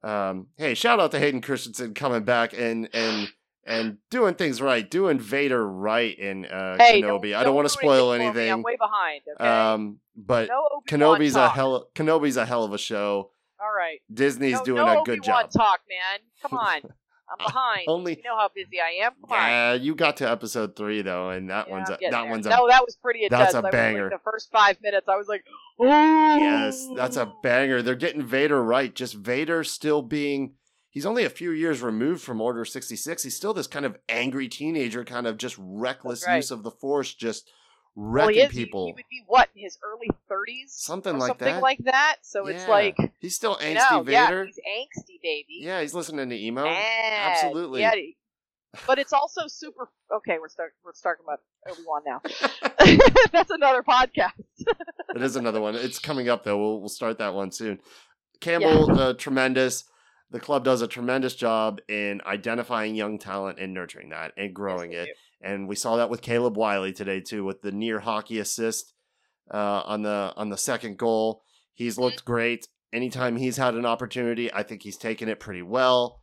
Um, 0.04 0.48
hey, 0.58 0.74
shout 0.76 1.00
out 1.00 1.12
to 1.12 1.20
Hayden 1.20 1.42
Christensen 1.42 1.94
coming 1.94 2.24
back 2.24 2.54
and 2.58 2.88
and 2.94 3.30
and 3.66 3.98
doing 4.10 4.36
things 4.36 4.62
right, 4.62 4.90
doing 4.90 5.20
Vader 5.20 5.68
right 5.68 6.18
in 6.18 6.46
uh, 6.46 6.78
Hey, 6.80 7.02
Kenobi. 7.02 7.32
don't, 7.32 7.34
I 7.42 7.44
don't 7.44 7.56
want 7.56 7.66
to 7.66 7.74
spoil 7.74 8.14
anything. 8.14 8.50
I'm 8.50 8.62
way 8.62 8.78
behind. 8.78 9.22
Okay. 9.36 9.46
Um, 9.50 10.00
but 10.16 10.48
no 10.48 10.82
Kenobi's 10.88 11.36
a 11.36 11.50
hell. 11.50 11.90
Kenobi's 11.94 12.38
a 12.38 12.46
hell 12.46 12.64
of 12.64 12.72
a 12.74 12.78
show. 12.78 13.32
All 13.60 13.74
right. 13.76 14.00
Disney's 14.14 14.60
no, 14.60 14.64
doing 14.66 14.86
no 14.86 15.02
a 15.02 15.06
good 15.06 15.20
Obi-Wan 15.20 15.44
job. 15.44 15.52
talk, 15.52 15.80
man. 15.90 16.20
Come 16.42 16.58
on. 16.60 16.82
I'm 17.30 17.46
behind. 17.46 17.82
Only- 17.88 18.16
you 18.16 18.24
know 18.24 18.38
how 18.38 18.50
busy 18.56 18.78
I 18.80 19.06
am. 19.06 19.12
Come 19.28 19.38
on. 19.38 19.50
Yeah, 19.50 19.74
you 19.74 19.96
got 19.96 20.16
to 20.18 20.30
episode 20.32 20.78
three 20.78 21.02
though, 21.02 21.30
and 21.32 21.50
that 21.50 21.68
Yeah, 21.68 21.74
one's 21.74 21.90
a, 21.90 21.98
that 22.00 22.12
there. 22.12 22.26
one's 22.26 22.46
a 22.46 22.50
no, 22.52 22.68
that 22.70 22.84
was 22.86 22.96
pretty 22.96 23.24
intense. 23.26 23.52
that's 23.52 23.56
a 23.56 23.58
I 23.58 23.62
was 23.62 23.72
banger. 23.72 24.04
Like, 24.04 24.12
the 24.14 24.32
first 24.32 24.50
five 24.50 24.78
minutes, 24.82 25.08
I 25.10 25.18
was 25.18 25.28
like, 25.28 25.44
oh 25.80 25.86
yes, 26.38 26.88
that's 26.96 27.18
a 27.18 27.34
banger. 27.44 27.82
They're 27.82 27.96
getting 27.96 28.24
Vader 28.24 28.64
right. 28.64 28.94
Just 28.96 29.16
Vader 29.16 29.64
still 29.66 30.02
being. 30.02 30.54
He's 30.90 31.06
only 31.06 31.26
a 31.26 31.30
few 31.30 31.52
years 31.52 31.82
removed 31.82 32.22
from 32.24 32.40
Order 32.40 32.64
sixty 32.64 32.96
six. 32.96 33.24
He's 33.24 33.36
still 33.36 33.54
this 33.54 33.68
kind 33.68 33.86
of 33.86 33.98
angry 34.08 34.48
teenager, 34.48 35.04
kind 35.04 35.28
of 35.28 35.38
just 35.38 35.58
reckless 35.60 36.26
right. 36.26 36.38
use 36.38 36.50
of 36.50 36.64
the 36.64 36.72
Force, 36.72 37.14
just 37.14 37.52
well, 37.98 38.28
he 38.28 38.40
is. 38.40 38.52
He- 38.52 38.66
people. 38.66 38.86
He, 38.88 38.94
would 38.94 39.04
be 39.10 39.24
what 39.28 39.50
in 39.56 39.64
his 39.64 39.78
early 39.84 40.10
thirties, 40.30 40.74
Something 40.74 41.18
like 41.18 41.28
something 41.28 41.46
that. 41.46 41.52
Something 41.52 41.62
like 41.62 41.84
that. 41.86 42.16
So 42.22 42.48
it's 42.48 42.68
like 42.68 42.96
he's 43.20 43.36
still 43.36 43.58
you 43.60 43.76
angsty 43.76 44.06
know, 44.06 44.12
yeah, 44.12 44.46
he's 44.46 44.60
angsty, 44.60 45.22
baby. 45.22 45.60
Yeah, 45.62 45.82
he's 45.82 45.94
listening 45.94 46.30
to 46.30 46.36
emo. 46.36 46.66
And- 46.66 47.36
absolutely. 47.36 47.82
Yeah, 47.82 47.94
but 48.86 49.00
it's 49.00 49.14
also 49.14 49.48
super. 49.48 49.90
Okay, 50.14 50.38
we're 50.40 50.50
start 50.50 50.74
we're 50.84 50.92
talking 50.92 51.24
about 51.26 51.40
Obi 51.70 51.82
Wan 51.88 52.02
now. 52.06 52.22
That's 53.32 53.50
another 53.50 53.84
podcast. 53.84 54.34
it 55.16 55.22
is 55.22 55.36
another 55.36 55.62
one. 55.62 55.76
It's 55.76 56.00
coming 56.00 56.30
up 56.30 56.44
though. 56.44 56.58
We'll 56.58 56.80
we'll 56.80 56.90
start 56.90 57.18
that 57.20 57.34
one 57.34 57.52
soon. 57.52 57.80
Campbell, 58.40 59.00
uh, 59.00 59.14
tremendous. 59.14 59.86
The 60.30 60.40
club 60.40 60.64
does 60.66 60.82
a 60.82 60.88
tremendous 60.88 61.36
job 61.36 61.80
in 61.88 62.22
identifying 62.26 62.96
young 62.96 63.18
talent 63.18 63.60
and 63.60 63.74
nurturing 63.74 64.10
that 64.10 64.34
and 64.36 64.54
growing 64.54 64.92
Yes, 64.92 65.08
it. 65.08 65.08
we 65.08 65.14
And 65.42 65.68
we 65.68 65.76
saw 65.76 65.98
that 65.98 66.10
with 66.10 66.22
Caleb 66.22 66.58
Wiley 66.58 66.92
today 66.94 67.20
too, 67.22 67.44
with 67.44 67.62
the 67.62 67.72
near 67.72 68.00
hockey 68.00 68.40
assist 68.40 68.94
uh, 69.54 69.82
on 69.86 70.02
the 70.02 70.34
on 70.36 70.50
the 70.50 70.58
second 70.58 70.98
goal. 70.98 71.44
He's 71.74 71.94
Mm-hmm. 71.96 72.04
looked 72.04 72.26
great. 72.26 72.68
Anytime 72.94 73.36
he's 73.36 73.58
had 73.58 73.76
an 73.76 73.86
opportunity, 73.86 74.52
I 74.54 74.64
think 74.64 74.82
he's 74.84 74.98
taken 74.98 75.30
it 75.30 75.40
pretty 75.40 75.62
well. 75.62 76.22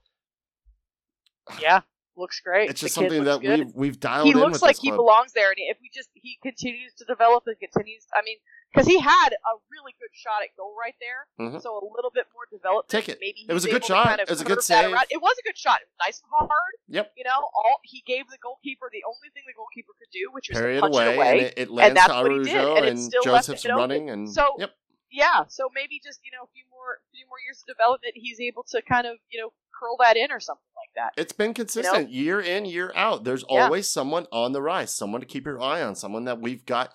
Yeah, 1.61 1.83
looks 2.17 2.41
great. 2.41 2.71
It's 2.71 2.81
just 2.81 2.95
something 2.95 3.25
that 3.25 3.41
good. 3.41 3.59
we've 3.67 3.75
we've 3.75 4.01
dialed 4.01 4.27
he 4.29 4.35
looks 4.35 4.63
like 4.63 4.79
he 4.79 4.89
club. 4.89 4.99
belongs 4.99 5.33
there, 5.35 5.51
and 5.51 5.57
if 5.59 5.77
we 5.81 5.91
just 5.95 6.09
he 6.15 6.39
continues 6.43 6.93
to 6.99 7.05
develop 7.05 7.45
and 7.47 7.57
continues, 7.59 8.07
I 8.15 8.23
mean, 8.25 8.39
because 8.75 8.89
he 8.89 8.99
had 8.99 9.29
a 9.31 9.53
really 9.71 9.95
good 10.01 10.11
shot 10.13 10.43
at 10.43 10.51
goal 10.59 10.75
right 10.75 10.97
there, 11.01 11.29
Mhm. 11.39 11.63
so 11.63 11.79
a 11.79 11.85
little 11.95 12.11
bit 12.11 12.27
more 12.35 12.43
development. 12.51 12.89
Take 12.91 13.09
it. 13.09 13.19
Maybe 13.21 13.47
It 13.49 13.53
was 13.53 13.65
a 13.65 13.71
good 13.71 13.85
shot. 13.85 14.07
Kind 14.07 14.21
of 14.21 14.29
It 14.29 14.33
was 14.33 14.41
a 14.41 14.45
good 14.45 14.63
save. 14.63 14.91
It 15.11 15.23
was 15.23 15.39
a 15.39 15.43
good 15.43 15.57
shot. 15.57 15.81
It 15.81 15.87
was 15.87 15.97
nice 16.05 16.21
and 16.21 16.31
hard. 16.31 16.75
Yep. 16.89 17.13
You 17.17 17.25
know, 17.25 17.39
all 17.55 17.79
he 17.85 18.03
gave 18.07 18.27
the 18.29 18.39
goalkeeper 18.43 18.91
the 18.93 19.05
only 19.07 19.31
thing 19.33 19.45
the 19.47 19.55
goalkeeper 19.55 19.93
could 19.99 20.11
do, 20.13 20.29
which 20.33 20.49
was 20.51 20.59
Parry 20.59 20.73
to 20.75 20.79
it 20.79 20.81
punch 20.83 20.95
away, 20.95 21.09
it 21.13 21.17
away. 21.17 21.31
and 21.31 21.41
it, 21.47 21.55
it 21.57 21.71
lands 21.71 21.95
that's 21.95 22.13
to 22.13 22.23
what 22.23 22.33
he 22.33 22.39
did, 22.43 22.47
Arujo, 22.57 22.77
and 22.77 22.87
it 22.87 22.91
and 22.99 23.15
Joseph's 23.23 23.65
running, 23.67 24.11
and 24.11 24.29
So- 24.33 24.57
yep. 24.59 24.75
yeah, 25.11 25.45
so 25.49 25.69
maybe 25.75 26.01
just 26.03 26.21
you 26.25 26.33
know 26.33 26.43
a 26.43 26.51
few 26.53 26.65
more 26.71 27.01
few 27.13 27.27
more 27.29 27.39
years 27.47 27.61
of 27.63 27.67
development, 27.67 28.15
he's 28.17 28.41
able 28.41 28.65
to 28.65 28.83
kind 28.83 29.07
of 29.07 29.19
you 29.31 29.41
know 29.41 29.53
curl 29.79 29.97
that 30.01 30.17
in 30.17 30.31
or 30.33 30.41
something 30.41 30.63
like 30.77 30.91
that. 30.95 31.21
It's 31.21 31.33
been 31.33 31.53
consistent 31.55 32.11
year 32.11 32.41
in, 32.41 32.65
year 32.65 32.93
out. 32.95 33.25
There's 33.25 33.45
Yeah. 33.49 33.65
always 33.65 33.89
someone 33.91 34.27
on 34.33 34.53
the 34.53 34.63
rise, 34.63 34.95
someone 34.95 35.21
to 35.21 35.27
keep 35.27 35.45
your 35.47 35.61
eye 35.61 35.83
on, 35.83 35.95
someone 35.97 36.25
that 36.25 36.41
we've 36.41 36.65
got 36.65 36.95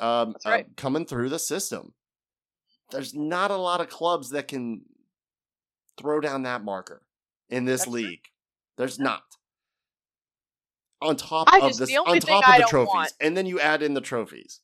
um, 0.00 0.34
right. 0.44 0.64
uh, 0.66 0.68
coming 0.76 1.04
through 1.06 1.28
the 1.28 1.38
system. 1.38 1.92
There's 2.90 3.14
not 3.14 3.50
a 3.50 3.56
lot 3.56 3.80
of 3.80 3.88
clubs 3.88 4.30
that 4.30 4.48
can 4.48 4.82
throw 5.98 6.20
down 6.20 6.42
that 6.42 6.64
marker 6.64 7.02
in 7.48 7.64
this 7.64 7.82
That's 7.82 7.90
true. 7.90 8.00
league. 8.00 8.24
There's 8.76 8.98
not. 8.98 9.22
On 11.02 11.16
top 11.16 11.48
I 11.50 11.58
of 11.58 11.68
just- 11.68 11.78
this, 11.80 11.96
on 11.96 12.18
top 12.20 12.44
of 12.44 12.50
I 12.50 12.58
the 12.58 12.64
trophies, 12.66 12.92
want- 12.94 13.12
and 13.20 13.36
then 13.36 13.46
you 13.46 13.58
add 13.58 13.82
in 13.82 13.94
the 13.94 14.00
trophies. 14.00 14.60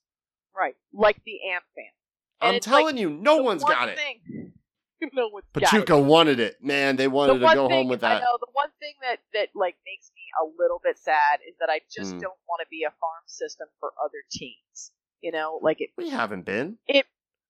Right, 0.57 0.75
like 0.93 1.23
the 1.25 1.39
Amp 1.53 1.65
fan. 1.75 1.85
And 2.41 2.49
I'm 2.51 2.55
it's 2.57 2.67
like 2.67 2.81
telling 2.81 2.99
you, 2.99 3.11
no 3.11 3.39
one's 3.39 3.63
one 3.63 3.73
got 3.73 3.89
it. 3.91 3.97
Thing, 3.97 4.53
no 5.15 5.29
one's 5.29 5.45
got 5.55 5.63
it. 5.63 5.67
Pachuca 5.67 5.99
wanted 5.99 6.41
it, 6.41 6.57
man. 6.63 6.97
They 6.97 7.09
wanted 7.09 7.41
the 7.41 7.49
to 7.49 7.55
go 7.55 7.69
thing, 7.69 7.77
home 7.77 7.89
with 7.89 8.01
that. 8.01 8.17
I 8.17 8.25
know 8.25 8.37
the 8.41 8.49
one 8.53 8.69
thing 8.81 8.95
that 9.03 9.19
that 9.33 9.49
like 9.55 9.77
makes 9.87 10.11
me 10.15 10.23
a 10.43 10.45
little 10.63 10.81
bit 10.83 10.99
sad 10.99 11.41
is 11.49 11.55
that 11.61 11.71
I 11.71 11.81
just 11.95 12.15
Mm. 12.17 12.21
don't 12.21 12.39
want 12.49 12.61
to 12.61 12.67
be 12.71 12.85
a 12.85 12.91
farm 12.91 13.23
system 13.27 13.69
for 13.81 13.93
other 14.03 14.23
teams. 14.31 14.93
You 15.23 15.33
know, 15.33 15.59
like 15.63 15.81
it. 15.81 15.91
We 15.97 16.11
haven't 16.11 16.45
been. 16.45 16.79
It. 16.87 17.07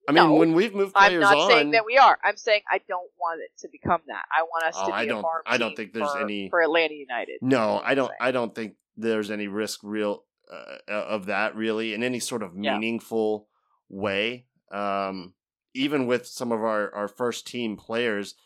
I 0.09 0.13
mean, 0.13 0.23
No, 0.25 0.35
when 0.35 0.55
we've 0.55 0.73
moved 0.75 0.95
players 0.95 1.25
on. 1.25 1.33
I'm 1.33 1.37
not 1.39 1.45
on, 1.45 1.51
saying 1.51 1.71
that 1.73 1.85
we 1.85 1.99
are. 1.99 2.17
I'm 2.23 2.37
saying 2.37 2.63
I 2.71 2.81
don't 2.89 3.11
want 3.21 3.41
it 3.43 3.51
to 3.63 3.69
become 3.73 4.01
that. 4.07 4.25
I 4.37 4.43
want 4.43 4.65
us 4.65 4.75
Oh, 4.79 4.83
to 4.83 4.87
be 4.87 4.93
I 4.93 5.03
a 5.03 5.07
don't- 5.07 5.23
farm 5.23 5.43
I 5.47 5.57
don't 5.59 5.75
think 5.75 5.93
there's 5.93 6.11
for, 6.13 6.21
any- 6.21 6.49
for 6.49 6.63
Atlanta 6.63 6.95
United. 6.95 7.39
No, 7.43 7.81
I 7.85 7.95
don't. 7.95 8.13
I 8.21 8.31
don't 8.31 8.55
think 8.55 8.75
there's 8.97 9.31
any 9.33 9.49
risk 9.49 9.81
real 9.83 10.25
uh, 10.51 10.93
of 10.93 11.27
that 11.27 11.57
really 11.57 11.93
in 11.93 12.03
any 12.05 12.21
sort 12.21 12.43
of 12.45 12.53
Yeah. 12.57 12.75
meaningful 12.79 13.49
way. 13.89 14.47
Um, 14.71 15.35
even 15.75 16.07
with 16.07 16.27
some 16.27 16.53
of 16.53 16.61
our 16.63 16.95
our 16.95 17.09
first 17.09 17.47
team 17.49 17.77
players, 17.77 18.37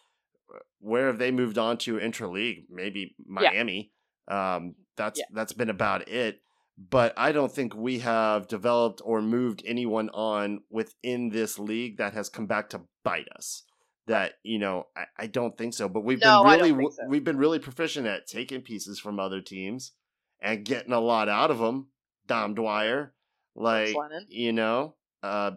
uh, 0.54 0.58
where 0.78 1.08
have 1.08 1.18
they 1.18 1.30
moved 1.30 1.58
on 1.58 1.76
to 1.78 2.00
intra-league? 2.00 2.64
Maybe 2.70 3.14
Miami. 3.26 3.92
Um, 4.28 4.76
that's 4.96 5.18
Yeah. 5.18 5.26
that's 5.32 5.52
been 5.52 5.68
about 5.70 6.08
it. 6.08 6.40
But 6.88 7.12
I 7.18 7.32
don't 7.32 7.52
think 7.52 7.74
we 7.74 7.98
have 7.98 8.48
developed 8.48 9.02
or 9.04 9.20
moved 9.20 9.62
anyone 9.66 10.08
on 10.10 10.60
within 10.70 11.28
this 11.28 11.58
league 11.58 11.98
that 11.98 12.14
has 12.14 12.30
come 12.30 12.46
back 12.46 12.70
to 12.70 12.80
bite 13.04 13.28
us. 13.36 13.64
That 14.06 14.34
you 14.42 14.58
know, 14.58 14.86
I, 14.96 15.04
I 15.18 15.26
don't 15.26 15.58
think 15.58 15.74
so. 15.74 15.88
But 15.90 16.04
we've 16.04 16.20
No, 16.20 16.42
been 16.42 16.52
really 16.70 16.90
so. 16.90 17.06
we've 17.06 17.22
been 17.24 17.36
really 17.36 17.58
proficient 17.58 18.06
at 18.06 18.26
taking 18.26 18.62
pieces 18.62 18.98
from 18.98 19.20
other 19.20 19.42
teams 19.42 19.92
and 20.40 20.64
getting 20.64 20.92
a 20.92 21.00
lot 21.00 21.28
out 21.28 21.50
of 21.50 21.58
them. 21.58 21.88
Dom 22.26 22.54
Dwyer, 22.54 23.12
like 23.54 23.94
you 24.28 24.52
know, 24.52 24.94
uh, 25.22 25.52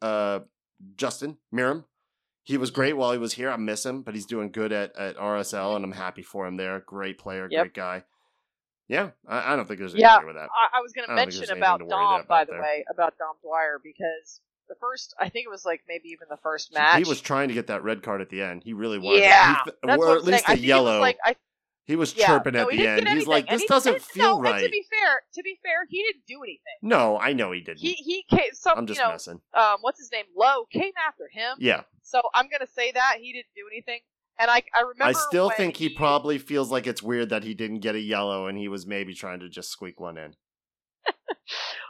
uh, 0.00 0.40
Justin 0.96 1.36
Meram. 1.54 1.84
He 2.44 2.56
was 2.56 2.70
great 2.70 2.94
while 2.96 3.12
he 3.12 3.18
was 3.18 3.34
here. 3.34 3.50
I 3.50 3.56
miss 3.56 3.84
him, 3.86 4.02
but 4.02 4.14
he's 4.14 4.26
doing 4.26 4.50
good 4.50 4.72
at, 4.72 4.96
at 4.96 5.16
RSL, 5.16 5.76
and 5.76 5.84
I'm 5.84 5.92
happy 5.92 6.22
for 6.22 6.46
him 6.46 6.56
there. 6.56 6.80
Great 6.80 7.18
player, 7.18 7.46
Yep. 7.50 7.62
great 7.62 7.74
guy. 7.74 8.04
Yeah, 8.92 9.10
I, 9.26 9.52
I 9.52 9.56
don't 9.56 9.66
think 9.66 9.78
there's 9.80 9.94
anything 9.94 10.02
Yeah, 10.10 10.24
with 10.24 10.36
that. 10.36 10.50
I, 10.50 10.78
I 10.78 10.80
was 10.82 10.92
going 10.92 11.08
to 11.08 11.14
mention 11.14 11.44
about 11.50 11.80
anything 11.80 11.88
to 11.90 11.94
worry 11.96 12.04
Dom, 12.18 12.24
by 12.28 12.44
the 12.44 12.52
there. 12.52 12.60
way, 12.60 12.84
about 12.90 13.16
Dom 13.18 13.36
Dwyer 13.42 13.80
because 13.82 14.40
the 14.68 14.74
first, 14.80 15.14
I 15.18 15.28
think 15.30 15.46
it 15.46 15.50
was 15.50 15.64
like 15.64 15.80
maybe 15.88 16.08
even 16.10 16.26
the 16.30 16.36
first 16.42 16.74
match. 16.74 16.98
He 16.98 17.04
was 17.08 17.20
trying 17.20 17.48
to 17.48 17.54
get 17.54 17.66
that 17.68 17.82
red 17.82 18.02
card 18.02 18.20
at 18.20 18.28
the 18.30 18.42
end. 18.42 18.62
He 18.64 18.72
really 18.74 18.98
wanted. 18.98 19.18
it. 19.18 19.24
yeah, 19.24 19.56
He 19.64 19.70
th- 19.70 19.76
that's 19.82 19.98
or 19.98 20.16
at 20.16 20.24
least 20.24 20.44
a 20.48 20.58
yellow. 20.58 21.00
Like 21.00 21.18
I 21.24 21.36
he 21.84 21.96
was 21.96 22.14
Yeah, 22.14 22.26
chirping 22.28 22.52
no, 22.52 22.60
at 22.60 22.68
the 22.70 22.86
end. 22.86 23.08
He's 23.08 23.26
like, 23.26 23.48
"This 23.48 23.62
he- 23.62 23.66
doesn't 23.66 24.00
feel 24.02 24.36
no, 24.36 24.40
right." 24.40 24.62
to 24.62 24.70
be 24.70 24.84
fair, 24.88 25.22
to 25.34 25.42
be 25.42 25.58
fair, 25.64 25.84
he 25.88 26.00
didn't 26.04 26.22
do 26.28 26.42
anything. 26.42 26.60
no, 26.80 27.18
I 27.18 27.32
know 27.32 27.50
he 27.50 27.60
didn't. 27.60 27.78
He 27.80 27.94
he 27.94 28.24
came. 28.30 28.52
Some 28.52 28.78
I'm 28.78 28.86
just 28.86 29.00
you 29.00 29.04
know, 29.04 29.10
messing. 29.12 29.40
um, 29.54 29.78
what's 29.80 29.98
his 29.98 30.12
name? 30.12 30.26
Lowe 30.36 30.66
came 30.70 30.92
after 31.08 31.28
him. 31.32 31.56
Yeah, 31.58 31.82
So 32.02 32.20
I'm 32.34 32.48
gonna 32.50 32.68
say 32.72 32.92
that 32.92 33.16
he 33.20 33.32
didn't 33.32 33.52
do 33.56 33.62
anything. 33.72 34.00
And 34.38 34.50
I 34.50 34.62
I 34.74 34.80
remember. 34.80 35.04
I 35.04 35.12
still 35.12 35.50
think 35.50 35.76
he 35.76 35.88
probably 35.88 36.38
feels 36.38 36.70
like 36.70 36.86
it's 36.86 37.02
weird 37.02 37.28
that 37.30 37.44
he 37.44 37.54
didn't 37.54 37.80
get 37.80 37.94
a 37.94 38.00
yellow, 38.00 38.46
and 38.46 38.58
he 38.58 38.68
was 38.68 38.86
maybe 38.86 39.14
trying 39.14 39.40
to 39.40 39.48
just 39.48 39.70
squeak 39.70 40.00
one 40.00 40.16
in. 40.18 40.34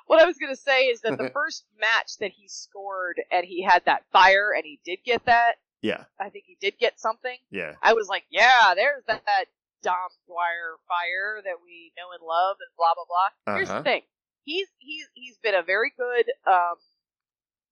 What 0.07 0.21
I 0.21 0.27
was 0.27 0.37
gonna 0.37 0.57
say 0.57 0.87
is 0.87 1.01
that 1.03 1.17
the 1.17 1.31
first 1.35 1.65
match 1.81 2.19
that 2.19 2.33
he 2.33 2.47
scored 2.49 3.23
and 3.31 3.47
he 3.47 3.63
had 3.63 3.83
that 3.87 4.03
fire 4.13 4.53
and 4.55 4.63
he 4.65 4.79
did 4.85 4.99
get 5.07 5.25
that. 5.25 5.53
Yeah, 5.81 6.05
I 6.21 6.29
think 6.29 6.45
he 6.47 6.57
did 6.61 6.75
get 6.79 7.01
something. 7.01 7.37
yeah. 7.51 7.75
I 7.83 7.95
was 7.95 8.09
like, 8.09 8.25
yeah, 8.31 8.75
there's 8.77 9.05
that, 9.07 9.23
that 9.25 9.45
Dom 9.83 10.11
Dwyer 10.27 10.77
fire 10.87 11.41
that 11.43 11.55
we 11.65 11.93
know 11.97 12.13
and 12.13 12.27
love, 12.27 12.57
and 12.61 12.69
blah 12.77 12.93
blah 12.95 13.05
blah. 13.09 13.55
Here's 13.57 13.71
Uh-huh. 13.71 13.79
the 13.79 13.85
thing: 13.85 14.03
he's 14.45 14.69
he's 14.79 15.07
he's 15.15 15.39
been 15.39 15.55
a 15.55 15.63
very 15.63 15.93
good 15.97 16.27
um, 16.47 16.75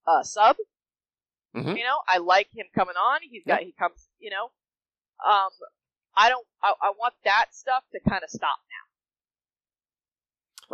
uh, 0.07 0.23
sub. 0.23 0.57
Mhm. 1.55 1.77
You 1.77 1.85
know, 1.85 1.99
I 2.09 2.19
like 2.19 2.49
him 2.55 2.67
coming 2.75 2.97
on. 2.97 3.21
He's 3.23 3.43
got 3.47 3.61
he 3.61 3.73
comes. 3.73 4.09
You 4.19 4.31
know, 4.31 4.51
um, 5.29 5.51
I 6.17 6.29
don't. 6.29 6.47
I, 6.63 6.73
I 6.83 6.91
want 6.99 7.15
that 7.25 7.47
stuff 7.53 7.83
to 7.93 8.01
kind 8.09 8.23
of 8.25 8.31
stop 8.31 8.59
now. 8.69 8.87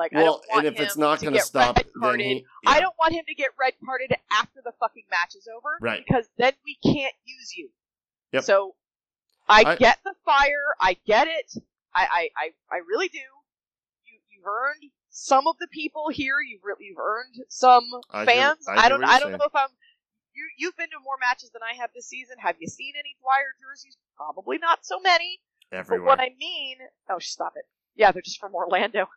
Like 0.00 0.12
I 0.14 0.18
Well, 0.18 0.24
don't 0.26 0.42
want 0.50 0.66
and 0.66 0.74
if 0.74 0.78
him 0.80 0.86
it's 0.86 0.96
not 0.98 1.20
going 1.20 1.34
to 1.34 1.40
stop, 1.40 1.78
then 2.02 2.20
he, 2.20 2.44
I 2.66 2.80
don't 2.80 2.94
want 2.98 3.14
him 3.14 3.24
to 3.28 3.34
get 3.34 3.50
red 3.58 3.72
carded 3.84 4.12
after 4.30 4.60
the 4.64 4.72
fucking 4.78 5.04
match 5.10 5.34
is 5.36 5.48
over. 5.54 5.78
Right. 5.80 6.04
Because 6.06 6.26
then 6.36 6.52
we 6.66 6.76
can't 6.82 7.14
use 7.24 7.56
you. 7.56 7.70
Yep. 8.32 8.44
So 8.44 8.74
I, 9.48 9.62
I- 9.64 9.76
get 9.76 9.98
the 10.04 10.12
fire. 10.24 10.74
I 10.80 10.96
get 11.06 11.28
it. 11.28 11.52
I, 11.94 12.02
I, 12.02 12.28
I, 12.36 12.76
I 12.76 12.78
really 12.86 13.08
do. 13.08 13.16
You 13.16 14.18
you've 14.30 14.46
earned 14.46 14.90
some 15.08 15.46
of 15.46 15.56
the 15.58 15.66
people 15.68 16.10
here. 16.10 16.34
You've 16.46 16.60
really 16.62 16.84
you've 16.90 16.98
earned 16.98 17.46
some 17.48 17.84
I 18.10 18.18
hear- 18.18 18.26
fans. 18.26 18.68
I 18.68 18.84
I, 18.84 18.88
don't 18.90 19.02
I 19.02 19.18
don't 19.18 19.28
saying. 19.28 19.38
know 19.38 19.46
if 19.46 19.54
I'm. 19.56 19.68
You 20.36 20.44
you've 20.58 20.76
been 20.76 20.90
to 20.90 21.00
more 21.02 21.16
matches 21.20 21.50
than 21.50 21.62
I 21.62 21.74
have 21.80 21.90
this 21.94 22.06
season. 22.06 22.36
Have 22.38 22.56
you 22.60 22.68
seen 22.68 22.92
any 22.98 23.16
Dwyer 23.20 23.56
jerseys? 23.60 23.96
Probably 24.16 24.58
not 24.58 24.84
so 24.84 25.00
many. 25.00 25.40
everywhere. 25.72 26.06
But 26.16 26.18
what 26.18 26.20
I 26.20 26.34
mean, 26.38 26.76
oh 27.10 27.18
stop 27.18 27.54
it. 27.56 27.64
Yeah, 27.96 28.12
they're 28.12 28.22
just 28.22 28.38
from 28.40 28.54
Orlando. 28.54 29.06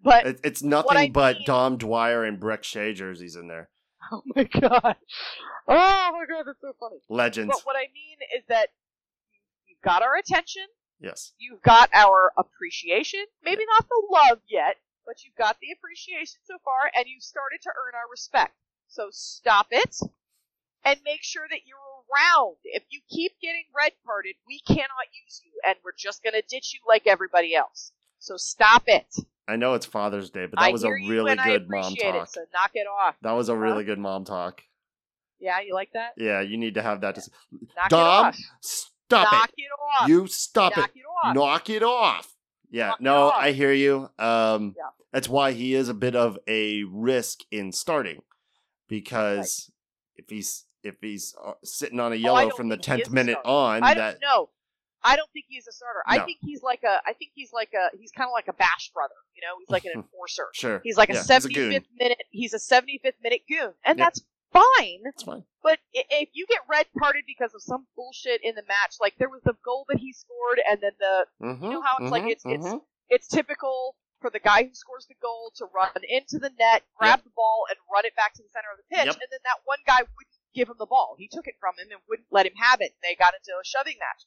But 0.00 0.26
It- 0.28 0.40
it's 0.44 0.62
nothing 0.62 1.10
but 1.12 1.38
mean- 1.38 1.44
Dom 1.46 1.76
Dwyer 1.76 2.22
and 2.24 2.38
Brek 2.38 2.62
Shea 2.62 2.92
jerseys 2.92 3.34
in 3.34 3.48
there. 3.48 3.68
oh 4.12 4.22
my 4.36 4.44
god, 4.44 4.94
oh 5.66 6.10
my 6.12 6.24
god, 6.28 6.44
that's 6.46 6.60
so 6.60 6.72
funny. 6.78 6.98
Legends. 7.08 7.50
But 7.52 7.66
what 7.66 7.74
I 7.76 7.88
mean 7.92 8.18
is 8.36 8.44
that 8.48 8.68
you've 9.66 9.80
got 9.82 10.02
our 10.02 10.14
attention. 10.16 10.66
yes. 11.00 11.32
You've 11.38 11.62
got 11.62 11.90
our 11.92 12.30
appreciation. 12.38 13.24
Maybe 13.42 13.64
not 13.74 13.88
the 13.88 14.02
love 14.08 14.38
yet, 14.48 14.76
but 15.04 15.24
you've 15.24 15.34
got 15.34 15.56
the 15.60 15.72
appreciation 15.76 16.38
so 16.44 16.58
far, 16.64 16.92
and 16.94 17.06
you've 17.08 17.24
started 17.24 17.58
to 17.62 17.70
earn 17.70 17.94
our 17.96 18.08
respect. 18.08 18.54
So 18.86 19.08
stop 19.10 19.66
it 19.72 19.96
and 20.84 20.98
make 21.04 21.22
sure 21.22 21.46
that 21.50 21.60
you're 21.66 21.76
around. 21.78 22.56
If 22.64 22.84
you 22.90 23.00
keep 23.08 23.32
getting 23.40 23.64
red 23.76 23.92
carded, 24.06 24.34
we 24.46 24.60
cannot 24.60 25.08
use 25.24 25.42
you, 25.44 25.52
and 25.66 25.76
we're 25.84 25.92
just 25.96 26.22
going 26.22 26.34
to 26.34 26.42
ditch 26.48 26.74
you 26.74 26.80
like 26.88 27.06
everybody 27.06 27.54
else. 27.54 27.92
So 28.18 28.36
stop 28.36 28.84
it. 28.86 29.14
I 29.46 29.56
know 29.56 29.74
it's 29.74 29.86
Father's 29.86 30.30
Day, 30.30 30.46
but 30.46 30.58
that 30.58 30.68
I 30.68 30.72
was 30.72 30.84
a 30.84 30.90
really 30.90 31.36
good 31.36 31.68
mom 31.70 31.94
talk. 31.94 32.22
It, 32.22 32.28
so 32.28 32.40
knock 32.52 32.72
it 32.74 32.86
off. 32.86 33.16
That 33.22 33.32
was 33.32 33.48
a 33.48 33.56
really 33.56 33.84
good 33.84 33.98
mom 33.98 34.24
talk. 34.24 34.62
Yeah, 35.40 35.60
you 35.60 35.72
like 35.72 35.92
that? 35.92 36.14
Yeah, 36.16 36.40
you 36.40 36.56
need 36.58 36.74
to 36.74 36.82
have 36.82 37.00
that. 37.02 37.14
To... 37.14 37.30
Knock 37.76 37.88
Dom, 37.88 38.00
it 38.00 38.28
off. 38.28 38.38
Stop 38.60 39.32
knock 39.32 39.50
it. 39.56 39.62
it, 39.62 40.02
off. 40.02 40.08
You 40.08 40.26
stop 40.26 40.76
knock 40.76 40.90
it. 40.94 40.98
it 40.98 41.04
off. 41.24 41.34
Knock 41.34 41.70
it 41.70 41.82
off. 41.82 42.34
Yeah, 42.70 42.88
Knock 42.88 43.00
no, 43.00 43.22
off. 43.28 43.34
I 43.36 43.52
hear 43.52 43.72
you. 43.72 44.10
Um, 44.18 44.74
Yeah. 44.76 44.90
That's 45.12 45.28
why 45.28 45.52
he 45.52 45.74
is 45.74 45.88
a 45.88 45.94
bit 45.94 46.14
of 46.14 46.38
a 46.46 46.82
risk 46.84 47.40
in 47.50 47.72
starting 47.72 48.20
because 48.88 49.70
if 50.16 50.28
he's 50.28 50.66
if 50.82 50.96
he's 51.00 51.34
uh, 51.44 51.52
sitting 51.64 52.00
on 52.00 52.12
a 52.12 52.14
Oh, 52.14 52.18
yellow 52.18 52.40
don't 52.48 52.56
from 52.56 52.68
the 52.68 52.76
think 52.76 52.86
he 52.86 52.92
is 52.92 53.08
tenth 53.08 53.14
minute 53.14 53.38
on, 53.44 53.82
I 53.82 53.94
that 53.94 54.20
don't 54.20 54.20
know. 54.20 54.50
I 55.04 55.14
don't 55.16 55.30
think 55.32 55.46
he's 55.48 55.66
a 55.68 55.72
starter. 55.72 56.00
I 56.06 56.18
think 56.20 56.38
he's 56.40 56.60
like 56.62 56.82
a. 56.82 57.00
I 57.06 57.12
think 57.12 57.30
he's 57.34 57.52
like 57.52 57.70
a. 57.72 57.96
He's 57.96 58.10
kind 58.10 58.26
of 58.28 58.32
like 58.32 58.48
a 58.48 58.52
bash 58.52 58.90
brother. 58.92 59.14
You 59.36 59.42
know, 59.46 59.54
he's 59.60 59.70
like 59.70 59.84
an 59.84 59.92
enforcer. 59.94 60.48
sure 60.52 60.80
He's 60.82 60.96
like 60.96 61.08
Yeah, 61.08 61.20
a 61.20 61.24
seventy 61.24 61.54
fifth 61.54 61.86
minute. 61.96 62.18
He's 62.30 62.52
a 62.52 62.58
seventy 62.58 62.98
fifth 63.02 63.14
minute 63.22 63.42
goon, 63.48 63.74
and 63.84 63.96
Yep. 63.96 64.06
that's 64.06 64.20
fine. 64.52 65.00
That's 65.04 65.22
fine. 65.22 65.44
But 65.62 65.78
if 65.92 66.30
you 66.32 66.46
get 66.48 66.60
red 66.68 66.86
carded 66.98 67.24
because 67.28 67.54
of 67.54 67.62
some 67.62 67.86
bullshit 67.94 68.40
in 68.42 68.56
the 68.56 68.64
match, 68.66 68.96
like 69.00 69.14
there 69.18 69.28
was 69.28 69.42
the 69.44 69.54
goal 69.64 69.86
that 69.88 69.98
he 69.98 70.12
scored, 70.12 70.60
and 70.68 70.80
then 70.82 70.92
the 70.98 71.26
Mm-hmm, 71.46 71.70
know 71.70 71.82
how 71.82 71.98
it's 72.02 72.10
like 72.10 72.24
mhm, 72.24 72.30
it's- 72.32 72.46
it's- 72.46 72.64
mhm. 72.74 72.80
it's 73.08 73.28
typical 73.28 73.94
for 74.20 74.30
the 74.30 74.40
guy 74.40 74.64
who 74.64 74.74
scores 74.74 75.06
the 75.06 75.14
goal 75.22 75.52
to 75.54 75.64
run 75.72 75.90
into 76.08 76.40
the 76.40 76.50
net, 76.58 76.82
grab 76.98 77.22
the 77.22 77.30
ball, 77.36 77.66
and 77.70 77.78
run 77.92 78.04
it 78.04 78.16
back 78.16 78.34
to 78.34 78.42
the 78.42 78.48
center 78.50 78.66
of 78.74 78.78
the 78.82 78.96
pitch, 78.96 79.06
Yep. 79.06 79.14
and 79.14 79.30
then 79.30 79.38
that 79.44 79.62
one 79.64 79.78
guy 79.86 80.02
wouldn't 80.02 80.34
give 80.54 80.68
him 80.68 80.76
the 80.78 80.86
ball. 80.86 81.14
He 81.18 81.28
took 81.28 81.46
it 81.46 81.54
from 81.60 81.74
him 81.78 81.88
and 81.90 82.00
wouldn't 82.08 82.28
let 82.30 82.46
him 82.46 82.54
have 82.56 82.80
it. 82.80 82.92
They 83.02 83.14
got 83.14 83.34
into 83.34 83.52
a 83.52 83.64
shoving 83.64 83.96
match. 83.98 84.24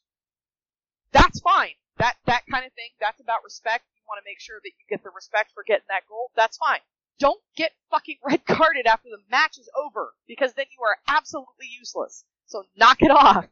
That's 1.11 1.39
fine. 1.41 1.75
That 1.97 2.15
that 2.25 2.43
kind 2.49 2.65
of 2.65 2.71
thing. 2.73 2.89
That's 2.99 3.19
about 3.19 3.43
respect. 3.43 3.83
You 3.95 4.01
want 4.07 4.19
to 4.23 4.29
make 4.29 4.39
sure 4.39 4.59
that 4.63 4.69
you 4.69 4.85
get 4.89 5.03
the 5.03 5.09
respect 5.13 5.51
for 5.53 5.63
getting 5.67 5.85
that 5.89 6.07
goal. 6.07 6.31
That's 6.35 6.57
fine. 6.57 6.79
Don't 7.19 7.41
get 7.55 7.71
fucking 7.91 8.17
red 8.25 8.45
carded 8.45 8.87
after 8.87 9.09
the 9.09 9.19
match 9.29 9.57
is 9.57 9.69
over 9.75 10.13
because 10.27 10.53
then 10.53 10.65
you 10.71 10.83
are 10.83 10.97
absolutely 11.07 11.67
useless. 11.77 12.23
So 12.47 12.63
knock 12.75 12.97
it 13.01 13.11
off. 13.11 13.47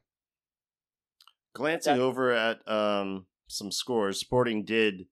Glancing 1.53 1.93
Okay. 1.93 2.01
over 2.01 2.31
at 2.31 2.65
um, 2.69 3.25
some 3.47 3.71
scores, 3.71 4.19
Sporting 4.19 4.63
did 4.63 5.07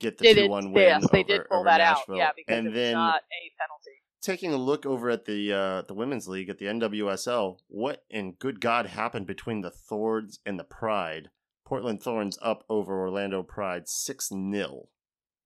get 0.00 0.18
the 0.18 0.34
two 0.34 0.48
one 0.48 0.72
win 0.72 0.82
yes, 0.84 1.08
they 1.10 1.20
over, 1.20 1.26
did 1.28 1.48
pull 1.48 1.64
that 1.64 1.78
Nashville. 1.78 2.16
out. 2.16 2.18
Yeah, 2.18 2.30
because 2.36 2.58
and 2.58 2.66
it 2.66 2.70
was 2.70 2.76
then 2.76 2.92
not 2.94 3.22
a 3.22 3.42
penalty. 3.58 3.97
Taking 4.20 4.52
a 4.52 4.56
look 4.56 4.84
over 4.86 5.10
at 5.10 5.24
the 5.24 5.52
uh, 5.52 5.82
the 5.82 5.94
women's 5.94 6.28
league 6.28 6.48
at 6.48 6.58
the 6.58 6.66
NWSL, 6.66 7.58
what 7.68 8.04
in 8.10 8.32
good 8.32 8.60
God 8.60 8.86
happened 8.86 9.26
between 9.26 9.60
the 9.62 9.70
Thorns 9.70 10.38
and 10.46 10.58
the 10.58 10.64
Pride? 10.64 11.30
Portland 11.64 12.02
Thorns 12.02 12.38
up 12.40 12.64
over 12.70 12.98
Orlando 12.98 13.42
Pride 13.42 13.88
six 13.88 14.28
0 14.28 14.88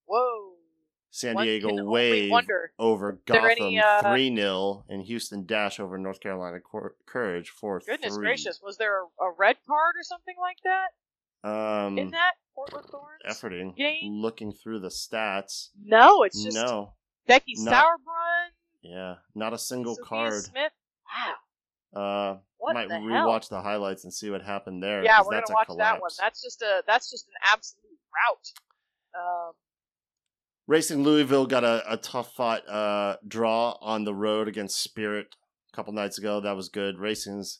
Whoa. 0.06 0.38
San 1.10 1.34
One 1.34 1.44
Diego 1.46 1.84
Wave 1.84 2.32
over 2.78 3.20
Gotham 3.26 3.76
uh, 3.78 4.02
three 4.02 4.34
0 4.34 4.84
and 4.88 5.02
Houston 5.02 5.44
Dash 5.44 5.78
over 5.78 5.98
North 5.98 6.20
Carolina 6.20 6.58
Cour- 6.60 6.94
Courage 7.06 7.50
four 7.50 7.80
Goodness 7.86 8.16
gracious, 8.16 8.60
was 8.62 8.78
there 8.78 9.02
a, 9.02 9.04
a 9.24 9.32
red 9.36 9.56
card 9.66 9.94
or 9.98 10.02
something 10.02 10.36
like 10.40 10.56
that 10.64 11.48
Um, 11.48 11.98
in 11.98 12.10
that 12.12 12.32
Portland 12.54 12.86
Thorns? 12.90 13.20
efforting, 13.28 13.76
game? 13.76 13.98
looking 14.22 14.52
through 14.52 14.80
the 14.80 14.88
stats. 14.88 15.68
No, 15.84 16.22
it's 16.22 16.42
just 16.42 16.56
no, 16.56 16.94
Becky 17.26 17.56
Sauerbrunn, 17.56 17.72
yeah, 18.82 19.16
not 19.34 19.52
a 19.52 19.58
single 19.58 19.94
Sophia 19.94 20.08
card. 20.08 20.42
Smith. 20.44 20.72
Wow, 21.94 22.32
Uh, 22.32 22.38
what 22.58 22.74
might 22.74 22.88
the 22.88 22.94
rewatch 22.94 23.48
hell? 23.48 23.58
the 23.58 23.62
highlights 23.62 24.04
and 24.04 24.12
see 24.12 24.30
what 24.30 24.42
happened 24.42 24.82
there. 24.82 25.04
Yeah, 25.04 25.20
we're 25.24 25.34
that's 25.34 25.50
gonna 25.50 25.64
watch 25.68 25.78
that 25.78 26.00
one. 26.00 26.10
That's 26.18 26.42
just 26.42 26.62
a 26.62 26.82
that's 26.86 27.10
just 27.10 27.26
an 27.28 27.34
absolute 27.52 27.98
rout. 28.14 28.52
Um, 29.14 29.52
Racing 30.66 31.02
Louisville 31.02 31.46
got 31.46 31.64
a, 31.64 31.82
a 31.92 31.96
tough 31.96 32.34
fought 32.34 32.66
uh, 32.68 33.16
draw 33.26 33.76
on 33.80 34.04
the 34.04 34.14
road 34.14 34.48
against 34.48 34.82
Spirit 34.82 35.34
a 35.72 35.76
couple 35.76 35.92
nights 35.92 36.18
ago. 36.18 36.40
That 36.40 36.56
was 36.56 36.68
good. 36.68 36.98
Racing's 36.98 37.58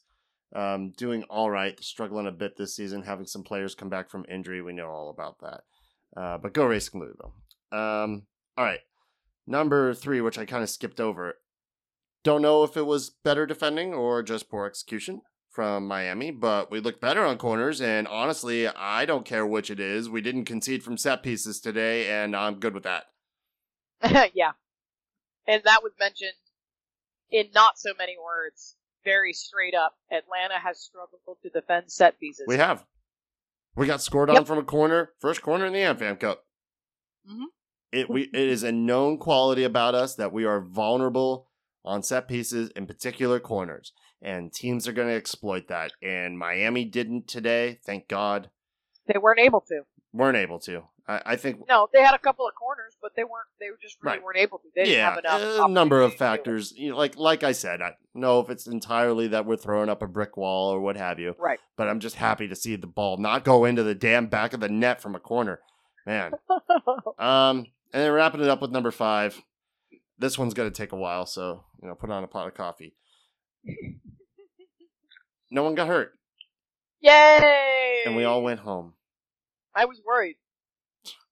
um, 0.54 0.90
doing 0.96 1.24
all 1.24 1.50
right, 1.50 1.82
struggling 1.82 2.26
a 2.26 2.32
bit 2.32 2.56
this 2.56 2.76
season, 2.76 3.02
having 3.02 3.26
some 3.26 3.42
players 3.42 3.74
come 3.74 3.88
back 3.88 4.08
from 4.08 4.24
injury. 4.30 4.62
We 4.62 4.72
know 4.72 4.88
all 4.88 5.10
about 5.10 5.40
that. 5.40 5.62
Uh, 6.16 6.38
but 6.38 6.52
go 6.54 6.64
Racing 6.64 7.00
Louisville. 7.00 7.34
Um, 7.72 8.22
all 8.56 8.64
right. 8.64 8.80
Number 9.47 9.93
three, 9.95 10.20
which 10.20 10.38
I 10.38 10.45
kind 10.45 10.62
of 10.62 10.70
skipped 10.70 11.01
over. 11.01 11.34
Don't 12.24 12.43
know 12.43 12.62
if 12.62 12.76
it 12.76 12.86
was 12.86 13.11
better 13.11 13.47
defending 13.47 13.93
or 13.93 14.22
just 14.22 14.49
poor 14.49 14.66
execution 14.66 15.22
from 15.51 15.86
Miami, 15.88 16.30
but 16.30 16.70
we 16.70 16.78
looked 16.80 17.01
better 17.01 17.24
on 17.24 17.36
corners. 17.38 17.80
And 17.80 18.07
honestly, 18.07 18.68
I 18.68 19.05
don't 19.05 19.24
care 19.26 19.45
which 19.47 19.70
it 19.70 19.80
is. 19.80 20.09
We 20.09 20.20
didn't 20.20 20.45
concede 20.45 20.82
from 20.84 20.97
set 20.97 21.22
pieces 21.22 21.61
today, 21.61 22.09
and 22.09 22.36
I'm 22.36 22.61
good 22.61 22.74
with 22.74 22.84
that. 22.84 23.07
yeah, 24.34 24.53
and 25.47 25.62
that 25.64 25.82
was 25.82 25.93
mentioned 25.99 26.32
in 27.30 27.47
not 27.55 27.78
so 27.78 27.90
many 27.99 28.16
words, 28.22 28.76
very 29.05 29.32
straight 29.32 29.74
up. 29.74 29.95
Atlanta 30.11 30.59
has 30.59 30.80
struggled 30.80 31.20
to 31.43 31.49
defend 31.51 31.90
set 31.90 32.18
pieces. 32.18 32.45
We 32.49 32.57
have. 32.57 32.84
We 33.76 33.86
got 33.86 34.03
scored 34.03 34.28
on 34.30 34.36
Yep. 34.36 34.47
from 34.47 34.59
a 34.59 34.64
corner, 34.64 35.12
first 35.20 35.40
corner 35.43 35.66
in 35.66 35.72
the 35.72 35.78
AmFam 35.80 36.18
Cup. 36.20 36.45
Mhm. 37.28 37.45
It 37.93 38.09
we 38.11 38.22
it 38.22 38.34
is 38.34 38.62
a 38.62 38.72
known 38.72 39.18
quality 39.18 39.64
about 39.64 39.95
us 39.95 40.14
that 40.16 40.32
we 40.32 40.45
are 40.45 40.61
vulnerable 40.61 41.49
on 41.84 42.03
set 42.03 42.26
pieces, 42.28 42.70
in 42.70 42.86
particular 42.86 43.38
corners, 43.40 43.93
and 44.22 44.53
teams 44.53 44.86
are 44.88 44.93
going 44.93 45.09
to 45.09 45.14
exploit 45.14 45.68
that. 45.68 45.93
And 46.03 46.38
Miami 46.38 46.84
didn't 46.84 47.28
today, 47.28 47.80
thank 47.84 48.09
God. 48.09 48.51
They 49.07 49.18
weren't 49.18 49.40
able 49.40 49.61
to. 49.62 49.82
weren't 50.12 50.36
able 50.36 50.59
to. 50.61 50.84
I, 51.09 51.20
I 51.26 51.36
think 51.36 51.68
No, 51.68 51.88
they 51.93 52.01
had 52.01 52.14
a 52.14 52.18
couple 52.18 52.47
of 52.47 52.55
corners, 52.55 52.97
but 53.03 53.16
they 53.16 53.24
weren't. 53.24 53.49
They 53.59 53.68
were 53.70 53.78
just 53.82 53.97
really 54.01 54.18
Right. 54.18 54.24
weren't 54.24 54.38
able 54.38 54.59
to. 54.59 54.68
They 54.76 54.84
didn't 54.84 54.97
yeah, 54.97 55.11
have 55.11 55.18
enough. 55.18 55.66
a 55.66 55.68
number 55.68 56.01
of 56.01 56.12
opportunity 56.12 56.12
to 56.12 56.14
do 56.14 56.14
it. 56.14 56.18
factors. 56.18 56.72
You 56.76 56.90
know, 56.93 56.97
like 56.97 57.16
like 57.18 57.43
I 57.43 57.51
said, 57.53 57.82
I 57.82 57.97
know 58.14 58.38
if 58.38 58.49
it's 58.49 58.68
entirely 58.68 59.26
that 59.28 59.45
we're 59.45 59.57
throwing 59.57 59.88
up 59.88 60.01
a 60.03 60.07
brick 60.07 60.36
wall 60.36 60.70
or 60.72 60.80
what 60.80 60.97
have 60.97 61.18
you. 61.18 61.34
Right. 61.38 61.59
But 61.76 61.88
I'm 61.88 61.99
just 61.99 62.14
happy 62.16 62.47
to 62.47 62.55
see 62.55 62.76
the 62.76 62.86
ball 62.86 63.16
not 63.16 63.43
go 63.45 63.64
into 63.64 63.82
the 63.82 63.95
damn 63.97 64.28
back 64.28 64.53
of 64.55 64.61
the 64.61 64.68
net 64.68 65.03
from 65.03 65.14
a 65.16 65.20
corner. 65.20 65.61
Man. 66.07 66.32
Um, 67.18 67.66
and 67.93 68.03
then 68.03 68.12
wrapping 68.12 68.40
it 68.40 68.49
up 68.49 68.61
with 68.62 68.70
number 68.70 68.90
five. 68.90 69.43
This 70.18 70.38
one's 70.38 70.55
gonna 70.55 70.70
take 70.70 70.93
a 70.93 70.97
while, 70.97 71.26
so 71.26 71.64
you 71.82 71.88
know, 71.88 71.95
put 71.95 72.11
on 72.11 72.24
a 72.24 72.28
pot 72.28 72.47
of 72.49 72.55
coffee. 72.55 72.95
No 75.51 75.62
one 75.64 75.74
got 75.74 75.86
hurt, 75.88 76.12
Yay! 77.01 78.03
and 78.07 78.16
we 78.16 78.24
all 78.24 78.43
went 78.43 78.61
home. 78.61 78.95
I 79.74 79.84
was 79.84 80.01
worried. 80.07 80.36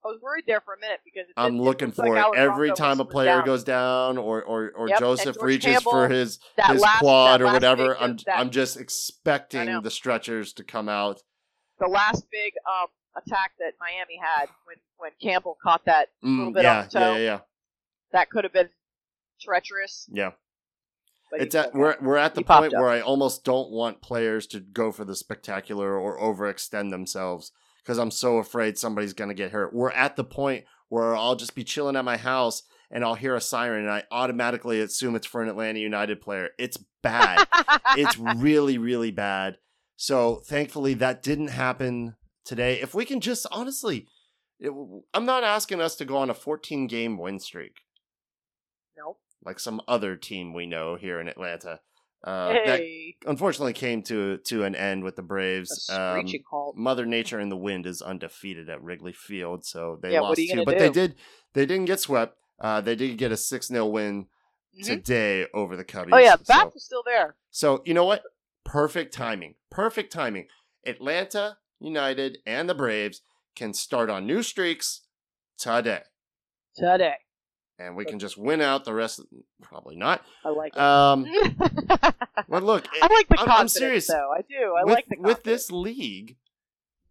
I 0.05 0.09
was 0.09 0.19
worried 0.23 0.45
there 0.47 0.61
for 0.63 0.75
a 0.75 0.79
minute 0.81 1.01
because 1.05 1.27
I'm 1.37 1.57
did- 1.57 1.63
looking 1.63 1.89
looked 1.89 1.99
like 1.99 2.09
for 2.25 2.35
it 2.35 2.39
every 2.39 2.73
time 2.73 3.01
a 3.01 3.05
player 3.05 3.37
down. 3.37 3.45
goes 3.47 3.65
down, 3.65 4.19
or 4.19 4.43
or 4.43 4.71
or 4.77 4.89
Yep, 4.89 4.99
Joseph 4.99 5.37
reaches 5.43 5.73
Campbell, 5.75 5.93
for 5.93 6.09
his 6.09 6.39
his 6.69 6.81
last, 6.81 6.99
quad 7.01 7.41
or 7.43 7.47
whatever. 7.47 7.97
I'm 7.99 8.17
that, 8.27 8.39
I'm 8.39 8.51
just 8.51 8.79
expecting 8.79 9.83
the 9.83 9.91
stretchers 9.91 10.53
to 10.55 10.65
come 10.65 10.89
out. 10.89 11.23
the 11.79 11.87
last 11.89 12.25
big 12.31 12.53
um 12.67 12.89
attack 13.17 13.53
that 13.59 13.73
Miami 13.81 14.17
had 14.21 14.49
when 14.67 14.77
when 14.99 15.11
Campbell 15.23 15.57
caught 15.63 15.85
that 15.87 16.09
little 16.23 16.51
Mm, 16.51 16.55
bit 16.55 16.63
yeah, 16.65 16.79
off 16.81 16.91
the 16.91 16.99
yeah, 17.01 17.07
toe. 17.07 17.13
yeah, 17.17 17.19
yeah, 17.23 17.41
that 18.13 18.31
could 18.31 18.45
have 18.45 18.53
been 18.53 18.69
treacherous. 19.41 20.09
yeah. 20.13 20.33
But 21.31 21.43
It's 21.43 21.55
at 21.55 21.75
we're 21.75 21.97
we're 22.01 22.17
at 22.17 22.35
the 22.35 22.43
point 22.43 22.73
where 22.73 22.89
I 22.89 23.01
almost 23.01 23.45
don't 23.45 23.71
want 23.71 24.03
players 24.03 24.47
to 24.49 24.61
go 24.61 24.91
for 24.91 25.05
the 25.05 25.15
spectacular 25.15 25.97
or 25.97 26.19
overextend 26.19 26.91
themselves 26.91 27.53
because 27.83 27.99
I'm 27.99 28.11
so 28.11 28.39
afraid 28.39 28.77
somebody's 28.77 29.13
gonna 29.13 29.35
get 29.35 29.53
hurt. 29.53 29.73
We're 29.73 29.93
at 29.93 30.17
the 30.17 30.25
point 30.25 30.65
where 30.89 31.15
I'll 31.15 31.37
just 31.37 31.55
be 31.55 31.63
chilling 31.63 31.95
at 31.95 32.05
my 32.05 32.17
house 32.17 32.65
and 32.91 33.05
I'll 33.05 33.15
hear 33.15 33.37
a 33.37 33.41
siren 33.41 33.85
and 33.85 33.93
I 33.93 34.03
automatically 34.11 34.81
assume 34.81 35.15
it's 35.15 35.27
for 35.27 35.41
an 35.41 35.49
Atlanta 35.49 35.79
United 35.79 36.21
player. 36.21 36.51
It's 36.59 36.79
bad. 37.01 37.47
it's 37.97 38.19
really 38.19 38.77
really 38.77 39.13
bad. 39.13 39.59
So 39.97 40.43
thankfully 40.47 40.95
that 40.95 41.23
didn't 41.23 41.49
happen 41.49 42.17
today. 42.45 42.81
If 42.81 42.95
we 42.95 43.05
can 43.05 43.21
just 43.21 43.47
honestly, 43.51 44.07
it, 44.59 44.73
I'm 45.15 45.25
not 45.27 45.45
asking 45.45 45.81
us 45.81 45.97
to 45.97 46.05
go 46.05 46.17
on 46.17 46.31
a 46.31 46.35
14 46.35 46.87
game 46.87 47.19
win 47.19 47.39
streak 47.39 47.77
no. 48.97 49.17
like 49.45 49.59
some 49.59 49.81
other 49.89 50.17
team 50.17 50.53
we 50.55 50.67
know 50.67 50.97
here 50.97 51.21
in 51.21 51.29
Atlanta. 51.29 51.81
Uh, 52.23 52.53
That 52.67 52.83
unfortunately 53.27 53.73
came 53.73 54.03
to 54.03 54.37
to 54.45 54.65
an 54.65 54.75
end 54.75 55.05
with 55.05 55.17
the 55.17 55.23
Braves. 55.23 55.89
Um. 55.91 56.23
Mother 56.77 57.07
Nature 57.07 57.39
and 57.39 57.51
the 57.51 57.57
Wind 57.57 57.87
is 57.87 58.03
undefeated 58.03 58.69
at 58.69 58.83
Wrigley 58.83 59.15
Field, 59.15 59.65
so 59.65 59.99
they 60.03 60.13
Yeah, 60.13 60.21
lost 60.21 60.39
two, 60.39 60.65
but 60.67 60.79
they 60.79 60.91
did 60.91 61.15
they 61.55 61.65
didn't 61.65 61.87
get 61.87 61.99
swept. 62.01 62.37
Uh, 62.61 62.83
they 62.83 62.95
did 62.95 63.17
get 63.17 63.33
a 63.33 63.39
six 63.39 63.69
0 63.69 63.87
win 63.87 64.27
Mhm. 64.79 64.85
today 64.85 65.47
over 65.55 65.77
the 65.77 65.85
Cubbies. 65.85 66.11
Oh 66.13 66.19
yeah, 66.19 66.37
so- 66.37 66.45
Bats 66.47 66.75
was 66.75 66.85
still 66.85 67.03
there. 67.07 67.37
so 67.51 67.83
you 67.87 67.95
know 67.95 68.05
what? 68.05 68.23
Perfect 68.67 69.15
timing. 69.15 69.55
Perfect 69.71 70.13
timing. 70.13 70.47
Atlanta 70.87 71.57
United 71.81 72.39
and 72.47 72.69
the 72.69 72.75
Braves 72.75 73.23
can 73.57 73.75
start 73.75 74.11
on 74.11 74.27
new 74.27 74.43
streaks 74.43 75.03
today, 75.59 76.03
Today. 76.77 77.15
and 77.79 77.97
we 77.97 78.05
can 78.05 78.19
just 78.19 78.39
win 78.39 78.61
out 78.61 78.85
the 78.85 78.95
rest. 78.95 79.21
Probably 79.63 79.97
not. 79.97 80.23
I 80.45 80.51
like 80.51 80.75
it. 80.75 80.81
Um, 80.81 81.25
well, 82.49 82.61
look, 82.63 82.87
I 83.03 83.07
like 83.13 83.29
the 83.29 83.39
I'm- 83.39 83.51
I'm 83.51 83.69
serious. 83.69 84.07
though. 84.07 84.31
I 84.37 84.43
do. 84.43 84.75
I 84.79 84.85
with, 84.85 84.95
like 84.95 85.07
the 85.09 85.17
with 85.21 85.43
this 85.43 85.71
league, 85.71 86.37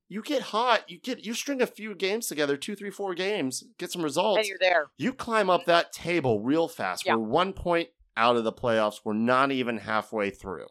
you 0.07 0.21
get 0.21 0.41
hot. 0.43 0.89
You 0.89 0.99
get 0.99 1.25
you 1.25 1.33
string 1.33 1.61
a 1.61 1.67
few 1.67 1.93
games 1.95 2.27
together, 2.27 2.57
two, 2.57 2.75
three, 2.75 2.89
four 2.91 3.13
games, 3.13 3.63
get 3.77 3.91
some 3.91 4.01
results. 4.03 4.39
and 4.39 4.47
you're 4.47 4.57
there. 4.59 4.87
you 4.97 5.13
climb 5.13 5.49
up 5.49 5.65
that 5.65 5.91
table 5.91 6.41
real 6.41 6.67
fast. 6.67 7.05
Yeah. 7.05 7.15
We're 7.15 7.27
one 7.27 7.53
point 7.53 7.89
out 8.17 8.35
of 8.35 8.43
the 8.43 8.53
playoffs. 8.53 9.01
We're 9.03 9.13
not 9.13 9.51
even 9.51 9.77
halfway 9.79 10.29
through. 10.29 10.67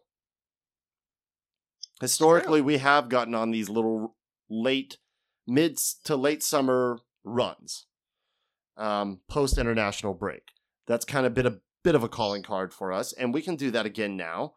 Historically, 2.00 2.60
we 2.60 2.78
have 2.78 3.08
gotten 3.08 3.34
on 3.34 3.50
these 3.50 3.68
little 3.68 4.16
late, 4.48 4.98
mid 5.46 5.76
to 6.04 6.16
late 6.16 6.42
summer 6.42 6.98
runs. 7.24 7.86
um, 8.78 9.20
post 9.28 9.58
international 9.58 10.14
break. 10.14 10.42
That's 10.86 11.04
kind 11.04 11.26
of 11.26 11.34
been 11.34 11.46
a 11.46 11.58
bit 11.84 11.94
of 11.94 12.02
a 12.02 12.08
calling 12.08 12.42
card 12.42 12.72
for 12.72 12.92
us, 12.92 13.12
and 13.12 13.34
we 13.34 13.42
can 13.42 13.56
do 13.56 13.70
that 13.72 13.84
again 13.86 14.16
now. 14.16 14.54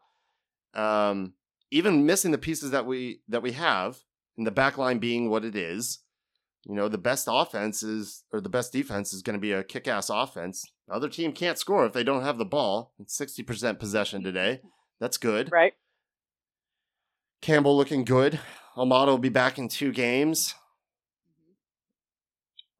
Um, 0.74 1.34
even 1.70 2.06
missing 2.06 2.30
the 2.30 2.38
pieces 2.38 2.70
that 2.70 2.86
we 2.86 3.20
that 3.28 3.42
we 3.42 3.52
have, 3.52 3.98
and 4.36 4.46
the 4.46 4.50
back 4.50 4.78
line 4.78 4.98
being 4.98 5.28
what 5.28 5.44
it 5.44 5.56
is, 5.56 5.98
you 6.64 6.74
know, 6.74 6.88
the 6.88 6.98
best 6.98 7.28
offense 7.30 7.82
is 7.82 8.24
or 8.32 8.40
the 8.40 8.48
best 8.48 8.72
defense 8.72 9.12
is 9.12 9.22
going 9.22 9.34
to 9.36 9.40
be 9.40 9.52
a 9.52 9.64
kick-ass 9.64 10.08
offense. 10.08 10.64
The 10.88 10.94
other 10.94 11.08
team 11.08 11.32
can't 11.32 11.58
score 11.58 11.84
if 11.84 11.92
they 11.92 12.04
don't 12.04 12.22
have 12.22 12.38
the 12.38 12.44
ball. 12.44 12.94
It's 12.98 13.16
sixty 13.16 13.42
percent 13.42 13.78
possession 13.78 14.22
today. 14.22 14.60
That's 15.00 15.18
good. 15.18 15.50
Right. 15.52 15.72
Campbell 17.42 17.76
looking 17.76 18.04
good. 18.04 18.40
Almada 18.76 19.08
will 19.08 19.18
be 19.18 19.28
back 19.28 19.58
in 19.58 19.68
two 19.68 19.92
games. 19.92 20.54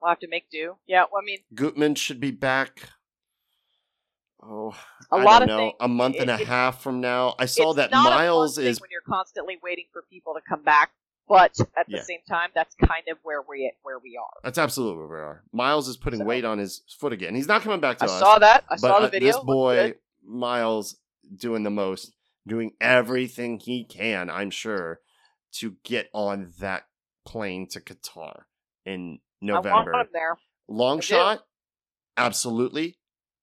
We'll 0.00 0.08
have 0.10 0.20
to 0.20 0.28
make 0.28 0.48
do. 0.50 0.76
Yeah, 0.86 1.04
well, 1.12 1.20
I 1.22 1.24
mean, 1.24 1.38
Gutman 1.54 1.94
should 1.96 2.18
be 2.20 2.30
back. 2.30 2.88
Oh, 4.42 4.74
a 5.12 5.16
I 5.16 5.22
lot 5.22 5.38
don't 5.40 5.42
of 5.42 5.48
know, 5.48 5.58
things. 5.58 5.74
a 5.80 5.88
month 5.88 6.16
and 6.18 6.30
a 6.30 6.34
it- 6.34 6.40
it- 6.42 6.46
half 6.48 6.82
from 6.82 7.00
now. 7.00 7.34
I 7.38 7.46
saw 7.46 7.70
it's 7.70 7.76
that 7.76 7.92
a 7.92 7.96
Miles 7.96 8.56
thing 8.56 8.66
is 8.66 8.80
when 8.80 8.90
you're 8.90 9.00
constantly 9.02 9.58
waiting 9.62 9.84
for 9.92 10.02
people 10.10 10.34
to 10.34 10.40
come 10.40 10.62
back, 10.64 10.90
but 11.28 11.56
at 11.76 11.86
the 11.86 11.98
Yeah. 11.98 12.02
same 12.02 12.20
time, 12.28 12.50
that's 12.52 12.74
kind 12.74 13.06
of 13.08 13.18
where 13.22 13.42
we 13.42 13.70
where 13.82 14.00
we 14.00 14.16
are. 14.16 14.32
That's 14.42 14.58
absolutely 14.58 14.98
where 15.06 15.06
we 15.18 15.22
are. 15.24 15.44
Miles 15.52 15.86
is 15.86 15.96
putting 15.96 16.20
So- 16.20 16.24
weight 16.26 16.44
on 16.44 16.58
his 16.58 16.82
foot 16.98 17.12
again. 17.12 17.36
He's 17.36 17.46
not 17.46 17.62
coming 17.62 17.78
back 17.78 17.98
to 17.98 18.04
I 18.04 18.06
us. 18.08 18.12
I 18.14 18.18
saw 18.18 18.38
that. 18.40 18.64
I 18.68 18.76
saw 18.76 18.98
the 19.00 19.08
video. 19.08 19.32
this 19.32 19.40
boy. 19.44 19.94
Miles, 20.24 20.96
doing 21.36 21.62
the 21.62 21.70
most, 21.70 22.12
doing 22.46 22.72
everything 22.80 23.58
he 23.58 23.84
can. 23.84 24.30
I'm 24.30 24.50
sure 24.50 25.00
to 25.54 25.76
get 25.84 26.08
on 26.12 26.52
that 26.60 26.84
plane 27.24 27.68
to 27.70 27.80
Qatar 27.80 28.42
in 28.84 29.18
I 29.42 29.46
want 29.52 29.64
November. 29.64 30.04
there. 30.12 30.36
Long 30.68 30.98
I 30.98 31.00
do. 31.00 31.06
shot, 31.06 31.42
absolutely. 32.16 32.98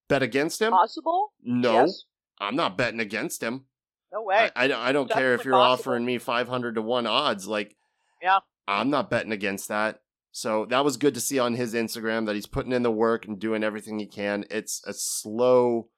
Bet 0.08 0.22
against 0.22 0.60
him? 0.60 0.72
Possible? 0.72 1.32
No, 1.42 1.72
Yes. 1.82 2.04
I'm 2.40 2.56
not 2.56 2.76
betting 2.76 3.00
against 3.00 3.42
him. 3.42 3.66
No 4.12 4.22
way. 4.22 4.50
I, 4.56 4.64
I, 4.64 4.66
don't- 4.68 4.80
I 4.80 4.92
don't 4.92 5.10
care 5.10 5.34
if 5.34 5.44
you're 5.44 5.54
possible. 5.54 5.72
offering 5.92 6.04
me 6.04 6.18
500 6.18 6.74
to 6.74 6.82
1 6.82 7.06
odds. 7.06 7.46
Like, 7.46 7.76
Yeah. 8.22 8.38
I'm 8.66 8.90
not 8.90 9.10
betting 9.10 9.32
against 9.32 9.68
that. 9.68 10.00
So 10.32 10.64
that 10.66 10.84
was 10.84 10.96
good 10.96 11.14
to 11.14 11.20
see 11.20 11.38
on 11.38 11.54
his 11.54 11.74
Instagram 11.74 12.26
that 12.26 12.34
he's 12.34 12.46
putting 12.46 12.72
in 12.72 12.82
the 12.82 12.90
work 12.90 13.26
and 13.26 13.38
doing 13.38 13.62
everything 13.64 13.98
he 13.98 14.06
can. 14.06 14.44
It's 14.50 14.82
a 14.86 14.92
slow, 14.94 15.88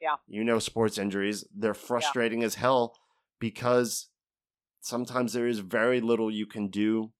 Yeah. 0.00 0.16
you 0.26 0.44
know, 0.44 0.58
sports 0.58 0.98
injuries. 0.98 1.44
They're 1.54 1.74
frustrating 1.74 2.42
as 2.42 2.54
hell 2.56 2.96
because 3.38 4.08
sometimes 4.80 5.32
there 5.32 5.46
is 5.46 5.58
very 5.60 6.00
little 6.00 6.30
you 6.30 6.46
can 6.46 6.68
do 6.68 7.12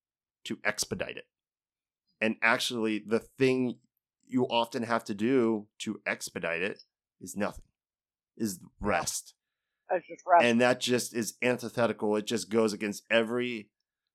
to 0.45 0.59
expedite 0.65 1.17
it. 1.17 1.25
And 2.21 2.37
actually, 2.43 3.03
the 3.07 3.19
thing 3.19 3.77
you 4.27 4.45
often 4.45 4.83
have 4.85 5.05
to 5.05 5.15
do 5.15 5.67
to 5.81 6.01
expedite 6.07 6.63
it 6.63 6.83
is 7.21 7.37
nothing, 7.37 7.65
is 8.37 8.61
rest 8.81 9.35
rough. 10.27 10.43
and 10.43 10.61
that 10.61 10.81
just 10.81 11.15
is 11.15 11.35
antithetical. 11.43 12.17
It 12.17 12.27
just 12.27 12.49
goes 12.51 12.73
against 12.73 13.03
every 13.11 13.69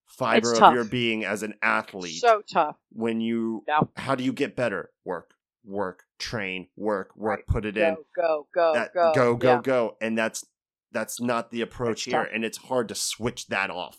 fiber 0.06 0.54
of 0.54 0.74
your 0.74 0.84
being 0.86 1.26
as 1.26 1.44
an 1.44 1.56
athlete. 1.62 2.22
so 2.22 2.42
tough. 2.52 2.78
when 2.92 3.20
you, 3.22 3.64
Yeah. 3.68 3.82
how 3.98 4.16
do 4.16 4.24
you 4.24 4.32
get 4.34 4.56
better? 4.56 4.92
Work, 5.04 5.35
work, 5.66 6.04
train, 6.20 6.68
work, 6.76 7.16
work, 7.16 7.38
Right. 7.40 7.48
put 7.48 7.66
it 7.66 7.78
in. 7.78 7.96
Go, 7.96 8.06
go, 8.16 8.48
go, 8.54 8.74
That, 8.74 8.94
go, 8.94 9.12
go, 9.14 9.36
go, 9.36 9.48
Yeah. 9.56 9.62
go. 9.62 9.98
And 10.02 10.18
that's 10.18 10.46
that's 10.92 11.20
not 11.20 11.52
the 11.52 11.60
approach 11.62 11.98
It's 12.08 12.14
here, 12.14 12.24
tough. 12.24 12.32
and 12.34 12.46
it's 12.46 12.58
hard 12.58 12.88
to 12.90 12.96
switch 12.96 13.48
that 13.48 13.70
off. 13.70 13.98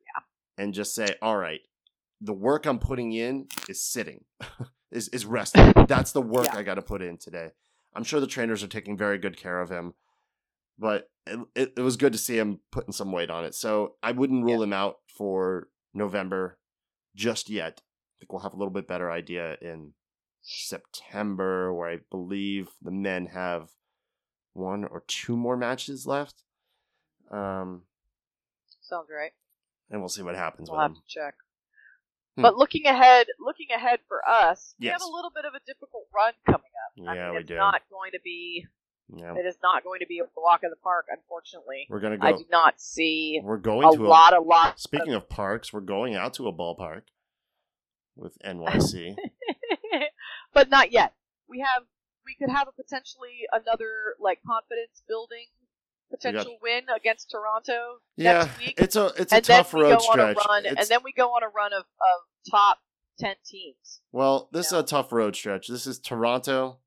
Yeah. 0.00 0.62
and 0.62 0.74
just 0.74 0.94
say, 0.94 1.14
all 1.22 1.36
right, 1.36 1.60
the 2.20 2.34
work 2.34 2.66
I'm 2.66 2.78
putting 2.78 3.12
in 3.12 3.46
is 3.68 3.82
sitting, 3.82 4.24
is 4.90 5.08
is 5.08 5.24
resting. 5.36 5.72
That's 5.86 6.12
the 6.12 6.20
work 6.22 6.46
Yeah. 6.46 6.58
I 6.58 6.62
got 6.64 6.74
to 6.74 6.82
put 6.82 7.00
in 7.02 7.16
today. 7.18 7.52
I'm 7.94 8.04
sure 8.04 8.20
the 8.20 8.26
trainers 8.26 8.62
are 8.62 8.68
taking 8.68 8.96
very 8.96 9.18
good 9.18 9.36
care 9.36 9.60
of 9.60 9.70
him, 9.70 9.94
but 10.78 11.08
it, 11.26 11.38
it, 11.54 11.72
it 11.78 11.80
was 11.80 11.96
good 11.96 12.12
to 12.12 12.18
see 12.18 12.38
him 12.38 12.60
putting 12.70 12.92
some 12.92 13.10
weight 13.12 13.30
on 13.30 13.44
it. 13.44 13.54
So 13.54 13.94
I 14.02 14.12
wouldn't 14.12 14.44
rule 14.44 14.62
him 14.62 14.72
out 14.72 14.96
for 15.16 15.68
November 15.94 16.58
just 17.16 17.48
yet. 17.48 17.80
I 17.80 18.14
think 18.20 18.32
we'll 18.32 18.42
have 18.42 18.52
a 18.52 18.56
little 18.56 18.72
bit 18.72 18.86
better 18.88 19.10
idea 19.10 19.56
in 19.62 19.94
September, 20.48 21.72
where 21.74 21.88
I 21.90 21.98
believe 22.10 22.68
the 22.82 22.90
men 22.90 23.26
have 23.26 23.68
one 24.54 24.84
or 24.84 25.04
two 25.06 25.36
more 25.36 25.56
matches 25.56 26.06
left. 26.06 26.42
Um, 27.30 27.82
Sounds 28.80 29.08
right. 29.14 29.32
and 29.90 30.00
we'll 30.00 30.08
see 30.08 30.22
what 30.22 30.34
happens 30.34 30.70
We'll 30.70 30.78
with 30.78 30.82
have 30.84 30.94
them. 30.94 31.02
to 31.06 31.06
check. 31.14 31.34
Hmm. 32.36 32.42
But 32.42 32.56
looking 32.56 32.86
ahead, 32.86 33.26
looking 33.38 33.66
ahead 33.74 34.00
for 34.08 34.26
us, 34.28 34.74
we 34.80 34.86
have 34.86 35.02
a 35.02 35.06
little 35.10 35.30
bit 35.34 35.44
of 35.44 35.52
a 35.54 35.60
difficult 35.66 36.04
run 36.14 36.32
coming 36.46 36.60
up. 36.62 37.08
I 37.10 37.14
Yeah, 37.14 37.24
mean, 37.26 37.34
we 37.34 37.40
it's 37.40 37.48
do. 37.48 37.56
not 37.56 37.82
going 37.90 38.12
to 38.12 38.20
be. 38.24 38.64
Yeah, 39.14 39.34
It 39.36 39.46
is 39.46 39.56
not 39.62 39.84
going 39.84 40.00
to 40.00 40.06
be 40.06 40.18
a 40.18 40.24
walk 40.36 40.60
in 40.64 40.70
the 40.70 40.76
park, 40.76 41.06
unfortunately. 41.10 41.86
we're 41.88 42.00
gonna 42.00 42.18
go. 42.18 42.26
I 42.26 42.32
do 42.32 42.44
not 42.50 42.78
see 42.80 43.40
We're 43.42 43.56
going 43.56 43.88
a 43.88 43.96
to 43.96 44.02
lot, 44.02 44.34
a 44.34 44.40
lot. 44.40 44.78
Speaking 44.78 45.14
of 45.14 45.28
parks, 45.30 45.72
we're 45.72 45.80
going 45.80 46.14
out 46.14 46.34
to 46.34 46.46
a 46.46 46.52
ballpark 46.52 47.02
with 48.16 48.38
NYC. 48.44 49.16
but 50.54 50.68
not 50.70 50.92
yet. 50.92 51.14
We 51.48 51.60
have. 51.60 51.84
We 52.24 52.34
could 52.34 52.54
have 52.54 52.68
a 52.68 52.72
potentially 52.72 53.46
another 53.52 54.14
like 54.20 54.40
confidence 54.46 55.02
building 55.08 55.46
potential 56.10 56.58
win 56.62 56.82
against 56.94 57.30
Toronto 57.30 58.00
yeah, 58.16 58.32
next 58.44 58.58
week. 58.58 58.74
it's 58.78 58.96
a 58.96 59.06
it's 59.16 59.32
a 59.32 59.36
and 59.36 59.44
tough 59.44 59.70
then 59.72 59.80
we 59.80 59.86
road 59.86 59.98
go 59.98 60.04
on 60.04 60.20
a 60.20 60.32
stretch. 60.32 60.46
run, 60.46 60.66
and 60.66 60.86
then 60.88 60.98
we 61.04 61.12
go 61.12 61.28
on 61.28 61.42
a 61.42 61.48
run 61.48 61.72
of, 61.72 61.80
of 61.84 62.50
top 62.50 62.78
ten 63.18 63.36
teams. 63.46 64.00
well, 64.12 64.48
this 64.52 64.70
Yeah. 64.72 64.78
is 64.78 64.84
a 64.84 64.86
tough 64.86 65.10
road 65.12 65.36
stretch. 65.36 65.68
This 65.68 65.86
is 65.86 65.98
Toronto. 65.98 66.78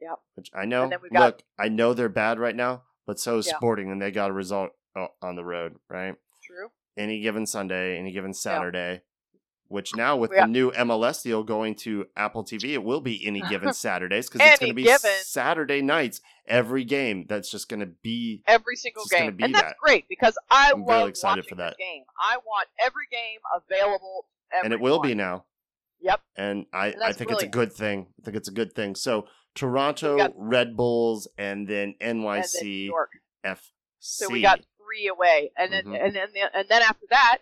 Yep. 0.00 0.18
Which 0.36 0.50
I 0.54 0.64
know. 0.64 0.90
We've 1.02 1.12
got- 1.12 1.26
Look, 1.26 1.42
I 1.58 1.68
know 1.68 1.92
they're 1.92 2.08
bad 2.08 2.38
right 2.38 2.54
now, 2.56 2.82
but 3.06 3.18
so 3.18 3.38
is 3.38 3.46
Yeah. 3.46 3.56
Sporting, 3.56 3.90
and 3.90 4.00
they 4.00 4.10
got 4.10 4.30
a 4.30 4.34
result 4.34 4.70
uh, 4.96 5.08
on 5.20 5.36
the 5.36 5.44
road, 5.44 5.76
right? 5.90 6.14
True. 6.42 6.68
Any 6.96 7.20
given 7.20 7.46
Sunday, 7.46 7.98
any 7.98 8.12
given 8.12 8.32
Saturday. 8.32 9.02
Which 9.68 9.94
now 9.94 10.16
with 10.16 10.30
We 10.30 10.36
the 10.38 10.46
new 10.46 10.70
MLS 10.72 11.22
deal 11.22 11.42
going 11.44 11.74
to 11.76 12.06
Apple 12.16 12.42
TV, 12.42 12.70
it 12.72 12.82
will 12.82 13.02
be 13.02 13.26
any 13.26 13.42
given 13.42 13.72
Saturdays 13.74 14.28
because 14.30 14.46
it's 14.48 14.58
going 14.58 14.70
to 14.70 14.74
be 14.74 14.84
given. 14.84 15.10
Saturday 15.20 15.82
nights 15.82 16.22
every 16.46 16.84
game. 16.84 17.26
That's 17.28 17.50
just 17.50 17.68
going 17.68 17.80
to 17.80 17.86
be 18.02 18.42
Every 18.46 18.76
single 18.76 19.02
It's 19.02 19.10
just 19.10 19.20
gonna 19.20 19.32
game, 19.32 19.44
and 19.44 19.54
that's 19.54 19.68
that. 19.68 19.76
great 19.78 20.06
because 20.08 20.38
I 20.50 20.70
I'm 20.72 20.84
love 20.86 21.08
excited 21.10 21.40
watching 21.44 21.48
for 21.50 21.54
that. 21.56 21.76
game. 21.76 22.04
I 22.18 22.38
want 22.38 22.68
every 22.82 23.06
game 23.10 23.40
available. 23.54 24.24
to 24.52 24.64
and 24.64 24.72
it 24.72 24.80
will 24.80 25.00
be 25.00 25.14
now. 25.14 25.44
Yep. 26.00 26.20
And 26.36 26.64
I, 26.72 26.88
And 26.88 27.02
I 27.02 27.12
think 27.12 27.28
brilliant. 27.28 27.42
it's 27.42 27.42
a 27.42 27.48
good 27.58 27.72
thing. 27.72 28.06
I 28.18 28.24
think 28.24 28.36
it's 28.38 28.48
a 28.48 28.52
good 28.52 28.72
thing. 28.72 28.94
So 28.94 29.26
Toronto, 29.54 30.16
got- 30.16 30.32
Red 30.36 30.76
Bulls, 30.76 31.28
and 31.36 31.68
then 31.68 31.94
And 32.00 32.20
then 32.24 32.24
NYC 32.24 32.90
FC. 33.44 33.58
So 33.98 34.28
we 34.30 34.40
got 34.40 34.60
three 34.78 35.08
away, 35.08 35.50
and 35.58 35.72
then 35.72 35.84
Mhm. 35.84 36.06
and 36.06 36.16
then 36.16 36.28
and 36.54 36.68
then 36.70 36.80
after 36.82 37.04
that, 37.10 37.38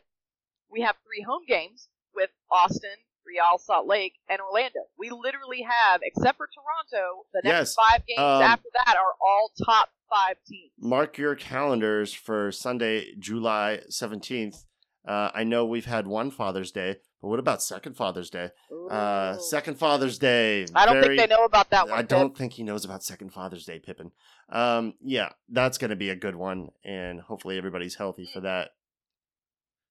we 0.69 0.81
have 0.81 0.97
three 1.07 1.23
home 1.23 1.45
games 1.47 1.89
with 2.17 2.31
Austin, 2.51 2.91
Real 3.27 3.59
Salt 3.59 3.87
Lake, 3.87 4.15
and 4.29 4.41
Orlando. 4.41 4.81
We 4.99 5.11
literally 5.11 5.63
have, 5.63 6.01
except 6.03 6.37
for 6.39 6.49
Toronto, 6.49 7.27
the 7.33 7.43
next 7.45 7.77
Yes. 7.77 7.89
five 7.91 8.07
games 8.07 8.19
Um, 8.19 8.43
after 8.43 8.69
that 8.75 8.97
are 8.97 9.15
all 9.21 9.53
top 9.65 9.91
five 10.09 10.37
teams. 10.47 10.73
Mark 10.79 11.19
your 11.19 11.35
calendars 11.35 12.15
for 12.15 12.51
Sunday, 12.53 13.15
July 13.19 13.81
17th. 13.91 14.65
Uh, 15.07 15.31
I 15.35 15.45
know 15.45 15.65
we've 15.65 15.85
had 15.87 16.07
one 16.07 16.31
Father's 16.33 16.73
Day, 16.73 16.97
but 17.21 17.29
what 17.29 17.39
about 17.39 17.63
second 17.63 17.95
Father's 17.97 18.31
Day? 18.31 18.51
Uh, 18.91 19.37
second 19.39 19.79
Father's 19.79 20.19
Day. 20.19 20.67
I 20.75 20.85
don't 20.87 21.01
very- 21.01 21.17
think 21.17 21.29
they 21.29 21.35
know 21.37 21.45
about 21.45 21.71
that 21.71 21.89
one. 21.89 21.97
I 21.99 22.03
Pip. 22.03 22.09
don't 22.09 22.37
think 22.37 22.55
he 22.55 22.63
knows 22.65 22.85
about 22.85 23.03
Second 23.05 23.31
Father's 23.33 23.65
Day, 23.65 23.79
Pippin. 23.79 24.11
Um, 24.49 24.95
yeah, 25.01 25.31
that's 25.49 25.79
going 25.79 25.91
to 25.91 25.97
be 25.97 26.11
a 26.11 26.17
good 26.17 26.35
one, 26.37 26.71
and 26.85 27.21
hopefully 27.21 27.57
everybody's 27.59 27.97
healthy 27.97 28.29
for 28.33 28.41
that. 28.41 28.71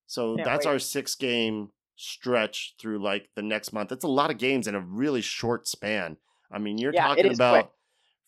So 0.07 0.35
Can't 0.35 0.45
that's 0.45 0.65
wait. 0.65 0.71
our 0.73 0.79
six 0.79 1.15
game 1.15 1.71
stretch 1.95 2.75
through 2.79 3.01
like 3.01 3.29
the 3.35 3.41
next 3.41 3.71
month. 3.73 3.89
That's 3.89 4.03
a 4.03 4.09
lot 4.09 4.31
of 4.31 4.37
games 4.37 4.67
in 4.67 4.75
a 4.75 4.79
really 4.81 5.21
short 5.21 5.67
span. 5.67 6.17
I 6.51 6.59
mean, 6.59 6.77
you're 6.77 6.93
Yeah, 6.93 7.07
talking 7.07 7.33
about 7.33 7.53
quick. 7.65 7.71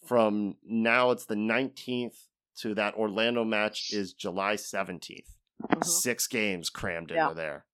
from 0.08 0.56
now 0.64 1.12
it's 1.12 1.26
the 1.26 1.36
19th 1.36 2.28
to 2.62 2.74
that 2.76 2.96
Orlando 2.96 3.44
match 3.44 3.92
is 3.94 4.14
July 4.14 4.56
17th. 4.56 5.36
Mhm. 5.64 5.84
Six 5.86 6.28
games 6.28 6.70
crammed 6.70 7.12
Yeah. 7.12 7.24
into 7.26 7.36
there. 7.36 7.66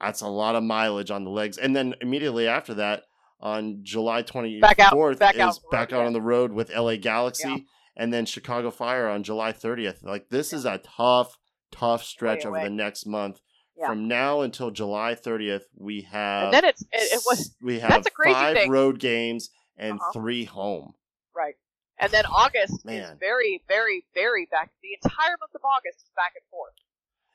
That's 0.00 0.20
a 0.20 0.28
lot 0.28 0.54
of 0.56 0.62
mileage 0.62 1.10
on 1.10 1.24
the 1.24 1.30
legs. 1.30 1.56
And 1.56 1.74
then 1.74 1.94
immediately 2.00 2.46
after 2.48 2.74
that, 2.74 3.04
on 3.40 3.80
July 3.82 4.22
24th, 4.22 4.60
Back 4.60 4.78
out- 4.80 4.90
back 5.30 5.36
is 5.38 5.38
out 5.38 5.46
on 5.46 5.52
the 5.54 5.60
road 5.60 5.70
back 5.70 5.92
out 5.92 6.06
on 6.06 6.12
the 6.12 6.20
road 6.20 6.52
with 6.52 6.70
LA 6.70 6.96
Galaxy 6.96 7.48
Yeah. 7.48 7.56
and 7.96 8.12
then 8.12 8.26
Chicago 8.26 8.70
Fire 8.70 9.08
on 9.08 9.22
July 9.22 9.52
30th. 9.52 10.02
Like, 10.02 10.28
this 10.30 10.52
is 10.52 10.64
a 10.64 10.78
tough, 10.78 11.38
tough 11.70 12.02
stretch 12.04 12.44
over 12.46 12.56
away. 12.56 12.64
the 12.64 12.70
next 12.70 13.06
month. 13.06 13.40
Yeah. 13.76 13.88
From 13.88 14.06
now 14.06 14.40
until 14.42 14.70
July 14.70 15.14
30th, 15.16 15.62
we 15.76 16.02
have 16.02 16.44
And 16.44 16.54
then 16.54 16.64
it's 16.64 16.82
it, 16.82 16.88
it 16.92 17.22
was 17.26 17.54
we 17.60 17.80
have 17.80 17.90
that's 17.90 18.06
a 18.06 18.10
crazy 18.10 18.34
five 18.34 18.56
thing. 18.56 18.70
road 18.70 18.98
games 19.00 19.50
and 19.76 19.98
Uh-huh. 19.98 20.12
three 20.12 20.44
home. 20.44 20.94
right. 21.34 21.54
And 21.98 22.10
then 22.12 22.24
August 22.26 22.80
is 22.88 23.10
very, 23.20 23.62
very, 23.68 24.04
very 24.14 24.46
back. 24.50 24.70
The 24.82 24.94
entire 25.02 25.36
month 25.40 25.54
of 25.54 25.60
August 25.64 25.98
is 26.04 26.10
back 26.16 26.32
and 26.34 26.44
forth. 26.50 26.72